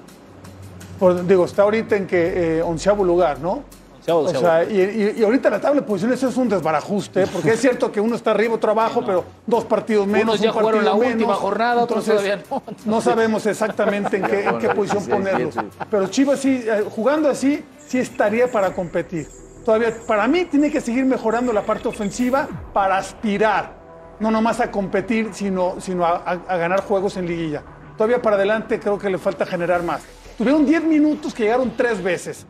Por- 0.99 1.25
digo, 1.25 1.45
está 1.45 1.63
ahorita 1.63 1.95
en 1.95 2.05
que 2.07 2.57
eh, 2.57 2.61
onceavo 2.61 3.03
lugar, 3.03 3.39
¿no? 3.39 3.63
Onceavo, 3.99 4.19
O 4.21 4.23
onceavo. 4.25 4.45
sea, 4.45 4.63
y, 4.65 4.81
y- 4.81 5.19
y 5.19 5.23
ahorita 5.23 5.49
la 5.49 5.61
tabla 5.61 5.81
de 5.81 5.87
posiciones 5.87 6.21
es 6.21 6.35
un 6.37 6.49
desbarajuste, 6.49 7.25
porque 7.27 7.51
es 7.53 7.61
cierto 7.61 7.91
que 7.91 8.01
uno 8.01 8.15
está 8.15 8.31
arriba, 8.31 8.55
otro 8.55 8.71
abajo, 8.71 9.01
pero 9.05 9.23
dos 9.47 9.63
partidos 9.65 10.05
menos. 10.07 10.23
Unos 10.35 10.41
ya 10.41 10.49
un 10.49 10.53
jugaron 10.59 10.71
partido 10.81 10.93
la 10.93 10.99
menos. 10.99 11.13
última 11.15 11.33
jornada, 11.35 11.83
otros 11.83 12.07
Entonces, 12.07 12.43
todavía 12.43 12.63
no. 12.85 12.91
No 12.95 13.01
sabemos 13.01 13.45
exactamente 13.45 14.17
en 14.17 14.23
qué, 14.23 14.45
en 14.47 14.57
qué 14.59 14.69
posición 14.69 15.03
Sí, 15.03 15.09
ponerlos. 15.11 15.53
sí, 15.53 15.59
sí. 15.61 15.77
Pero 15.89 16.07
Chivas 16.07 16.39
sí, 16.39 16.63
eh, 16.65 16.83
jugando 16.89 17.29
así, 17.29 17.63
sí 17.87 17.97
estaría 17.99 18.51
para 18.51 18.73
competir. 18.73 19.27
Todavía, 19.65 19.93
para 20.07 20.27
mí, 20.27 20.45
tiene 20.45 20.71
que 20.71 20.81
seguir 20.81 21.05
mejorando 21.05 21.53
la 21.53 21.61
parte 21.63 21.87
ofensiva 21.87 22.47
para 22.73 22.97
aspirar, 22.97 23.73
no 24.19 24.31
nomás 24.31 24.59
a 24.59 24.69
competir, 24.71 25.29
sino, 25.33 25.75
sino 25.79 26.05
a, 26.05 26.17
a- 26.17 26.31
a 26.47 26.57
ganar 26.57 26.81
juegos 26.81 27.17
en 27.17 27.25
liguilla. 27.27 27.63
Todavía 27.97 28.21
para 28.21 28.35
adelante 28.35 28.79
creo 28.79 28.97
que 28.97 29.09
le 29.09 29.17
falta 29.17 29.45
generar 29.45 29.83
más. 29.83 30.01
Tuvieron 30.37 30.65
10 30.65 30.83
minutos 30.83 31.33
que 31.33 31.43
llegaron 31.43 31.73
tres 31.75 32.01
veces. 32.01 32.45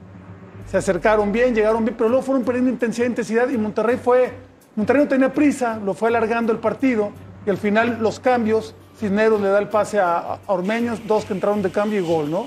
Se 0.69 0.77
acercaron 0.77 1.31
bien, 1.31 1.55
llegaron 1.55 1.83
bien, 1.83 1.95
pero 1.97 2.09
luego 2.09 2.23
fueron 2.23 2.43
perdiendo 2.43 2.69
intensidad, 2.69 3.07
intensidad 3.07 3.49
y 3.49 3.57
Monterrey 3.57 3.97
fue, 3.97 4.31
Monterrey 4.75 5.01
no 5.03 5.09
tenía 5.09 5.33
prisa, 5.33 5.79
lo 5.83 5.95
fue 5.95 6.09
alargando 6.09 6.51
el 6.51 6.59
partido 6.59 7.11
y 7.45 7.49
al 7.49 7.57
final 7.57 7.97
los 8.01 8.19
cambios, 8.19 8.75
Cisneros 8.99 9.41
le 9.41 9.47
da 9.47 9.57
el 9.59 9.69
pase 9.69 9.97
a, 9.99 10.17
a 10.17 10.39
Ormeños, 10.47 10.99
dos 11.07 11.25
que 11.25 11.33
entraron 11.33 11.61
de 11.63 11.71
cambio 11.71 11.99
y 11.99 12.03
gol, 12.05 12.29
¿no? 12.29 12.45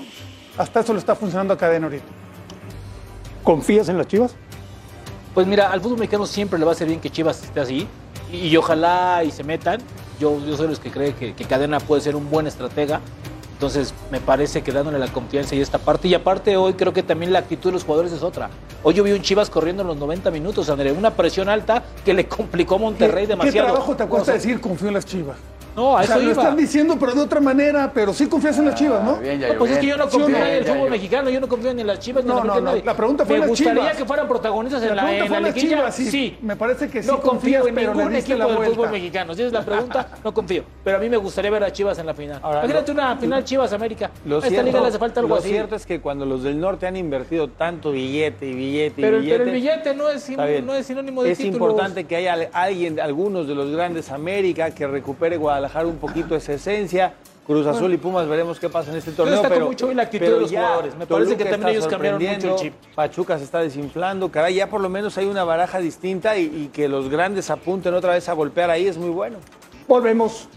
Hasta 0.57 0.79
eso 0.81 0.93
le 0.93 0.99
está 0.99 1.15
funcionando 1.15 1.53
a 1.53 1.57
Cadena 1.57 1.87
ahorita. 1.87 2.05
¿Confías 3.43 3.89
en 3.89 3.97
las 3.97 4.07
Chivas? 4.07 4.35
Pues 5.33 5.47
mira, 5.47 5.69
al 5.71 5.81
fútbol 5.81 5.97
mexicano 5.99 6.25
siempre 6.25 6.59
le 6.59 6.65
va 6.65 6.71
a 6.71 6.75
ser 6.75 6.87
bien 6.87 6.99
que 7.01 7.09
Chivas 7.09 7.43
esté 7.43 7.59
así 7.59 7.87
y, 8.33 8.47
y 8.47 8.57
ojalá 8.57 9.23
y 9.23 9.31
se 9.31 9.43
metan. 9.45 9.79
Yo, 10.19 10.39
yo 10.45 10.57
soy 10.57 10.67
los 10.67 10.79
que 10.79 10.91
cree 10.91 11.13
que, 11.13 11.33
que 11.33 11.45
Cadena 11.45 11.79
puede 11.79 12.01
ser 12.01 12.15
un 12.15 12.29
buen 12.29 12.47
estratega. 12.47 12.99
Entonces 13.53 13.93
me 14.11 14.19
parece 14.19 14.61
que 14.61 14.73
dándole 14.73 14.99
la 14.99 15.07
confianza 15.07 15.55
y 15.55 15.61
esta 15.61 15.77
parte. 15.77 16.07
Y 16.09 16.13
aparte 16.13 16.57
hoy 16.57 16.73
creo 16.73 16.91
que 16.91 17.01
también 17.03 17.31
la 17.31 17.39
actitud 17.39 17.69
de 17.69 17.73
los 17.73 17.83
jugadores 17.85 18.11
es 18.11 18.21
otra. 18.21 18.49
Hoy 18.83 18.93
yo 18.93 19.03
vi 19.03 19.11
un 19.13 19.21
Chivas 19.21 19.49
corriendo 19.49 19.83
en 19.83 19.87
los 19.87 19.97
90 19.97 20.31
minutos, 20.31 20.69
André. 20.69 20.91
Una 20.91 21.11
presión 21.11 21.47
alta 21.47 21.83
que 22.03 22.13
le 22.13 22.27
complicó 22.27 22.75
a 22.75 22.79
Monterrey 22.79 23.23
¿Qué- 23.23 23.27
demasiado. 23.29 23.67
¿Qué 23.67 23.71
trabajo 23.71 23.95
te 23.95 24.05
cuesta 24.05 24.21
O 24.21 24.25
sea, 24.25 24.33
decir 24.33 24.59
confío 24.59 24.89
en 24.89 24.95
las 24.95 25.05
Chivas? 25.05 25.37
No, 25.75 25.97
a 25.97 26.01
O 26.01 26.03
sea, 26.03 26.15
eso 26.17 26.25
lo 26.25 26.31
iba. 26.31 26.41
están 26.43 26.57
diciendo, 26.57 26.97
pero 26.99 27.13
de 27.13 27.21
otra 27.21 27.39
manera, 27.39 27.91
pero 27.93 28.13
sí 28.13 28.27
confías 28.27 28.57
en 28.59 28.65
las 28.65 28.75
Chivas, 28.75 29.03
¿no? 29.03 29.17
Bien, 29.17 29.39
No, 29.41 29.47
pues 29.57 29.71
es 29.71 29.79
que 29.79 29.87
yo 29.87 29.97
no 29.97 30.09
¿Sí 30.09 30.17
confío 30.17 30.37
no? 30.37 30.45
en 30.45 30.51
el 30.53 30.65
fútbol 30.65 30.89
mexicano, 30.91 31.29
yo 31.29 31.39
no 31.41 31.47
confío 31.47 31.73
ni 31.73 31.81
en 31.81 31.87
las 31.87 31.99
Chivas 31.99 32.23
ni 32.23 32.29
No, 32.29 32.33
en 32.33 32.39
la 32.39 32.43
no, 32.45 32.51
América, 32.53 32.65
no, 32.65 32.71
nadie. 32.77 32.85
la 32.85 32.95
pregunta 32.97 33.25
fue 33.25 33.33
Me 33.35 33.39
las 33.39 33.49
gustaría 33.49 33.73
Chivas. 33.81 33.97
que 33.97 34.05
fueran 34.05 34.27
protagonistas 34.27 34.81
La 34.83 34.87
en 34.89 34.95
la, 34.95 35.01
pregunta 35.03 35.23
en 35.23 35.27
fue 35.29 35.41
la 35.41 35.47
las 35.47 35.55
liguilla. 35.55 35.77
Chivas, 35.77 35.95
sí. 35.95 36.11
sí. 36.11 36.37
Me 36.41 36.55
parece 36.55 36.89
que 36.89 37.01
sí 37.01 37.07
no 37.09 37.19
confío 37.21 37.61
confías, 37.61 37.67
en 37.67 37.75
ningún 37.95 38.15
equipo 38.15 38.37
la 38.37 38.45
del 38.47 38.57
fútbol 38.57 38.89
mexicano. 38.91 39.33
Si 39.33 39.41
esa 39.41 39.47
es 39.47 39.53
la 39.53 39.65
pregunta, 39.65 40.07
no 40.23 40.33
confío. 40.33 40.63
Pero 40.83 40.97
a 40.97 40.99
mí 40.99 41.09
me 41.09 41.17
gustaría 41.17 41.49
ver 41.51 41.63
a 41.63 41.71
Chivas 41.73 41.97
en 41.97 42.05
la 42.05 42.13
final. 42.13 42.39
Imagínate 42.43 42.91
una 42.91 43.17
final 43.17 43.43
Chivas-América. 43.43 44.11
Lo 44.25 44.35
A 44.35 44.37
esta 44.39 44.49
cierto- 44.49 44.65
liga 44.67 44.81
le 44.81 44.87
hace 44.87 44.99
falta 44.99 45.19
algo 45.21 45.35
lo 45.35 45.39
así. 45.41 45.49
cierto 45.49 45.75
es 45.75 45.85
que 45.87 45.99
cuando 46.01 46.25
los 46.25 46.43
del 46.43 46.59
norte 46.59 46.85
han 46.85 46.95
invertido 46.97 47.47
tanto 47.49 47.91
billete 47.91 48.45
y 48.47 48.53
billete 48.53 49.01
y 49.01 49.03
Pero, 49.03 49.17
billete. 49.19 49.37
pero 49.39 49.49
el 49.49 49.55
billete 49.55 49.95
no 49.95 50.07
es, 50.09 50.29
es 50.29 50.85
sinónimo 50.85 51.23
de 51.23 51.31
es 51.31 51.37
títulos. 51.39 51.55
importante 51.55 52.03
que 52.03 52.15
haya 52.15 52.49
alguien, 52.53 52.99
algunos 52.99 53.47
de 53.47 53.55
los 53.55 53.71
grandes 53.71 54.11
América, 54.11 54.69
que 54.71 54.85
recupere 54.85 55.37
Guadalajara 55.37 55.62
un 55.85 55.97
poquito 55.97 56.35
esa 56.35 56.53
esencia. 56.53 57.13
Cruz 57.45 57.67
Azul 57.67 57.81
Bueno. 57.81 57.95
y 57.95 57.97
Pumas 57.97 58.27
veremos 58.27 58.57
qué 58.57 58.69
pasa 58.69 58.91
en 58.91 58.97
este 58.97 59.11
torneo. 59.11 59.33
destaco 59.33 59.53
pero 59.53 59.65
mucho 59.67 59.87
hoy 59.87 59.95
la 59.95 60.03
actitud 60.03 60.25
de 60.25 60.39
los 60.39 60.49
jugadores. 60.49 60.95
Me 60.95 61.05
parece 61.05 61.35
que 61.35 61.43
Toluca 61.43 61.51
también 61.51 61.59
está 61.59 61.69
ellos 61.71 61.87
cambiaron 61.87 62.21
mucho 62.21 62.53
el 62.53 62.55
chip. 62.55 62.73
Pachuca 62.95 63.37
se 63.37 63.43
está 63.43 63.59
desinflando. 63.59 64.31
Caray, 64.31 64.55
ya 64.55 64.69
por 64.69 64.79
lo 64.79 64.87
menos 64.87 65.17
hay 65.17 65.25
una 65.25 65.43
baraja 65.43 65.79
distinta 65.79 66.37
y, 66.37 66.43
y 66.43 66.69
que 66.71 66.87
los 66.87 67.09
grandes 67.09 67.49
apunten 67.49 67.93
otra 67.93 68.13
vez 68.13 68.29
a 68.29 68.33
golpear 68.33 68.69
ahí 68.69 68.87
es 68.87 68.97
muy 68.97 69.09
bueno. 69.09 69.39
Volvemos 69.89 70.47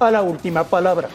a 0.00 0.10
la 0.10 0.22
última 0.22 0.64
palabra. 0.64 1.08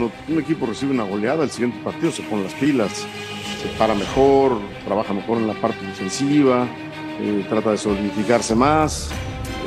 Cuando 0.00 0.16
un 0.28 0.38
equipo 0.38 0.66
recibe 0.66 0.92
una 0.92 1.04
goleada, 1.04 1.44
el 1.44 1.50
siguiente 1.50 1.78
partido 1.84 2.10
se 2.10 2.22
pone 2.22 2.44
las 2.44 2.54
pilas, 2.54 2.90
se 2.90 3.68
para 3.78 3.94
mejor, 3.94 4.58
trabaja 4.86 5.12
mejor 5.12 5.38
en 5.38 5.46
la 5.46 5.54
parte 5.54 5.84
defensiva, 5.84 6.66
eh, 7.20 7.44
trata 7.48 7.72
de 7.72 7.76
solidificarse 7.76 8.54
más. 8.54 9.10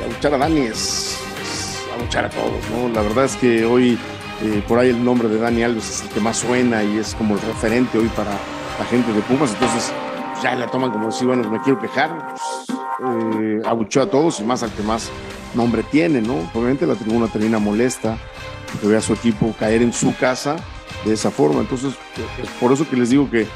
Y 0.00 0.02
abuchar 0.02 0.34
a 0.34 0.38
Dani 0.38 0.60
es, 0.62 1.20
es 1.40 1.80
abuchar 1.96 2.24
a 2.24 2.30
todos, 2.30 2.68
¿no? 2.72 2.88
La 2.88 3.02
verdad 3.02 3.26
es 3.26 3.36
que 3.36 3.64
hoy 3.64 3.96
eh, 4.42 4.62
por 4.66 4.80
ahí 4.80 4.88
el 4.88 5.04
nombre 5.04 5.28
de 5.28 5.38
Dani 5.38 5.62
Alves 5.62 5.88
es 5.88 6.02
el 6.02 6.08
que 6.08 6.20
más 6.20 6.38
suena 6.38 6.82
y 6.82 6.98
es 6.98 7.14
como 7.14 7.34
el 7.36 7.40
referente 7.42 7.98
hoy 7.98 8.08
para 8.08 8.32
la 8.32 8.84
gente 8.90 9.12
de 9.12 9.20
Pumas, 9.22 9.52
entonces 9.52 9.92
ya 10.42 10.56
la 10.56 10.66
toman 10.66 10.90
como 10.90 11.06
decir, 11.06 11.28
bueno, 11.28 11.48
me 11.48 11.60
quiero 11.60 11.80
quejar, 11.80 12.34
pues, 12.34 12.78
eh, 13.08 13.60
abuchó 13.64 14.02
a 14.02 14.10
todos 14.10 14.40
y 14.40 14.44
más 14.44 14.64
al 14.64 14.72
que 14.72 14.82
más 14.82 15.10
nombre 15.54 15.84
tiene, 15.84 16.20
¿no? 16.20 16.50
Obviamente 16.54 16.86
la 16.86 16.96
tribuna 16.96 17.28
termina 17.28 17.60
molesta 17.60 18.18
que 18.80 18.86
vea 18.86 18.98
a 18.98 19.02
su 19.02 19.12
equipo 19.12 19.54
caer 19.58 19.82
en 19.82 19.92
su 19.92 20.14
casa 20.16 20.56
de 21.04 21.14
esa 21.14 21.30
forma. 21.30 21.60
Entonces, 21.60 21.94
es 22.42 22.48
por 22.60 22.72
eso 22.72 22.88
que 22.88 22.96
les 22.96 23.10
digo 23.10 23.30
que 23.30 23.46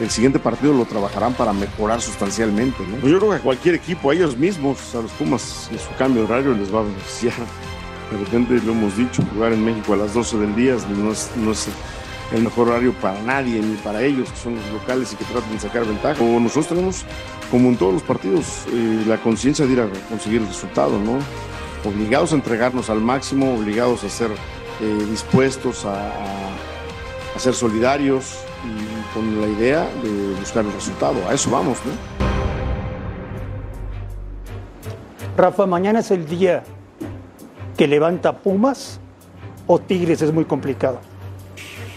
el 0.00 0.10
siguiente 0.10 0.38
partido 0.38 0.72
lo 0.72 0.84
trabajarán 0.84 1.34
para 1.34 1.52
mejorar 1.52 2.00
sustancialmente. 2.00 2.82
Pues 3.00 3.12
yo 3.12 3.18
creo 3.18 3.32
que 3.32 3.38
cualquier 3.38 3.76
equipo, 3.76 4.10
a 4.10 4.14
ellos 4.14 4.36
mismos, 4.36 4.94
a 4.94 5.02
los 5.02 5.12
Pumas, 5.12 5.68
en 5.70 5.78
su 5.78 5.94
cambio 5.96 6.26
de 6.26 6.32
horario 6.32 6.54
les 6.54 6.74
va 6.74 6.80
a 6.80 6.82
beneficiar. 6.82 7.34
De 8.10 8.18
repente 8.18 8.60
lo 8.64 8.72
hemos 8.72 8.96
dicho, 8.96 9.22
jugar 9.32 9.52
en 9.52 9.64
México 9.64 9.94
a 9.94 9.96
las 9.96 10.14
12 10.14 10.38
del 10.38 10.54
día 10.54 10.76
no 10.96 11.12
es, 11.12 11.30
no 11.36 11.52
es 11.52 11.68
el 12.32 12.42
mejor 12.42 12.68
horario 12.68 12.92
para 12.94 13.20
nadie, 13.22 13.60
ni 13.60 13.76
para 13.76 14.02
ellos, 14.02 14.30
que 14.30 14.36
son 14.36 14.56
los 14.56 14.66
locales 14.72 15.12
y 15.12 15.16
que 15.16 15.24
tratan 15.24 15.52
de 15.52 15.60
sacar 15.60 15.84
ventaja. 15.84 16.22
O 16.22 16.40
nosotros 16.40 16.68
tenemos, 16.68 17.04
como 17.50 17.68
en 17.68 17.76
todos 17.76 17.94
los 17.94 18.02
partidos, 18.02 18.64
eh, 18.72 19.04
la 19.06 19.18
conciencia 19.18 19.66
de 19.66 19.72
ir 19.72 19.80
a 19.80 19.88
conseguir 20.08 20.40
el 20.42 20.48
resultado, 20.48 20.98
¿no? 20.98 21.18
Obligados 21.88 22.32
a 22.32 22.36
entregarnos 22.36 22.90
al 22.90 23.00
máximo, 23.00 23.54
obligados 23.54 24.04
a 24.04 24.08
ser 24.08 24.30
eh, 24.80 25.06
dispuestos 25.10 25.84
a, 25.84 25.94
a- 25.94 26.50
a 27.34 27.38
ser 27.38 27.54
solidarios 27.54 28.36
y 28.64 29.14
con 29.14 29.40
la 29.40 29.48
idea 29.48 29.88
de 30.02 30.34
buscar 30.38 30.64
el 30.64 30.72
resultado. 30.72 31.16
A 31.28 31.34
eso 31.34 31.50
vamos, 31.50 31.78
¿no? 31.84 31.92
Rafa, 35.36 35.66
mañana 35.66 35.98
es 36.00 36.10
el 36.10 36.26
día 36.26 36.62
que 37.76 37.88
levanta 37.88 38.38
Pumas 38.38 39.00
o 39.66 39.78
Tigres 39.80 40.22
es 40.22 40.32
muy 40.32 40.44
complicado. 40.44 41.00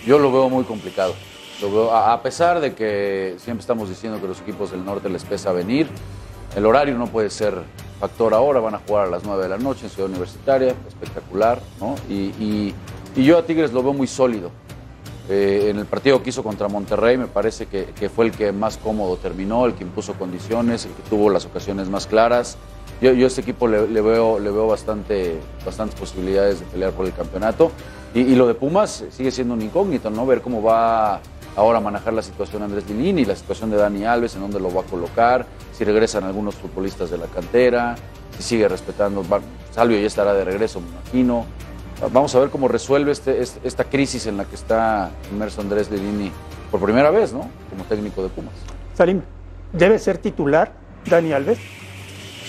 Yo 0.05 0.17
lo 0.17 0.31
veo 0.31 0.49
muy 0.49 0.63
complicado. 0.63 1.13
Lo 1.61 1.71
veo- 1.71 1.91
a, 1.91 2.13
a 2.13 2.21
pesar 2.23 2.59
de 2.59 2.73
que 2.73 3.35
siempre 3.37 3.61
estamos 3.61 3.89
diciendo 3.89 4.19
que 4.19 4.27
los 4.27 4.41
equipos 4.41 4.71
del 4.71 4.83
norte 4.83 5.09
les 5.09 5.23
pesa 5.23 5.51
venir, 5.51 5.87
el 6.55 6.65
horario 6.65 6.97
no 6.97 7.07
puede 7.07 7.29
ser 7.29 7.61
factor 7.99 8.33
ahora. 8.33 8.59
Van 8.59 8.75
a 8.75 8.79
jugar 8.87 9.07
a 9.07 9.09
las 9.09 9.23
9 9.23 9.43
de 9.43 9.49
la 9.49 9.57
noche 9.57 9.85
en 9.85 9.89
Ciudad 9.89 10.09
Universitaria, 10.09 10.73
espectacular, 10.87 11.61
¿no? 11.79 11.95
Y, 12.09 12.13
y- 12.43 12.75
y 13.15 13.23
yo 13.23 13.37
a 13.37 13.43
Tigres 13.45 13.73
lo 13.73 13.81
veo 13.81 13.93
muy 13.93 14.07
sólido. 14.07 14.51
Eh, 15.29 15.67
en 15.71 15.77
el 15.79 15.85
partido 15.85 16.23
que 16.23 16.29
hizo 16.29 16.41
contra 16.43 16.67
Monterrey 16.69 17.17
me 17.17 17.27
parece 17.27 17.65
que, 17.65 17.85
que 17.99 18.07
fue 18.09 18.25
el 18.25 18.31
que 18.31 18.51
más 18.53 18.77
cómodo 18.77 19.17
terminó, 19.17 19.65
el 19.65 19.73
que 19.73 19.83
impuso 19.83 20.13
condiciones, 20.13 20.85
el 20.85 20.91
que 20.91 21.01
tuvo 21.09 21.29
las 21.29 21.45
ocasiones 21.45 21.89
más 21.89 22.07
claras. 22.07 22.57
Yo, 23.01 23.11
yo 23.11 23.25
a 23.25 23.27
este 23.27 23.41
equipo 23.41 23.67
le, 23.67 23.81
veo, 24.01 24.39
le 24.39 24.49
veo 24.51 24.67
bastante, 24.67 25.37
bastantes 25.65 25.99
posibilidades 25.99 26.59
de 26.61 26.65
pelear 26.67 26.91
por 26.93 27.05
el 27.05 27.13
campeonato. 27.13 27.71
Y, 28.13 28.21
y 28.21 28.35
lo 28.35 28.47
de 28.47 28.53
Pumas 28.53 29.03
sigue 29.11 29.31
siendo 29.31 29.53
un 29.53 29.61
incógnito, 29.61 30.09
¿no? 30.09 30.25
Ver 30.25 30.41
cómo 30.41 30.61
va 30.63 31.19
ahora 31.57 31.79
manejar 31.81 32.13
la 32.13 32.21
situación 32.21 32.63
Andrés 32.63 32.85
Lilini, 32.87 33.25
la 33.25 33.35
situación 33.35 33.69
de 33.69 33.75
Dani 33.77 34.05
Alves, 34.05 34.35
en 34.35 34.41
dónde 34.41 34.59
lo 34.59 34.73
va 34.73 34.81
a 34.81 34.85
colocar, 34.85 35.45
si 35.73 35.83
regresan 35.83 36.23
algunos 36.23 36.55
futbolistas 36.55 37.09
de 37.09 37.17
la 37.17 37.25
cantera, 37.25 37.95
si 38.37 38.43
sigue 38.43 38.67
respetando. 38.69 39.25
va- 39.27 39.41
Salvio 39.71 39.99
ya 39.99 40.07
estará 40.07 40.33
de 40.33 40.45
regreso, 40.45 40.79
me 40.79 40.87
imagino. 40.87 41.45
Vamos 42.13 42.33
a 42.35 42.39
ver 42.39 42.49
cómo 42.49 42.67
resuelve 42.67 43.11
este, 43.11 43.41
este- 43.41 43.67
esta 43.67 43.83
crisis 43.83 44.27
en 44.27 44.37
la 44.37 44.45
que 44.45 44.55
está 44.55 45.09
inmerso 45.31 45.61
Andrés 45.61 45.89
Lilini 45.91 46.31
por 46.71 46.79
primera 46.79 47.09
vez, 47.09 47.33
¿no? 47.33 47.49
Como 47.71 47.83
técnico 47.89 48.21
de 48.21 48.29
Pumas. 48.29 48.53
Salim, 48.95 49.21
¿debe 49.73 49.97
ser 49.99 50.19
titular 50.19 50.71
Dani 51.09 51.31
Alves? 51.33 51.57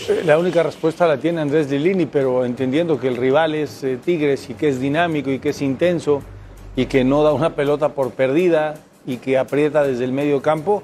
Eh, 0.08 0.22
La 0.26 0.38
única 0.38 0.62
respuesta 0.62 1.06
la 1.06 1.16
tiene 1.16 1.40
Andrés 1.40 1.70
Lilini, 1.70 2.04
pero 2.06 2.44
entendiendo 2.44 3.00
que 3.00 3.08
el 3.08 3.16
rival 3.16 3.54
es 3.54 3.82
eh, 3.84 3.96
Tigres 4.02 4.48
y 4.50 4.54
que 4.54 4.68
es 4.68 4.80
dinámico 4.80 5.30
y 5.30 5.38
que 5.38 5.48
es 5.50 5.62
intenso 5.62 6.20
y 6.76 6.84
que 6.86 7.02
no 7.04 7.22
da 7.22 7.32
una 7.32 7.54
pelota 7.54 7.90
por 7.90 8.10
perdida 8.12 8.74
y 9.08 9.16
que 9.16 9.38
aprieta 9.38 9.82
desde 9.82 10.04
el 10.04 10.12
medio 10.12 10.42
campo, 10.42 10.82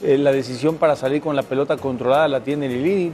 eh, 0.00 0.16
la 0.16 0.30
decisión 0.30 0.76
para 0.76 0.94
salir 0.94 1.20
con 1.20 1.34
la 1.34 1.42
pelota 1.42 1.76
controlada 1.76 2.28
la 2.28 2.44
tiene 2.44 2.68
Lilini. 2.68 3.12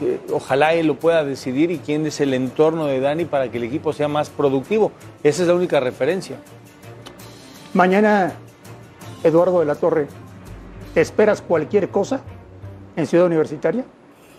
Eh, 0.00 0.18
ojalá 0.32 0.74
él 0.74 0.88
lo 0.88 0.96
pueda 0.96 1.24
decidir 1.24 1.70
y 1.70 1.78
quién 1.78 2.04
es 2.04 2.20
el 2.20 2.34
entorno 2.34 2.86
de 2.86 2.98
Dani 2.98 3.26
para 3.26 3.48
que 3.48 3.58
el 3.58 3.64
equipo 3.64 3.92
sea 3.92 4.08
más 4.08 4.28
productivo. 4.28 4.90
Esa 5.22 5.42
es 5.42 5.48
la 5.48 5.54
única 5.54 5.78
referencia. 5.78 6.34
Mañana, 7.72 8.32
Eduardo 9.22 9.60
de 9.60 9.66
la 9.66 9.76
Torre, 9.76 10.08
¿te 10.92 11.00
esperas 11.00 11.40
cualquier 11.40 11.90
cosa 11.90 12.22
en 12.96 13.06
Ciudad 13.06 13.26
Universitaria? 13.26 13.84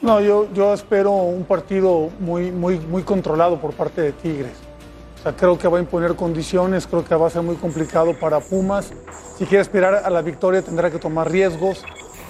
No, 0.02 0.20
yo, 0.20 0.52
yo 0.54 0.74
espero 0.74 1.14
un 1.14 1.46
partido 1.46 2.10
muy, 2.20 2.52
muy, 2.52 2.80
muy 2.80 3.04
controlado 3.04 3.62
por 3.62 3.72
parte 3.72 4.02
de 4.02 4.12
Tigres. 4.12 4.71
O 5.22 5.24
sea, 5.24 5.36
creo 5.36 5.56
que 5.56 5.68
va 5.68 5.78
a 5.78 5.82
imponer 5.82 6.16
condiciones, 6.16 6.88
creo 6.88 7.06
que 7.06 7.14
va 7.14 7.28
a 7.28 7.30
ser 7.30 7.44
muy 7.44 7.56
complicado 7.56 8.16
para 8.20 8.40
Pumas. 8.40 8.92
Si 9.38 9.46
quiere 9.46 9.62
aspirar 9.62 10.02
a 10.04 10.10
la 10.10 10.24
victoria 10.24 10.64
tendrá 10.64 10.90
que 10.90 10.98
tomar 10.98 11.30
riesgos 11.30 11.84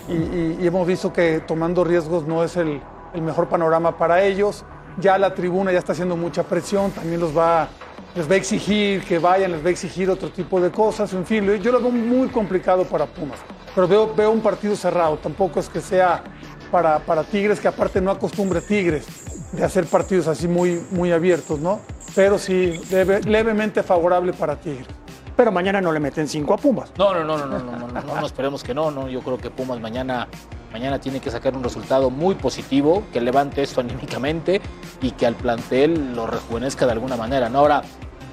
y, 0.10 0.68
hemos 0.68 0.86
visto 0.86 1.14
que 1.14 1.40
tomando 1.40 1.86
riesgos 1.86 2.28
no 2.28 2.44
es 2.44 2.58
el, 2.58 2.82
el 3.14 3.22
mejor 3.22 3.48
panorama 3.48 3.98
para 3.98 4.22
ellos. 4.26 4.66
Ya 5.00 5.18
la 5.18 5.34
tribuna 5.34 5.72
ya 5.72 5.80
está 5.80 5.94
haciendo 5.94 6.18
mucha 6.18 6.44
presión, 6.44 6.92
también 6.92 7.22
los 7.22 7.36
va, 7.36 7.70
les 8.14 8.30
va 8.30 8.34
a 8.34 8.38
exigir 8.38 9.06
que 9.06 9.20
vayan, 9.20 9.54
les 9.54 9.64
va 9.64 9.70
a 9.70 9.72
exigir 9.72 10.10
otro 10.10 10.30
tipo 10.30 10.60
de 10.60 10.70
cosas, 10.70 11.14
en 11.14 11.26
fin, 11.26 11.46
yo 11.62 11.72
lo 11.72 11.80
veo 11.80 11.92
muy 11.92 12.28
complicado 12.28 12.84
para 12.84 13.06
Pumas. 13.06 13.40
Pero 13.74 13.88
veo, 13.88 14.14
veo 14.14 14.32
un 14.32 14.42
partido 14.42 14.76
cerrado, 14.76 15.16
tampoco 15.16 15.62
es 15.62 15.70
que 15.70 15.80
sea 15.80 16.26
para, 16.70 17.00
para 17.00 17.24
Tigres, 17.24 17.62
que 17.62 17.70
aparte 17.70 18.02
no 18.02 18.12
acostumbre 18.12 18.60
Tigres 18.60 19.08
de 19.52 19.64
hacer 19.64 19.86
partidos 19.86 20.28
así 20.28 20.48
muy, 20.48 20.82
muy 20.92 21.12
abiertos, 21.12 21.60
¿no? 21.60 21.80
Pero 22.16 22.38
sí, 22.38 22.80
leve- 22.90 23.22
levemente 23.24 23.84
favorable 23.84 24.34
para 24.34 24.56
Tigres. 24.60 24.88
Pero 25.36 25.52
mañana 25.52 25.82
no 25.82 25.92
le 25.92 26.00
meten 26.00 26.28
cinco 26.28 26.54
a 26.54 26.58
Pumas. 26.58 26.92
No, 26.98 27.14
no, 27.14 27.24
no, 27.24 27.38
no, 27.38 27.46
no, 27.48 27.60
no, 27.60 27.78
no, 27.78 27.88
no, 27.88 28.16
no, 28.22 28.26
esperemos 28.26 28.64
que 28.64 28.74
no, 28.74 28.92
no. 28.92 29.08
Yo 29.08 29.22
creo 29.22 29.38
que 29.38 29.50
Pumas 29.50 29.80
mañana, 29.80 30.28
mañana 30.72 31.00
tiene 31.00 31.20
que 31.20 31.32
sacar 31.32 31.56
un 31.56 31.64
resultado 31.64 32.10
muy 32.10 32.36
positivo, 32.36 33.04
que 33.14 33.22
levante 33.22 33.62
esto 33.64 33.80
anímicamente 33.82 34.62
y 35.02 35.12
que 35.12 35.26
al 35.26 35.36
plantel 35.36 36.14
lo 36.16 36.28
rejuvenezca 36.28 36.86
de 36.86 36.92
alguna 36.92 37.16
manera. 37.18 37.50
¿no? 37.50 37.60
Ahora, 37.60 37.82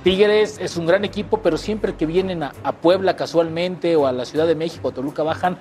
Tigres 0.04 0.58
es 0.60 0.76
un 0.76 0.86
gran 0.86 1.04
equipo, 1.04 1.38
pero 1.42 1.56
siempre 1.58 1.94
que 1.96 2.06
vienen 2.06 2.42
a, 2.42 2.52
a 2.62 2.72
Puebla 2.72 3.16
casualmente 3.16 3.96
o 3.96 4.06
a 4.06 4.12
la 4.12 4.24
Ciudad 4.24 4.46
de 4.46 4.54
México, 4.54 4.88
a 4.88 4.92
Toluca, 4.92 5.22
bajan 5.22 5.58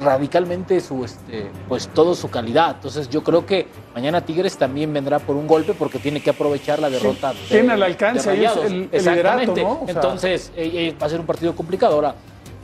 radicalmente 0.00 0.80
su, 0.80 1.04
este, 1.04 1.50
pues 1.68 1.88
todo 1.88 2.14
su 2.14 2.30
calidad. 2.30 2.76
Entonces 2.76 3.10
yo 3.10 3.22
creo 3.24 3.44
que 3.44 3.66
mañana 3.94 4.20
Tigres 4.24 4.56
también 4.56 4.92
vendrá 4.92 5.18
por 5.18 5.36
un 5.36 5.46
golpe 5.46 5.74
porque 5.74 5.98
tiene 5.98 6.22
que 6.22 6.30
aprovechar 6.30 6.78
la 6.78 6.88
derrota. 6.88 7.32
de- 7.32 7.38
tiene 7.48 7.72
al 7.72 7.82
alcance 7.82 8.30
de 8.30 8.36
el- 8.36 8.88
el 8.92 9.04
liderato, 9.04 9.52
Exactamente. 9.52 9.62
¿no? 9.62 9.72
O 9.72 9.84
sea- 9.84 9.94
Entonces 9.94 10.52
eh, 10.56 10.70
eh, 10.72 10.96
va 11.00 11.06
a 11.06 11.10
ser 11.10 11.20
un 11.20 11.26
partido 11.26 11.54
complicado. 11.54 11.94
Ahora, 11.96 12.14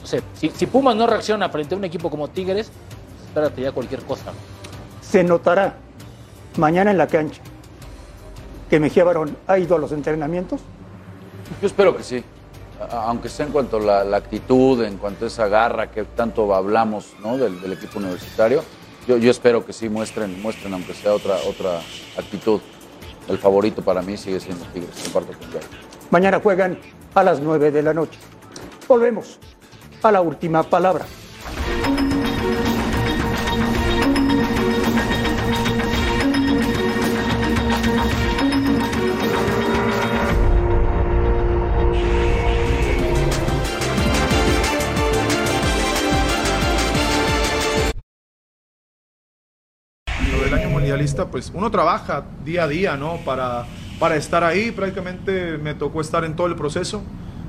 no 0.01 0.07
sé, 0.07 0.23
si, 0.35 0.49
si 0.51 0.67
Pumas 0.67 0.95
no 0.97 1.07
reacciona 1.07 1.49
frente 1.51 1.75
a 1.75 1.79
un 1.79 1.85
equipo 1.85 2.09
como 2.09 2.29
Tigres, 2.29 2.71
espérate 3.27 3.61
ya 3.61 3.73
cualquier 3.73 4.01
cosa. 4.03 4.33
Se 5.03 5.23
notará 5.25 5.75
mañana 6.57 6.93
en 6.93 6.99
la 6.99 7.09
cancha 7.09 7.43
que 8.71 8.81
Mejía 8.81 9.05
Barón 9.05 9.37
ha 9.49 9.59
ido 9.59 9.77
a 9.77 9.79
los 9.79 9.93
entrenamientos. 9.93 10.61
Yo 11.61 11.67
espero 11.67 11.97
que 11.97 12.03
sí. 12.03 12.25
Aunque 12.91 13.29
sea 13.29 13.47
en 13.47 13.53
cuanto 13.53 13.79
a 13.79 14.05
la, 14.05 14.17
actitud, 14.17 14.83
en 14.85 14.99
cuanto 14.99 15.25
a 15.25 15.29
esa 15.29 15.49
garra 15.49 15.91
que 15.91 16.05
tanto 16.05 16.55
hablamos 16.55 17.15
¿no? 17.23 17.39
del, 17.39 17.73
equipo 17.73 17.99
universitario, 17.99 18.63
yo, 19.09 19.17
yo 19.17 19.31
espero 19.31 19.65
que 19.65 19.73
sí 19.73 19.89
muestren, 19.89 20.43
muestren 20.43 20.75
aunque 20.75 20.93
sea 20.93 21.15
otra, 21.15 21.37
otra 21.49 21.81
actitud. 22.19 22.61
El 23.29 23.39
favorito 23.39 23.83
para 23.83 24.03
mí 24.03 24.17
sigue 24.17 24.41
siendo 24.41 24.65
Tigres, 24.67 24.95
comparto 25.05 25.39
con 25.39 25.51
Jair. 25.51 25.65
Mañana 26.11 26.39
juegan 26.41 26.79
a 27.15 27.23
las 27.23 27.41
9 27.41 27.71
de 27.71 27.83
la 27.83 27.95
noche. 27.95 28.19
Volvemos 28.87 29.39
a 30.03 30.13
la 30.13 30.21
última 30.21 30.63
palabra. 30.63 31.07
Pues 51.25 51.51
uno 51.55 51.71
trabaja 51.71 52.25
día 52.45 52.65
a 52.65 52.69
día, 52.69 52.97
¿no? 52.97 53.17
Para, 53.25 53.65
para 53.99 54.17
estar 54.17 54.45
ahí, 54.45 54.71
prácticamente 54.71 55.59
me 55.59 55.75
tocó 55.75 56.01
estar 56.01 56.25
en 56.25 56.37
todo 56.37 56.47
el 56.47 56.55
proceso, 56.55 57.03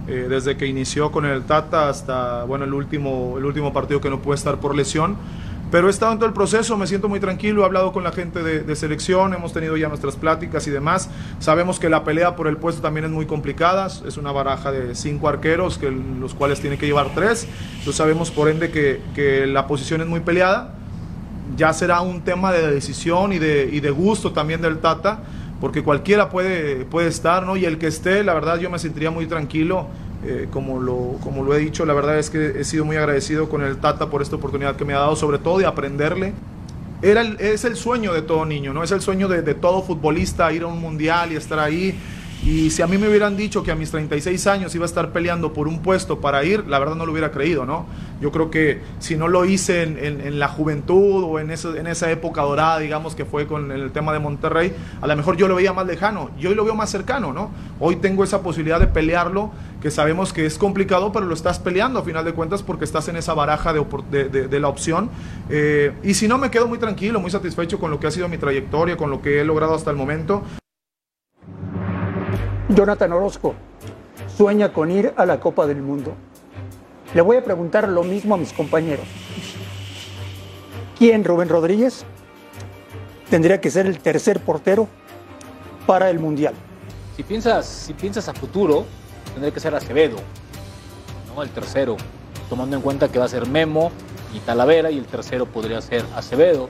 eh, 0.07 0.27
desde 0.29 0.55
que 0.55 0.65
inició 0.65 1.11
con 1.11 1.25
el 1.25 1.43
Tata 1.43 1.89
hasta, 1.89 2.45
bueno, 2.45 2.63
el 2.63 2.73
último, 2.73 3.35
el 3.37 3.45
último 3.45 3.73
partido 3.73 3.99
que 3.99 4.09
no 4.09 4.21
pude 4.21 4.35
estar 4.35 4.57
por 4.57 4.75
lesión. 4.75 5.17
Pero 5.69 5.87
he 5.87 5.89
estado 5.89 6.13
en 6.13 6.19
todo 6.19 6.29
el 6.29 6.33
proceso, 6.33 6.77
me 6.77 6.87
siento 6.87 7.09
muy 7.09 7.19
tranquilo, 7.19 7.63
he 7.63 7.65
hablado 7.65 7.91
con 7.91 8.01
la 8.01 8.13
gente 8.13 8.41
de, 8.41 8.61
de 8.61 8.75
selección, 8.77 9.33
hemos 9.33 9.51
tenido 9.51 9.75
ya 9.75 9.89
nuestras 9.89 10.15
pláticas 10.15 10.65
y 10.65 10.71
demás. 10.71 11.09
Sabemos 11.39 11.77
que 11.77 11.89
la 11.89 12.05
pelea 12.05 12.37
por 12.37 12.47
el 12.47 12.55
puesto 12.55 12.81
también 12.81 13.03
es 13.03 13.11
muy 13.11 13.25
complicada, 13.25 13.87
es 13.87 14.15
una 14.15 14.31
baraja 14.31 14.71
de 14.71 14.95
cinco 14.95 15.27
arqueros, 15.27 15.77
que, 15.77 15.91
los 15.91 16.33
cuales 16.33 16.61
tiene 16.61 16.77
que 16.77 16.85
llevar 16.85 17.13
tres. 17.13 17.49
Entonces 17.71 17.95
sabemos 17.95 18.31
por 18.31 18.47
ende 18.47 18.71
que, 18.71 19.01
que 19.13 19.45
la 19.45 19.67
posición 19.67 19.99
es 19.99 20.07
muy 20.07 20.21
peleada 20.21 20.73
ya 21.55 21.73
será 21.73 22.01
un 22.01 22.21
tema 22.21 22.51
de 22.51 22.71
decisión 22.71 23.33
y 23.33 23.39
de, 23.39 23.69
y 23.71 23.79
de 23.79 23.91
gusto 23.91 24.31
también 24.31 24.61
del 24.61 24.79
Tata, 24.79 25.19
porque 25.61 25.83
cualquiera 25.83 26.29
puede, 26.29 26.85
puede 26.85 27.07
estar, 27.07 27.45
¿no? 27.45 27.57
Y 27.57 27.65
el 27.65 27.77
que 27.77 27.87
esté, 27.87 28.23
la 28.23 28.33
verdad, 28.33 28.59
yo 28.59 28.69
me 28.69 28.79
sentiría 28.79 29.11
muy 29.11 29.25
tranquilo, 29.25 29.87
eh, 30.25 30.47
como, 30.51 30.79
lo, 30.79 31.17
como 31.21 31.43
lo 31.43 31.53
he 31.53 31.59
dicho, 31.59 31.85
la 31.85 31.93
verdad 31.93 32.17
es 32.17 32.29
que 32.29 32.59
he 32.59 32.63
sido 32.63 32.85
muy 32.85 32.97
agradecido 32.97 33.49
con 33.49 33.61
el 33.61 33.77
Tata 33.77 34.09
por 34.09 34.21
esta 34.21 34.35
oportunidad 34.35 34.75
que 34.75 34.85
me 34.85 34.93
ha 34.93 34.99
dado, 34.99 35.15
sobre 35.15 35.37
todo 35.37 35.57
de 35.57 35.65
aprenderle. 35.65 36.33
Era 37.01 37.21
es 37.21 37.63
el 37.63 37.75
sueño 37.75 38.11
de 38.11 38.23
todo 38.23 38.43
niño, 38.45 38.73
¿no? 38.73 38.83
Es 38.83 38.91
el 38.91 39.01
sueño 39.01 39.27
de, 39.27 39.43
de 39.43 39.53
todo 39.53 39.83
futbolista 39.83 40.51
ir 40.51 40.63
a 40.63 40.67
un 40.67 40.81
mundial 40.81 41.31
y 41.31 41.35
estar 41.35 41.59
ahí. 41.59 41.95
Y 42.47 42.69
si 42.69 42.81
a 42.81 42.87
mí 42.87 42.97
me 42.97 43.09
hubieran 43.09 43.35
dicho 43.35 43.61
que 43.61 43.71
a 43.71 43.75
mis 43.75 43.91
36 43.91 44.47
años 44.47 44.73
iba 44.73 44.85
a 44.85 44.87
estar 44.87 45.11
peleando 45.11 45.51
por 45.51 45.67
un 45.67 45.81
puesto 45.81 46.21
para 46.21 46.45
ir, 46.45 46.65
la 46.65 46.79
verdad 46.79 46.95
no 46.95 47.05
lo 47.05 47.11
hubiera 47.11 47.29
creído, 47.29 47.65
¿no? 47.65 47.85
Yo 48.21 48.31
creo 48.31 48.49
que 48.49 48.79
si 48.99 49.17
no 49.17 49.27
lo 49.27 49.43
hice 49.43 49.83
en, 49.83 50.39
la 50.39 50.47
juventud 50.47 51.25
o 51.25 51.39
en, 51.39 51.51
en 51.51 51.87
esa 51.87 52.09
época 52.09 52.43
dorada, 52.43 52.79
digamos, 52.79 53.15
que 53.15 53.25
fue 53.25 53.47
con 53.47 53.73
el 53.73 53.91
tema 53.91 54.13
de 54.13 54.19
Monterrey, 54.19 54.73
a 55.01 55.07
lo 55.07 55.15
mejor 55.17 55.35
yo 55.35 55.49
lo 55.49 55.55
veía 55.55 55.73
más 55.73 55.85
lejano 55.87 56.29
y 56.39 56.47
hoy 56.47 56.55
lo 56.55 56.63
veo 56.63 56.73
más 56.73 56.89
cercano, 56.89 57.33
¿no? 57.33 57.51
Hoy 57.81 57.97
tengo 57.97 58.23
esa 58.23 58.41
posibilidad 58.41 58.79
de 58.79 58.87
pelearlo, 58.87 59.51
que 59.81 59.91
sabemos 59.91 60.31
que 60.31 60.45
es 60.45 60.57
complicado, 60.57 61.11
pero 61.11 61.25
lo 61.25 61.33
estás 61.33 61.59
peleando 61.59 61.99
a 61.99 62.03
final 62.03 62.23
de 62.23 62.31
cuentas 62.31 62.63
porque 62.63 62.85
estás 62.85 63.09
en 63.09 63.17
esa 63.17 63.33
baraja 63.33 63.73
de 63.73 64.59
la 64.61 64.69
opción. 64.69 65.09
Eh, 65.49 65.91
y 66.01 66.13
si 66.13 66.29
no, 66.29 66.37
me 66.37 66.49
quedo 66.49 66.69
muy 66.69 66.77
tranquilo, 66.77 67.19
muy 67.19 67.29
satisfecho 67.29 67.77
con 67.77 67.91
lo 67.91 67.99
que 67.99 68.07
ha 68.07 68.11
sido 68.11 68.29
mi 68.29 68.37
trayectoria, 68.37 68.95
con 68.95 69.09
lo 69.09 69.21
que 69.21 69.41
he 69.41 69.43
logrado 69.43 69.75
hasta 69.75 69.91
el 69.91 69.97
momento. 69.97 70.43
Jonathan 72.69 73.13
Orozco 73.13 73.55
sueña 74.35 74.73
con 74.73 74.91
ir 74.91 75.13
a 75.15 75.25
la 75.25 75.39
Copa 75.39 75.65
del 75.67 75.81
Mundo. 75.81 76.13
Le 77.13 77.21
voy 77.21 77.37
a 77.37 77.43
preguntar 77.43 77.87
lo 77.87 78.03
mismo 78.03 78.35
a 78.35 78.37
mis 78.37 78.51
compañeros. 78.51 79.05
¿Quién, 80.97 81.23
Rubén 81.23 81.47
Rodríguez, 81.47 82.03
tendría 83.29 83.61
que 83.61 83.71
ser 83.71 83.85
el 83.85 83.99
tercer 83.99 84.41
portero 84.41 84.87
para 85.85 86.09
el 86.09 86.19
Mundial? 86.19 86.55
Si 87.15 87.23
piensas, 87.23 87.65
si 87.65 87.93
piensas 87.93 88.27
a 88.27 88.33
futuro, 88.33 88.85
tendría 89.31 89.53
que 89.53 89.61
ser 89.61 89.73
Acevedo, 89.73 90.17
¿no? 91.33 91.41
El 91.41 91.49
tercero, 91.49 91.95
tomando 92.49 92.75
en 92.75 92.81
cuenta 92.81 93.07
que 93.07 93.17
va 93.17 93.25
a 93.25 93.29
ser 93.29 93.47
Memo 93.47 93.91
y 94.33 94.39
Talavera 94.39 94.91
y 94.91 94.97
el 94.97 95.05
tercero 95.05 95.45
podría 95.45 95.81
ser 95.81 96.03
Acevedo. 96.15 96.69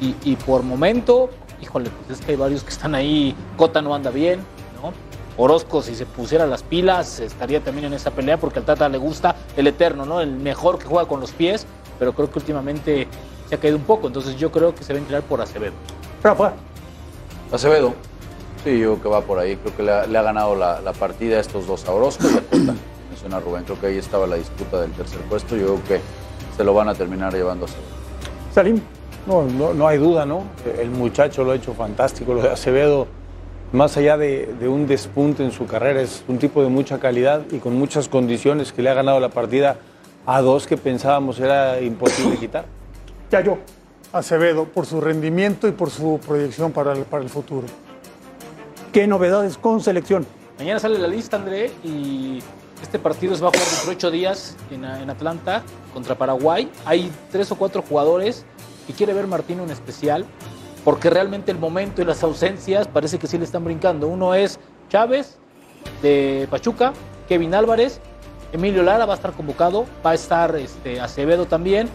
Y, 0.00 0.14
y 0.22 0.36
por 0.36 0.62
momento, 0.62 1.30
híjole, 1.60 1.90
pues 1.90 2.20
es 2.20 2.24
que 2.24 2.32
hay 2.32 2.36
varios 2.36 2.62
que 2.62 2.70
están 2.70 2.94
ahí. 2.94 3.34
Cota 3.56 3.82
no 3.82 3.92
anda 3.92 4.10
bien. 4.10 4.40
Orozco, 5.38 5.82
si 5.82 5.94
se 5.94 6.06
pusiera 6.06 6.46
las 6.46 6.62
pilas, 6.62 7.20
estaría 7.20 7.60
también 7.60 7.86
en 7.86 7.92
esa 7.92 8.10
pelea 8.10 8.38
porque 8.38 8.58
al 8.58 8.64
Tata 8.64 8.88
le 8.88 8.98
gusta 8.98 9.36
el 9.56 9.66
eterno, 9.66 10.06
¿no? 10.06 10.20
El 10.20 10.30
mejor 10.30 10.78
que 10.78 10.86
juega 10.86 11.06
con 11.06 11.20
los 11.20 11.32
pies, 11.32 11.66
pero 11.98 12.14
creo 12.14 12.30
que 12.30 12.38
últimamente 12.38 13.06
se 13.48 13.54
ha 13.54 13.58
caído 13.58 13.76
un 13.76 13.84
poco. 13.84 14.06
Entonces 14.06 14.36
yo 14.36 14.50
creo 14.50 14.74
que 14.74 14.82
se 14.82 14.92
va 14.92 14.98
a 14.98 15.02
inclinar 15.02 15.22
por 15.22 15.40
Acevedo. 15.40 15.74
Rafa. 16.22 16.54
Acevedo. 17.52 17.94
Sí, 18.64 18.78
yo 18.78 18.94
creo 18.94 19.02
que 19.02 19.08
va 19.08 19.20
por 19.20 19.38
ahí. 19.38 19.56
Creo 19.56 19.76
que 19.76 19.82
le 19.82 19.92
ha, 19.92 20.06
le 20.06 20.18
ha 20.18 20.22
ganado 20.22 20.56
la, 20.56 20.80
la 20.80 20.92
partida 20.92 21.36
a 21.36 21.40
estos 21.40 21.66
dos, 21.66 21.86
a 21.86 21.92
Orozco 21.92 22.26
y 22.28 22.36
a 22.36 22.40
Cota. 22.40 22.74
Menciona 23.10 23.38
Rubén. 23.40 23.64
Creo 23.64 23.80
que 23.80 23.86
ahí 23.88 23.98
estaba 23.98 24.26
la 24.26 24.36
disputa 24.36 24.80
del 24.80 24.92
tercer 24.92 25.20
puesto. 25.22 25.54
Yo 25.54 25.66
creo 25.66 25.84
que 25.84 26.00
se 26.56 26.64
lo 26.64 26.72
van 26.72 26.88
a 26.88 26.94
terminar 26.94 27.34
llevando 27.34 27.66
a 27.66 27.68
Acevedo. 27.68 27.86
Salim. 28.54 28.80
No, 29.26 29.42
no, 29.42 29.74
no 29.74 29.88
hay 29.88 29.98
duda, 29.98 30.24
¿no? 30.24 30.44
El 30.78 30.90
muchacho 30.90 31.44
lo 31.44 31.50
ha 31.50 31.56
hecho 31.56 31.74
fantástico. 31.74 32.32
Lo 32.32 32.42
de 32.42 32.50
Acevedo, 32.50 33.06
más 33.72 33.96
allá 33.96 34.16
de, 34.16 34.54
de 34.58 34.68
un 34.68 34.86
despunte 34.86 35.44
en 35.44 35.52
su 35.52 35.66
carrera, 35.66 36.00
es 36.00 36.24
un 36.28 36.38
tipo 36.38 36.62
de 36.62 36.68
mucha 36.68 36.98
calidad 36.98 37.42
y 37.50 37.58
con 37.58 37.76
muchas 37.76 38.08
condiciones 38.08 38.72
que 38.72 38.82
le 38.82 38.90
ha 38.90 38.94
ganado 38.94 39.20
la 39.20 39.30
partida 39.30 39.76
a 40.26 40.40
dos 40.40 40.66
que 40.66 40.76
pensábamos 40.76 41.38
era 41.40 41.80
imposible 41.80 42.36
quitar. 42.40 42.66
Ya 43.30 43.40
yo. 43.40 43.58
Acevedo, 44.12 44.64
por 44.64 44.86
su 44.86 45.00
rendimiento 45.00 45.68
y 45.68 45.72
por 45.72 45.90
su 45.90 46.20
proyección 46.26 46.72
para 46.72 46.92
el, 46.92 47.02
para 47.02 47.22
el 47.22 47.28
futuro. 47.28 47.66
¿Qué 48.92 49.06
novedades 49.06 49.58
con 49.58 49.80
selección? 49.80 50.26
Mañana 50.58 50.80
sale 50.80 50.98
la 50.98 51.08
lista, 51.08 51.36
André, 51.36 51.70
y 51.84 52.38
este 52.82 52.98
partido 52.98 53.34
se 53.34 53.42
va 53.42 53.48
a 53.48 53.50
jugar 53.50 53.66
dentro 53.66 53.90
de 53.90 53.96
ocho 53.96 54.10
días 54.10 54.56
en, 54.70 54.84
en 54.84 55.10
Atlanta 55.10 55.62
contra 55.92 56.14
Paraguay. 56.14 56.70
Hay 56.86 57.10
tres 57.30 57.50
o 57.50 57.56
cuatro 57.56 57.82
jugadores 57.82 58.44
que 58.86 58.94
quiere 58.94 59.12
ver 59.12 59.26
Martino 59.26 59.64
en 59.64 59.70
especial, 59.70 60.24
porque 60.86 61.10
realmente 61.10 61.50
el 61.50 61.58
momento 61.58 62.00
y 62.00 62.04
las 62.04 62.22
ausencias 62.22 62.86
parece 62.86 63.18
que 63.18 63.26
sí 63.26 63.36
le 63.36 63.44
están 63.44 63.64
brincando. 63.64 64.06
Uno 64.06 64.34
es 64.34 64.60
Chávez 64.88 65.36
de 66.00 66.46
Pachuca, 66.48 66.92
Kevin 67.28 67.56
Álvarez, 67.56 68.00
Emilio 68.52 68.84
Lara 68.84 69.04
va 69.04 69.14
a 69.14 69.16
estar 69.16 69.32
convocado, 69.32 69.84
va 70.06 70.10
a 70.10 70.14
estar 70.14 70.54
este, 70.54 71.00
Acevedo 71.00 71.46
también, 71.46 71.88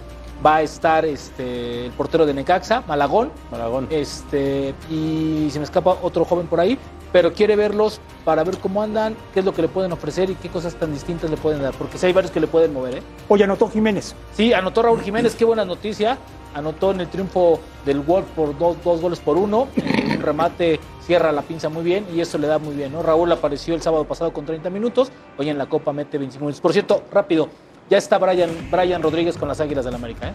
va 0.46 0.58
a 0.58 0.62
estar 0.64 1.06
este, 1.06 1.86
el 1.86 1.94
portero 1.94 2.26
de 2.26 2.34
Necaxa, 2.34 2.84
Malagón, 2.86 3.32
Malagón. 3.50 3.88
Este, 3.92 4.76
y 4.90 5.48
se 5.52 5.60
me 5.60 5.64
escapa 5.64 5.98
otro 6.02 6.26
joven 6.26 6.48
por 6.48 6.60
ahí, 6.60 6.78
pero 7.12 7.34
quiere 7.34 7.56
verlos 7.56 8.00
para 8.26 8.44
ver 8.44 8.58
cómo 8.60 8.82
andan, 8.84 9.16
qué 9.34 9.40
es 9.40 9.46
lo 9.46 9.54
que 9.54 9.62
le 9.62 9.68
pueden 9.68 9.92
ofrecer 9.92 10.30
y 10.30 10.36
qué 10.36 10.50
cosas 10.50 10.76
tan 10.76 10.94
distintas 10.94 11.30
le 11.30 11.38
pueden 11.38 11.62
dar, 11.62 11.74
porque 11.74 11.98
sí 11.98 12.06
hay 12.06 12.14
varios 12.14 12.32
que 12.32 12.40
le 12.40 12.48
pueden 12.48 12.74
mover. 12.74 12.96
¿eh? 12.98 13.02
Hoy 13.28 13.42
anotó 13.44 13.70
Jiménez. 13.70 14.16
Sí, 14.34 14.54
anotó 14.54 14.82
Raúl 14.84 15.02
Jiménez, 15.02 15.36
qué 15.36 15.46
buena 15.46 15.66
noticia. 15.66 16.18
Anotó 16.54 16.92
en 16.92 17.00
el 17.00 17.08
triunfo 17.08 17.62
del 17.86 18.02
Wolf 18.02 18.26
por 18.36 18.58
dos, 18.58 18.76
dos 18.84 19.00
goles 19.02 19.20
por 19.22 19.38
uno. 19.38 19.70
Un 20.06 20.22
remate 20.22 20.82
cierra 21.06 21.32
la 21.32 21.42
pinza 21.44 21.70
muy 21.70 21.82
bien 21.84 22.06
y 22.14 22.20
eso 22.20 22.38
le 22.38 22.48
da 22.48 22.60
muy 22.60 22.76
bien. 22.76 22.92
¿no? 22.92 23.02
Raúl 23.02 23.32
apareció 23.32 23.74
el 23.74 23.82
sábado 23.82 24.04
pasado 24.04 24.34
con 24.34 24.46
30 24.46 24.70
minutos. 24.70 25.12
Hoy 25.38 25.50
en 25.50 25.58
la 25.58 25.68
Copa 25.68 25.94
mete 25.94 26.18
25 26.18 26.44
minutos. 26.46 26.60
Por 26.62 26.74
cierto, 26.74 27.04
rápido, 27.10 27.48
ya 27.90 27.98
está 27.98 28.18
Brian, 28.18 28.50
Brian 28.70 29.02
Rodríguez 29.02 29.38
con 29.38 29.48
las 29.48 29.62
Águilas 29.62 29.86
del 29.86 29.96
América. 29.96 30.28
¿eh? 30.30 30.34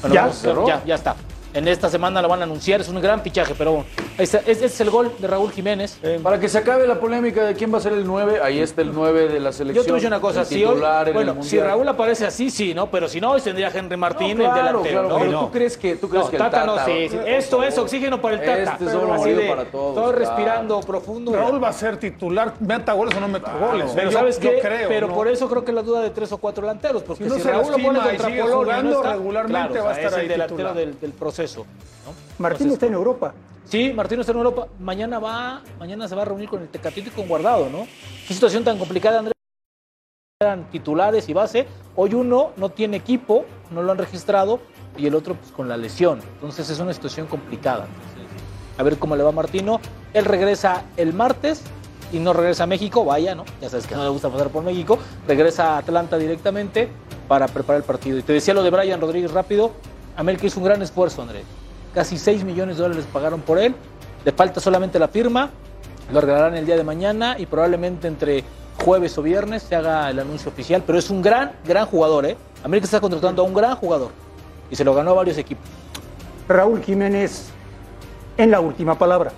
Bueno, 0.00 0.14
¿Ya? 0.14 0.20
vamos- 0.22 0.68
ya, 0.68 0.84
ya 0.84 0.94
está. 0.94 1.16
En 1.54 1.66
esta 1.66 1.88
semana 1.88 2.20
lo 2.20 2.28
van 2.28 2.40
a 2.40 2.44
anunciar, 2.44 2.80
es 2.82 2.88
un 2.88 3.00
gran 3.00 3.22
fichaje, 3.22 3.54
pero 3.56 3.72
bueno, 3.72 3.86
ahí 4.18 4.24
está. 4.24 4.38
Ese 4.46 4.66
es 4.66 4.80
el 4.82 4.90
gol 4.90 5.10
de 5.18 5.26
Raúl 5.26 5.50
Jiménez. 5.50 5.98
Para 6.22 6.38
que 6.38 6.48
se 6.48 6.58
acabe 6.58 6.86
la 6.86 7.00
polémica 7.00 7.44
de 7.44 7.54
quién 7.54 7.72
va 7.72 7.78
a 7.78 7.80
ser 7.80 7.94
el 7.94 8.06
9, 8.06 8.40
ahí 8.42 8.60
está 8.60 8.82
el 8.82 8.92
9 8.92 9.28
de 9.28 9.40
la 9.40 9.48
Yo 9.50 9.52
selección. 9.52 9.84
te 9.86 9.90
voy 9.92 9.96
a 9.96 10.00
decir 10.00 10.08
una 10.08 10.20
cosa, 10.20 10.44
si, 10.44 10.62
hoy- 10.64 10.80
bueno, 11.12 11.42
si. 11.42 11.58
Raúl 11.58 11.88
aparece 11.88 12.26
así, 12.26 12.50
sí, 12.50 12.74
¿no? 12.74 12.90
Pero 12.90 13.08
si 13.08 13.20
no, 13.20 13.30
hoy 13.32 13.40
tendría 13.40 13.68
Henry 13.74 13.96
Martín, 13.96 14.36
No, 14.38 14.44
el 14.44 14.54
delantero. 14.54 14.82
claro, 14.82 15.08
¿no? 15.08 15.18
pero 15.18 15.30
No. 15.32 15.40
¿tú 15.46 15.50
crees 15.52 15.76
que, 15.78 15.96
tú 15.96 16.08
crees 16.08 16.24
No, 16.26 16.30
que 16.30 16.36
el 16.36 16.42
Tata 16.42 16.64
no, 16.66 16.84
sí, 16.84 17.08
sí. 17.08 17.18
Esto 17.26 17.62
es 17.62 17.78
oxígeno 17.78 18.20
para 18.20 18.34
el 18.34 18.40
Tata. 18.40 18.72
Este 18.74 18.84
es 18.84 18.90
Así 19.18 19.30
de, 19.32 19.48
para 19.48 19.64
todos, 19.64 19.94
Todo 19.94 20.04
claro. 20.12 20.18
respirando 20.18 20.80
profundo. 20.80 21.32
Raúl 21.34 21.62
va 21.64 21.68
a 21.70 21.72
ser 21.72 21.96
titular, 21.96 22.54
meta 22.60 22.92
goles 22.92 23.16
o 23.16 23.20
no 23.20 23.28
meta 23.28 23.52
goles. 23.58 23.90
Pero 23.94 24.10
Yo- 24.10 24.18
¿sabes 24.18 24.38
yo 24.38 24.50
qué? 24.50 24.60
creo, 24.60 24.88
pero 24.88 25.08
¿no? 25.08 25.14
por 25.14 25.26
eso 25.28 25.48
creo 25.48 25.64
que 25.64 25.72
la 25.72 25.82
duda 25.82 26.02
de 26.02 26.10
tres 26.10 26.30
o 26.30 26.36
cuatro 26.38 26.62
delanteros, 26.66 27.02
porque 27.02 27.24
Si 27.24 27.30
no 27.30 27.36
si, 27.36 27.40
se 27.42 27.50
Raúl 27.50 27.72
lo 27.72 27.78
pone 27.78 27.98
contra 28.00 28.28
Polonia, 28.28 29.02
regularmente, 29.12 29.80
va 29.80 29.90
a 29.90 29.92
estar 29.94 30.06
es 30.06 30.14
ahí 30.14 30.22
el 30.22 30.28
delantero 30.28 30.74
del, 30.74 31.00
del 31.00 31.12
proceso. 31.38 31.66
¿no? 32.04 32.14
Martín 32.38 32.70
está 32.70 32.86
en 32.86 32.94
Europa. 32.94 33.32
Sí, 33.64 33.92
Martín 33.92 34.20
está 34.20 34.32
en 34.32 34.38
Europa. 34.38 34.66
Mañana 34.80 35.18
va, 35.18 35.62
mañana 35.78 36.08
se 36.08 36.14
va 36.14 36.22
a 36.22 36.24
reunir 36.24 36.48
con 36.48 36.62
el 36.62 36.68
Tecatito 36.68 37.10
y 37.10 37.12
con 37.12 37.28
Guardado, 37.28 37.68
¿no? 37.70 37.86
Qué 38.26 38.34
situación 38.34 38.64
tan 38.64 38.78
complicada, 38.78 39.18
Andrés. 39.18 39.34
Eran 40.40 40.70
titulares 40.70 41.28
y 41.28 41.32
base. 41.32 41.66
Hoy 41.96 42.14
uno 42.14 42.52
no 42.56 42.70
tiene 42.70 42.96
equipo, 42.96 43.44
no 43.70 43.82
lo 43.82 43.92
han 43.92 43.98
registrado, 43.98 44.60
y 44.96 45.06
el 45.06 45.14
otro 45.14 45.34
pues, 45.34 45.52
con 45.52 45.68
la 45.68 45.76
lesión. 45.76 46.20
Entonces 46.34 46.70
es 46.70 46.80
una 46.80 46.92
situación 46.92 47.26
complicada. 47.26 47.86
Entonces, 47.86 48.38
a 48.78 48.82
ver 48.82 48.98
cómo 48.98 49.14
le 49.16 49.22
va 49.22 49.28
a 49.28 49.32
Martino. 49.32 49.80
Él 50.14 50.24
regresa 50.24 50.84
el 50.96 51.12
martes 51.12 51.62
y 52.12 52.18
no 52.18 52.32
regresa 52.32 52.64
a 52.64 52.66
México, 52.66 53.04
vaya, 53.04 53.34
¿no? 53.34 53.44
Ya 53.60 53.68
sabes 53.68 53.86
que 53.86 53.94
no 53.94 54.02
le 54.02 54.10
gusta 54.10 54.30
pasar 54.30 54.48
por 54.48 54.64
México. 54.64 54.98
Regresa 55.26 55.74
a 55.74 55.78
Atlanta 55.78 56.16
directamente 56.16 56.88
para 57.26 57.46
preparar 57.46 57.82
el 57.82 57.86
partido. 57.86 58.16
Y 58.18 58.22
te 58.22 58.32
decía 58.32 58.54
lo 58.54 58.62
de 58.62 58.70
Brian 58.70 59.00
Rodríguez 59.00 59.30
rápido. 59.32 59.72
América 60.18 60.48
hizo 60.48 60.58
un 60.58 60.66
gran 60.66 60.82
esfuerzo, 60.82 61.22
Andrés. 61.22 61.44
Casi 61.94 62.18
6 62.18 62.42
millones 62.42 62.76
de 62.76 62.82
dólares 62.82 63.06
pagaron 63.12 63.40
por 63.40 63.56
él. 63.56 63.72
Le 64.24 64.32
falta 64.32 64.60
solamente 64.60 64.98
la 64.98 65.06
firma. 65.06 65.48
Lo 66.12 66.20
regalarán 66.20 66.56
el 66.56 66.66
día 66.66 66.76
de 66.76 66.82
mañana 66.82 67.36
y 67.38 67.46
probablemente 67.46 68.08
entre 68.08 68.42
jueves 68.82 69.16
o 69.16 69.22
viernes 69.22 69.62
se 69.62 69.76
haga 69.76 70.10
el 70.10 70.18
anuncio 70.18 70.50
oficial. 70.50 70.82
Pero 70.84 70.98
es 70.98 71.08
un 71.08 71.22
gran, 71.22 71.52
gran 71.64 71.86
jugador, 71.86 72.26
¿eh? 72.26 72.36
América 72.64 72.86
está 72.86 73.00
contratando 73.00 73.42
a 73.42 73.44
un 73.44 73.54
gran 73.54 73.76
jugador. 73.76 74.10
Y 74.68 74.74
se 74.74 74.82
lo 74.82 74.92
ganó 74.92 75.12
a 75.12 75.14
varios 75.14 75.38
equipos. 75.38 75.64
Raúl 76.48 76.82
Jiménez 76.82 77.50
en 78.38 78.50
la 78.50 78.58
última 78.58 78.98
palabra. 78.98 79.30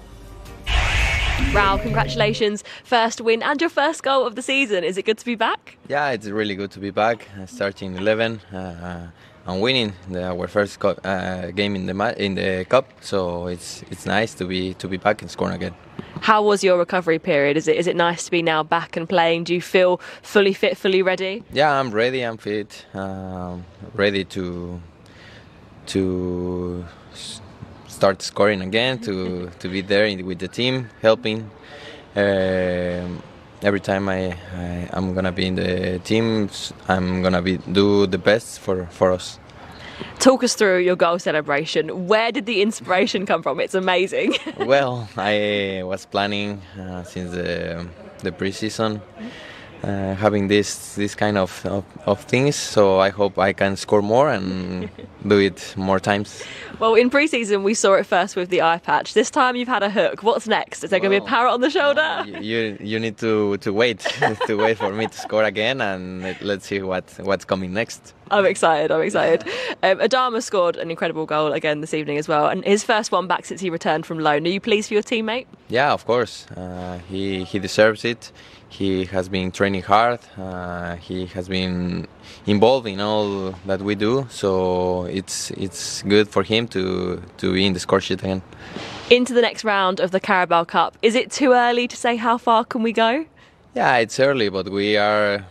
Raul, 1.52 1.82
congratulations. 1.82 2.64
First 2.84 3.20
win 3.20 3.42
and 3.42 3.60
your 3.60 3.70
first 3.70 4.02
goal 4.02 4.26
of 4.26 4.34
the 4.34 4.42
season. 4.42 4.82
Is 4.82 4.96
it 4.96 5.04
good 5.04 5.18
to 5.18 5.26
be 5.26 5.34
back? 5.34 5.76
Yeah, 5.90 6.12
it's 6.12 6.26
really 6.26 6.54
good 6.54 6.70
to 6.70 6.80
be 6.80 6.90
back, 6.90 7.28
starting 7.46 7.96
11 7.96 8.40
uh, 8.54 9.10
and 9.50 9.60
winning 9.60 9.92
the, 10.10 10.22
our 10.30 10.46
first 10.48 10.78
co- 10.78 10.98
uh, 11.04 11.50
game 11.50 11.74
in 11.76 11.86
the 11.86 11.94
ma- 11.94 12.14
in 12.16 12.34
the 12.34 12.64
cup. 12.68 12.86
So 13.00 13.46
it's 13.48 13.82
it's 13.90 14.06
nice 14.06 14.34
to 14.34 14.44
be 14.44 14.74
to 14.74 14.88
be 14.88 14.96
back 14.96 15.22
and 15.22 15.30
scoring 15.30 15.54
again. 15.54 15.74
How 16.22 16.42
was 16.42 16.62
your 16.62 16.78
recovery 16.78 17.18
period? 17.18 17.56
Is 17.56 17.66
it 17.68 17.76
is 17.76 17.86
it 17.86 17.96
nice 17.96 18.24
to 18.24 18.30
be 18.30 18.42
now 18.42 18.62
back 18.62 18.96
and 18.96 19.08
playing? 19.08 19.44
Do 19.44 19.54
you 19.54 19.60
feel 19.62 20.00
fully 20.22 20.52
fit, 20.54 20.76
fully 20.76 21.02
ready? 21.02 21.42
Yeah, 21.52 21.80
I'm 21.80 21.90
ready. 21.90 22.22
I'm 22.22 22.36
fit. 22.38 22.86
Um, 22.94 23.64
ready 23.94 24.24
to 24.24 24.80
to 25.86 26.84
start 27.88 28.22
scoring 28.22 28.62
again. 28.62 28.98
To 29.00 29.50
to 29.58 29.68
be 29.68 29.80
there 29.82 30.04
in- 30.06 30.26
with 30.26 30.38
the 30.38 30.48
team, 30.48 30.88
helping. 31.02 31.50
Um, 32.16 33.22
every 33.62 33.80
time 33.80 34.08
I, 34.08 34.36
I 34.56 34.88
I'm 34.92 35.14
gonna 35.14 35.32
be 35.32 35.46
in 35.46 35.54
the 35.54 35.98
teams, 36.04 36.72
I'm 36.88 37.22
gonna 37.22 37.42
be 37.42 37.58
do 37.72 38.06
the 38.06 38.18
best 38.18 38.60
for 38.60 38.86
for 38.90 39.12
us. 39.12 39.38
Talk 40.18 40.44
us 40.44 40.54
through 40.54 40.78
your 40.78 40.96
goal 40.96 41.18
celebration. 41.18 42.06
Where 42.06 42.30
did 42.32 42.46
the 42.46 42.62
inspiration 42.62 43.26
come 43.26 43.42
from? 43.42 43.60
It's 43.60 43.74
amazing. 43.74 44.36
well, 44.58 45.08
I 45.16 45.82
was 45.84 46.06
planning 46.06 46.60
uh, 46.78 47.04
since 47.04 47.30
the 47.32 47.86
the 48.22 48.32
preseason 48.32 49.00
uh, 49.82 50.14
having 50.14 50.48
this 50.48 50.94
this 50.96 51.14
kind 51.14 51.38
of, 51.38 51.64
of 51.66 51.84
of 52.06 52.20
things. 52.24 52.56
So 52.56 52.98
I 53.00 53.10
hope 53.10 53.38
I 53.38 53.52
can 53.52 53.76
score 53.76 54.02
more 54.02 54.28
and 54.30 54.88
do 55.26 55.38
it 55.38 55.74
more 55.76 56.00
times. 56.00 56.42
well, 56.78 56.94
in 56.94 57.10
pre-season 57.10 57.62
we 57.62 57.74
saw 57.74 57.94
it 57.94 58.06
first 58.06 58.36
with 58.36 58.48
the 58.50 58.62
eye 58.62 58.78
patch. 58.78 59.14
This 59.14 59.30
time 59.30 59.56
you've 59.56 59.68
had 59.68 59.82
a 59.82 59.90
hook. 59.90 60.22
What's 60.22 60.46
next? 60.46 60.84
Is 60.84 60.90
there 60.90 61.00
going 61.00 61.12
to 61.12 61.20
be 61.20 61.24
a 61.24 61.28
parrot 61.28 61.52
on 61.52 61.60
the 61.60 61.70
shoulder? 61.70 62.24
You 62.40 62.76
you 62.80 62.98
need 63.00 63.16
to 63.18 63.56
to 63.58 63.72
wait 63.72 63.98
to 64.46 64.56
wait 64.56 64.78
for 64.78 64.92
me 64.92 65.06
to 65.06 65.16
score 65.16 65.44
again, 65.44 65.80
and 65.80 66.22
let- 66.22 66.42
let's 66.42 66.66
see 66.66 66.82
what 66.82 67.04
what's 67.22 67.44
coming 67.44 67.72
next. 67.72 68.14
I'm 68.30 68.46
excited. 68.46 68.90
I'm 68.90 69.02
excited. 69.02 69.44
Um, 69.82 69.98
Adama 69.98 70.42
scored 70.42 70.76
an 70.76 70.90
incredible 70.90 71.24
goal 71.26 71.52
again 71.54 71.80
this 71.80 71.94
evening 71.94 72.18
as 72.18 72.28
well, 72.28 72.46
and 72.48 72.62
his 72.64 72.84
first 72.84 73.12
one 73.12 73.26
back 73.26 73.46
since 73.46 73.62
he 73.62 73.70
returned 73.70 74.04
from 74.04 74.18
loan. 74.18 74.44
Are 74.46 74.50
you 74.50 74.60
pleased 74.60 74.88
for 74.88 74.94
your 74.94 75.02
teammate? 75.02 75.46
Yeah, 75.68 75.92
of 75.94 76.04
course. 76.04 76.46
Uh, 76.56 76.98
he 77.08 77.44
he 77.44 77.58
deserves 77.58 78.04
it. 78.04 78.30
He 78.70 79.04
has 79.06 79.28
been 79.28 79.50
training 79.50 79.82
hard. 79.82 80.20
Uh, 80.38 80.94
he 80.96 81.26
has 81.26 81.48
been 81.48 82.06
involved 82.46 82.86
in 82.86 83.00
all 83.00 83.50
that 83.66 83.82
we 83.82 83.94
do. 83.96 84.26
So 84.30 85.04
it's 85.04 85.50
it's 85.50 86.02
good 86.02 86.28
for 86.28 86.42
him 86.42 86.68
to 86.68 87.20
to 87.38 87.52
be 87.52 87.66
in 87.66 87.72
the 87.74 87.80
score 87.80 88.00
sheet 88.00 88.22
again. 88.22 88.42
Into 89.10 89.34
the 89.34 89.42
next 89.42 89.64
round 89.64 90.00
of 90.00 90.12
the 90.12 90.20
Carabao 90.20 90.64
Cup. 90.64 90.96
Is 91.02 91.14
it 91.14 91.30
too 91.32 91.52
early 91.52 91.88
to 91.88 91.96
say 91.96 92.16
how 92.16 92.38
far 92.38 92.64
can 92.64 92.82
we 92.82 92.92
go? 92.92 93.26
Yeah, 93.74 93.96
it's 93.96 94.18
early, 94.20 94.48
but 94.48 94.68
we 94.68 94.96
are 94.96 95.44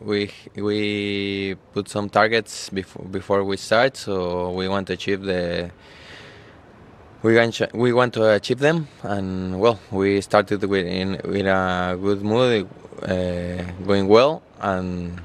we 0.00 0.30
we 0.56 1.54
put 1.74 1.88
some 1.88 2.08
targets 2.08 2.70
before 2.70 3.04
before 3.04 3.44
we 3.44 3.56
start. 3.58 3.96
So 3.96 4.50
we 4.50 4.66
want 4.66 4.86
to 4.88 4.94
achieve 4.94 5.22
the. 5.22 5.70
We 7.22 7.36
want, 7.36 7.62
we 7.72 7.92
want 7.92 8.14
to 8.14 8.30
achieve 8.30 8.58
them, 8.58 8.88
and 9.04 9.60
well, 9.60 9.78
we 9.92 10.20
started 10.20 10.64
with 10.64 10.84
in 10.84 11.20
with 11.24 11.46
a 11.46 11.96
good 12.00 12.20
mood, 12.20 12.68
uh, 13.00 13.62
going 13.86 14.08
well, 14.08 14.42
and 14.60 15.20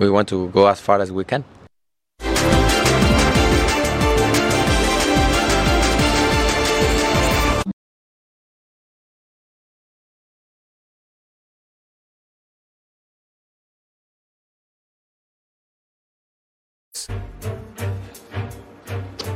we 0.00 0.10
want 0.10 0.28
to 0.30 0.48
go 0.48 0.66
as 0.66 0.80
far 0.80 1.00
as 1.00 1.12
we 1.12 1.22
can. 1.22 1.44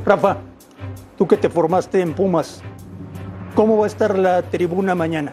Rafa, 0.05 0.52
tú 1.23 1.29
que 1.29 1.37
te 1.37 1.49
formaste 1.49 2.01
en 2.01 2.15
Pumas, 2.15 2.63
¿cómo 3.55 3.77
va 3.79 3.85
a 3.85 3.87
estar 3.87 4.19
la 4.19 4.43
tribuna 4.43 4.97
mañana? 4.97 5.31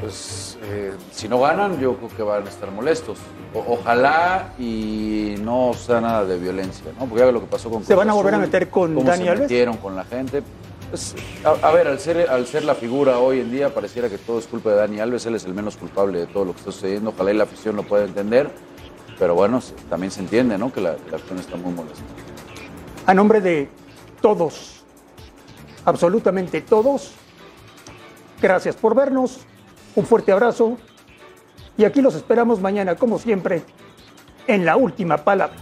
Pues 0.00 0.58
eh, 0.64 0.92
si 1.12 1.28
no 1.28 1.38
ganan, 1.38 1.78
yo 1.78 1.94
creo 1.98 2.08
que 2.08 2.22
van 2.24 2.44
a 2.44 2.50
estar 2.50 2.68
molestos. 2.72 3.18
O- 3.54 3.74
ojalá 3.74 4.52
y 4.58 5.36
no 5.40 5.72
sea 5.74 6.00
nada 6.00 6.24
de 6.24 6.36
violencia, 6.36 6.86
¿no? 6.98 7.06
Porque 7.06 7.20
ya 7.20 7.26
ve 7.26 7.32
lo 7.32 7.38
que 7.42 7.46
pasó 7.46 7.70
con 7.70 7.84
¿Se 7.84 7.94
van 7.94 8.10
a 8.10 8.12
volver 8.14 8.34
a 8.34 8.38
meter 8.38 8.68
con 8.70 8.92
cómo 8.96 9.08
Dani 9.08 9.22
se 9.22 9.28
Alves? 9.30 9.42
metieron 9.42 9.76
con 9.76 9.94
la 9.94 10.02
gente. 10.02 10.42
Pues, 10.90 11.14
a, 11.44 11.68
a 11.68 11.70
ver, 11.70 11.86
al 11.86 12.00
ser, 12.00 12.28
al 12.28 12.44
ser 12.48 12.64
la 12.64 12.74
figura 12.74 13.20
hoy 13.20 13.38
en 13.38 13.52
día, 13.52 13.72
pareciera 13.72 14.08
que 14.08 14.18
todo 14.18 14.40
es 14.40 14.48
culpa 14.48 14.70
de 14.70 14.76
Dani 14.78 14.98
Alves. 14.98 15.26
Él 15.26 15.36
es 15.36 15.44
el 15.44 15.54
menos 15.54 15.76
culpable 15.76 16.18
de 16.18 16.26
todo 16.26 16.44
lo 16.44 16.54
que 16.54 16.58
está 16.58 16.72
sucediendo. 16.72 17.10
Ojalá 17.10 17.30
y 17.30 17.36
la 17.36 17.44
afición 17.44 17.76
lo 17.76 17.84
pueda 17.84 18.02
entender. 18.04 18.50
Pero 19.16 19.36
bueno, 19.36 19.60
también 19.88 20.10
se 20.10 20.18
entiende, 20.18 20.58
¿no? 20.58 20.72
Que 20.72 20.80
la, 20.80 20.96
que 20.96 21.08
la 21.12 21.18
afición 21.18 21.38
está 21.38 21.54
muy 21.56 21.72
molesta. 21.72 22.02
A 23.06 23.14
nombre 23.14 23.40
de 23.40 23.68
todos, 24.24 24.82
absolutamente 25.84 26.62
todos, 26.62 27.12
gracias 28.40 28.74
por 28.74 28.94
vernos, 28.94 29.40
un 29.94 30.06
fuerte 30.06 30.32
abrazo 30.32 30.78
y 31.76 31.84
aquí 31.84 32.00
los 32.00 32.14
esperamos 32.14 32.58
mañana, 32.58 32.94
como 32.96 33.18
siempre, 33.18 33.64
en 34.46 34.64
la 34.64 34.78
última 34.78 35.18
palabra. 35.18 35.56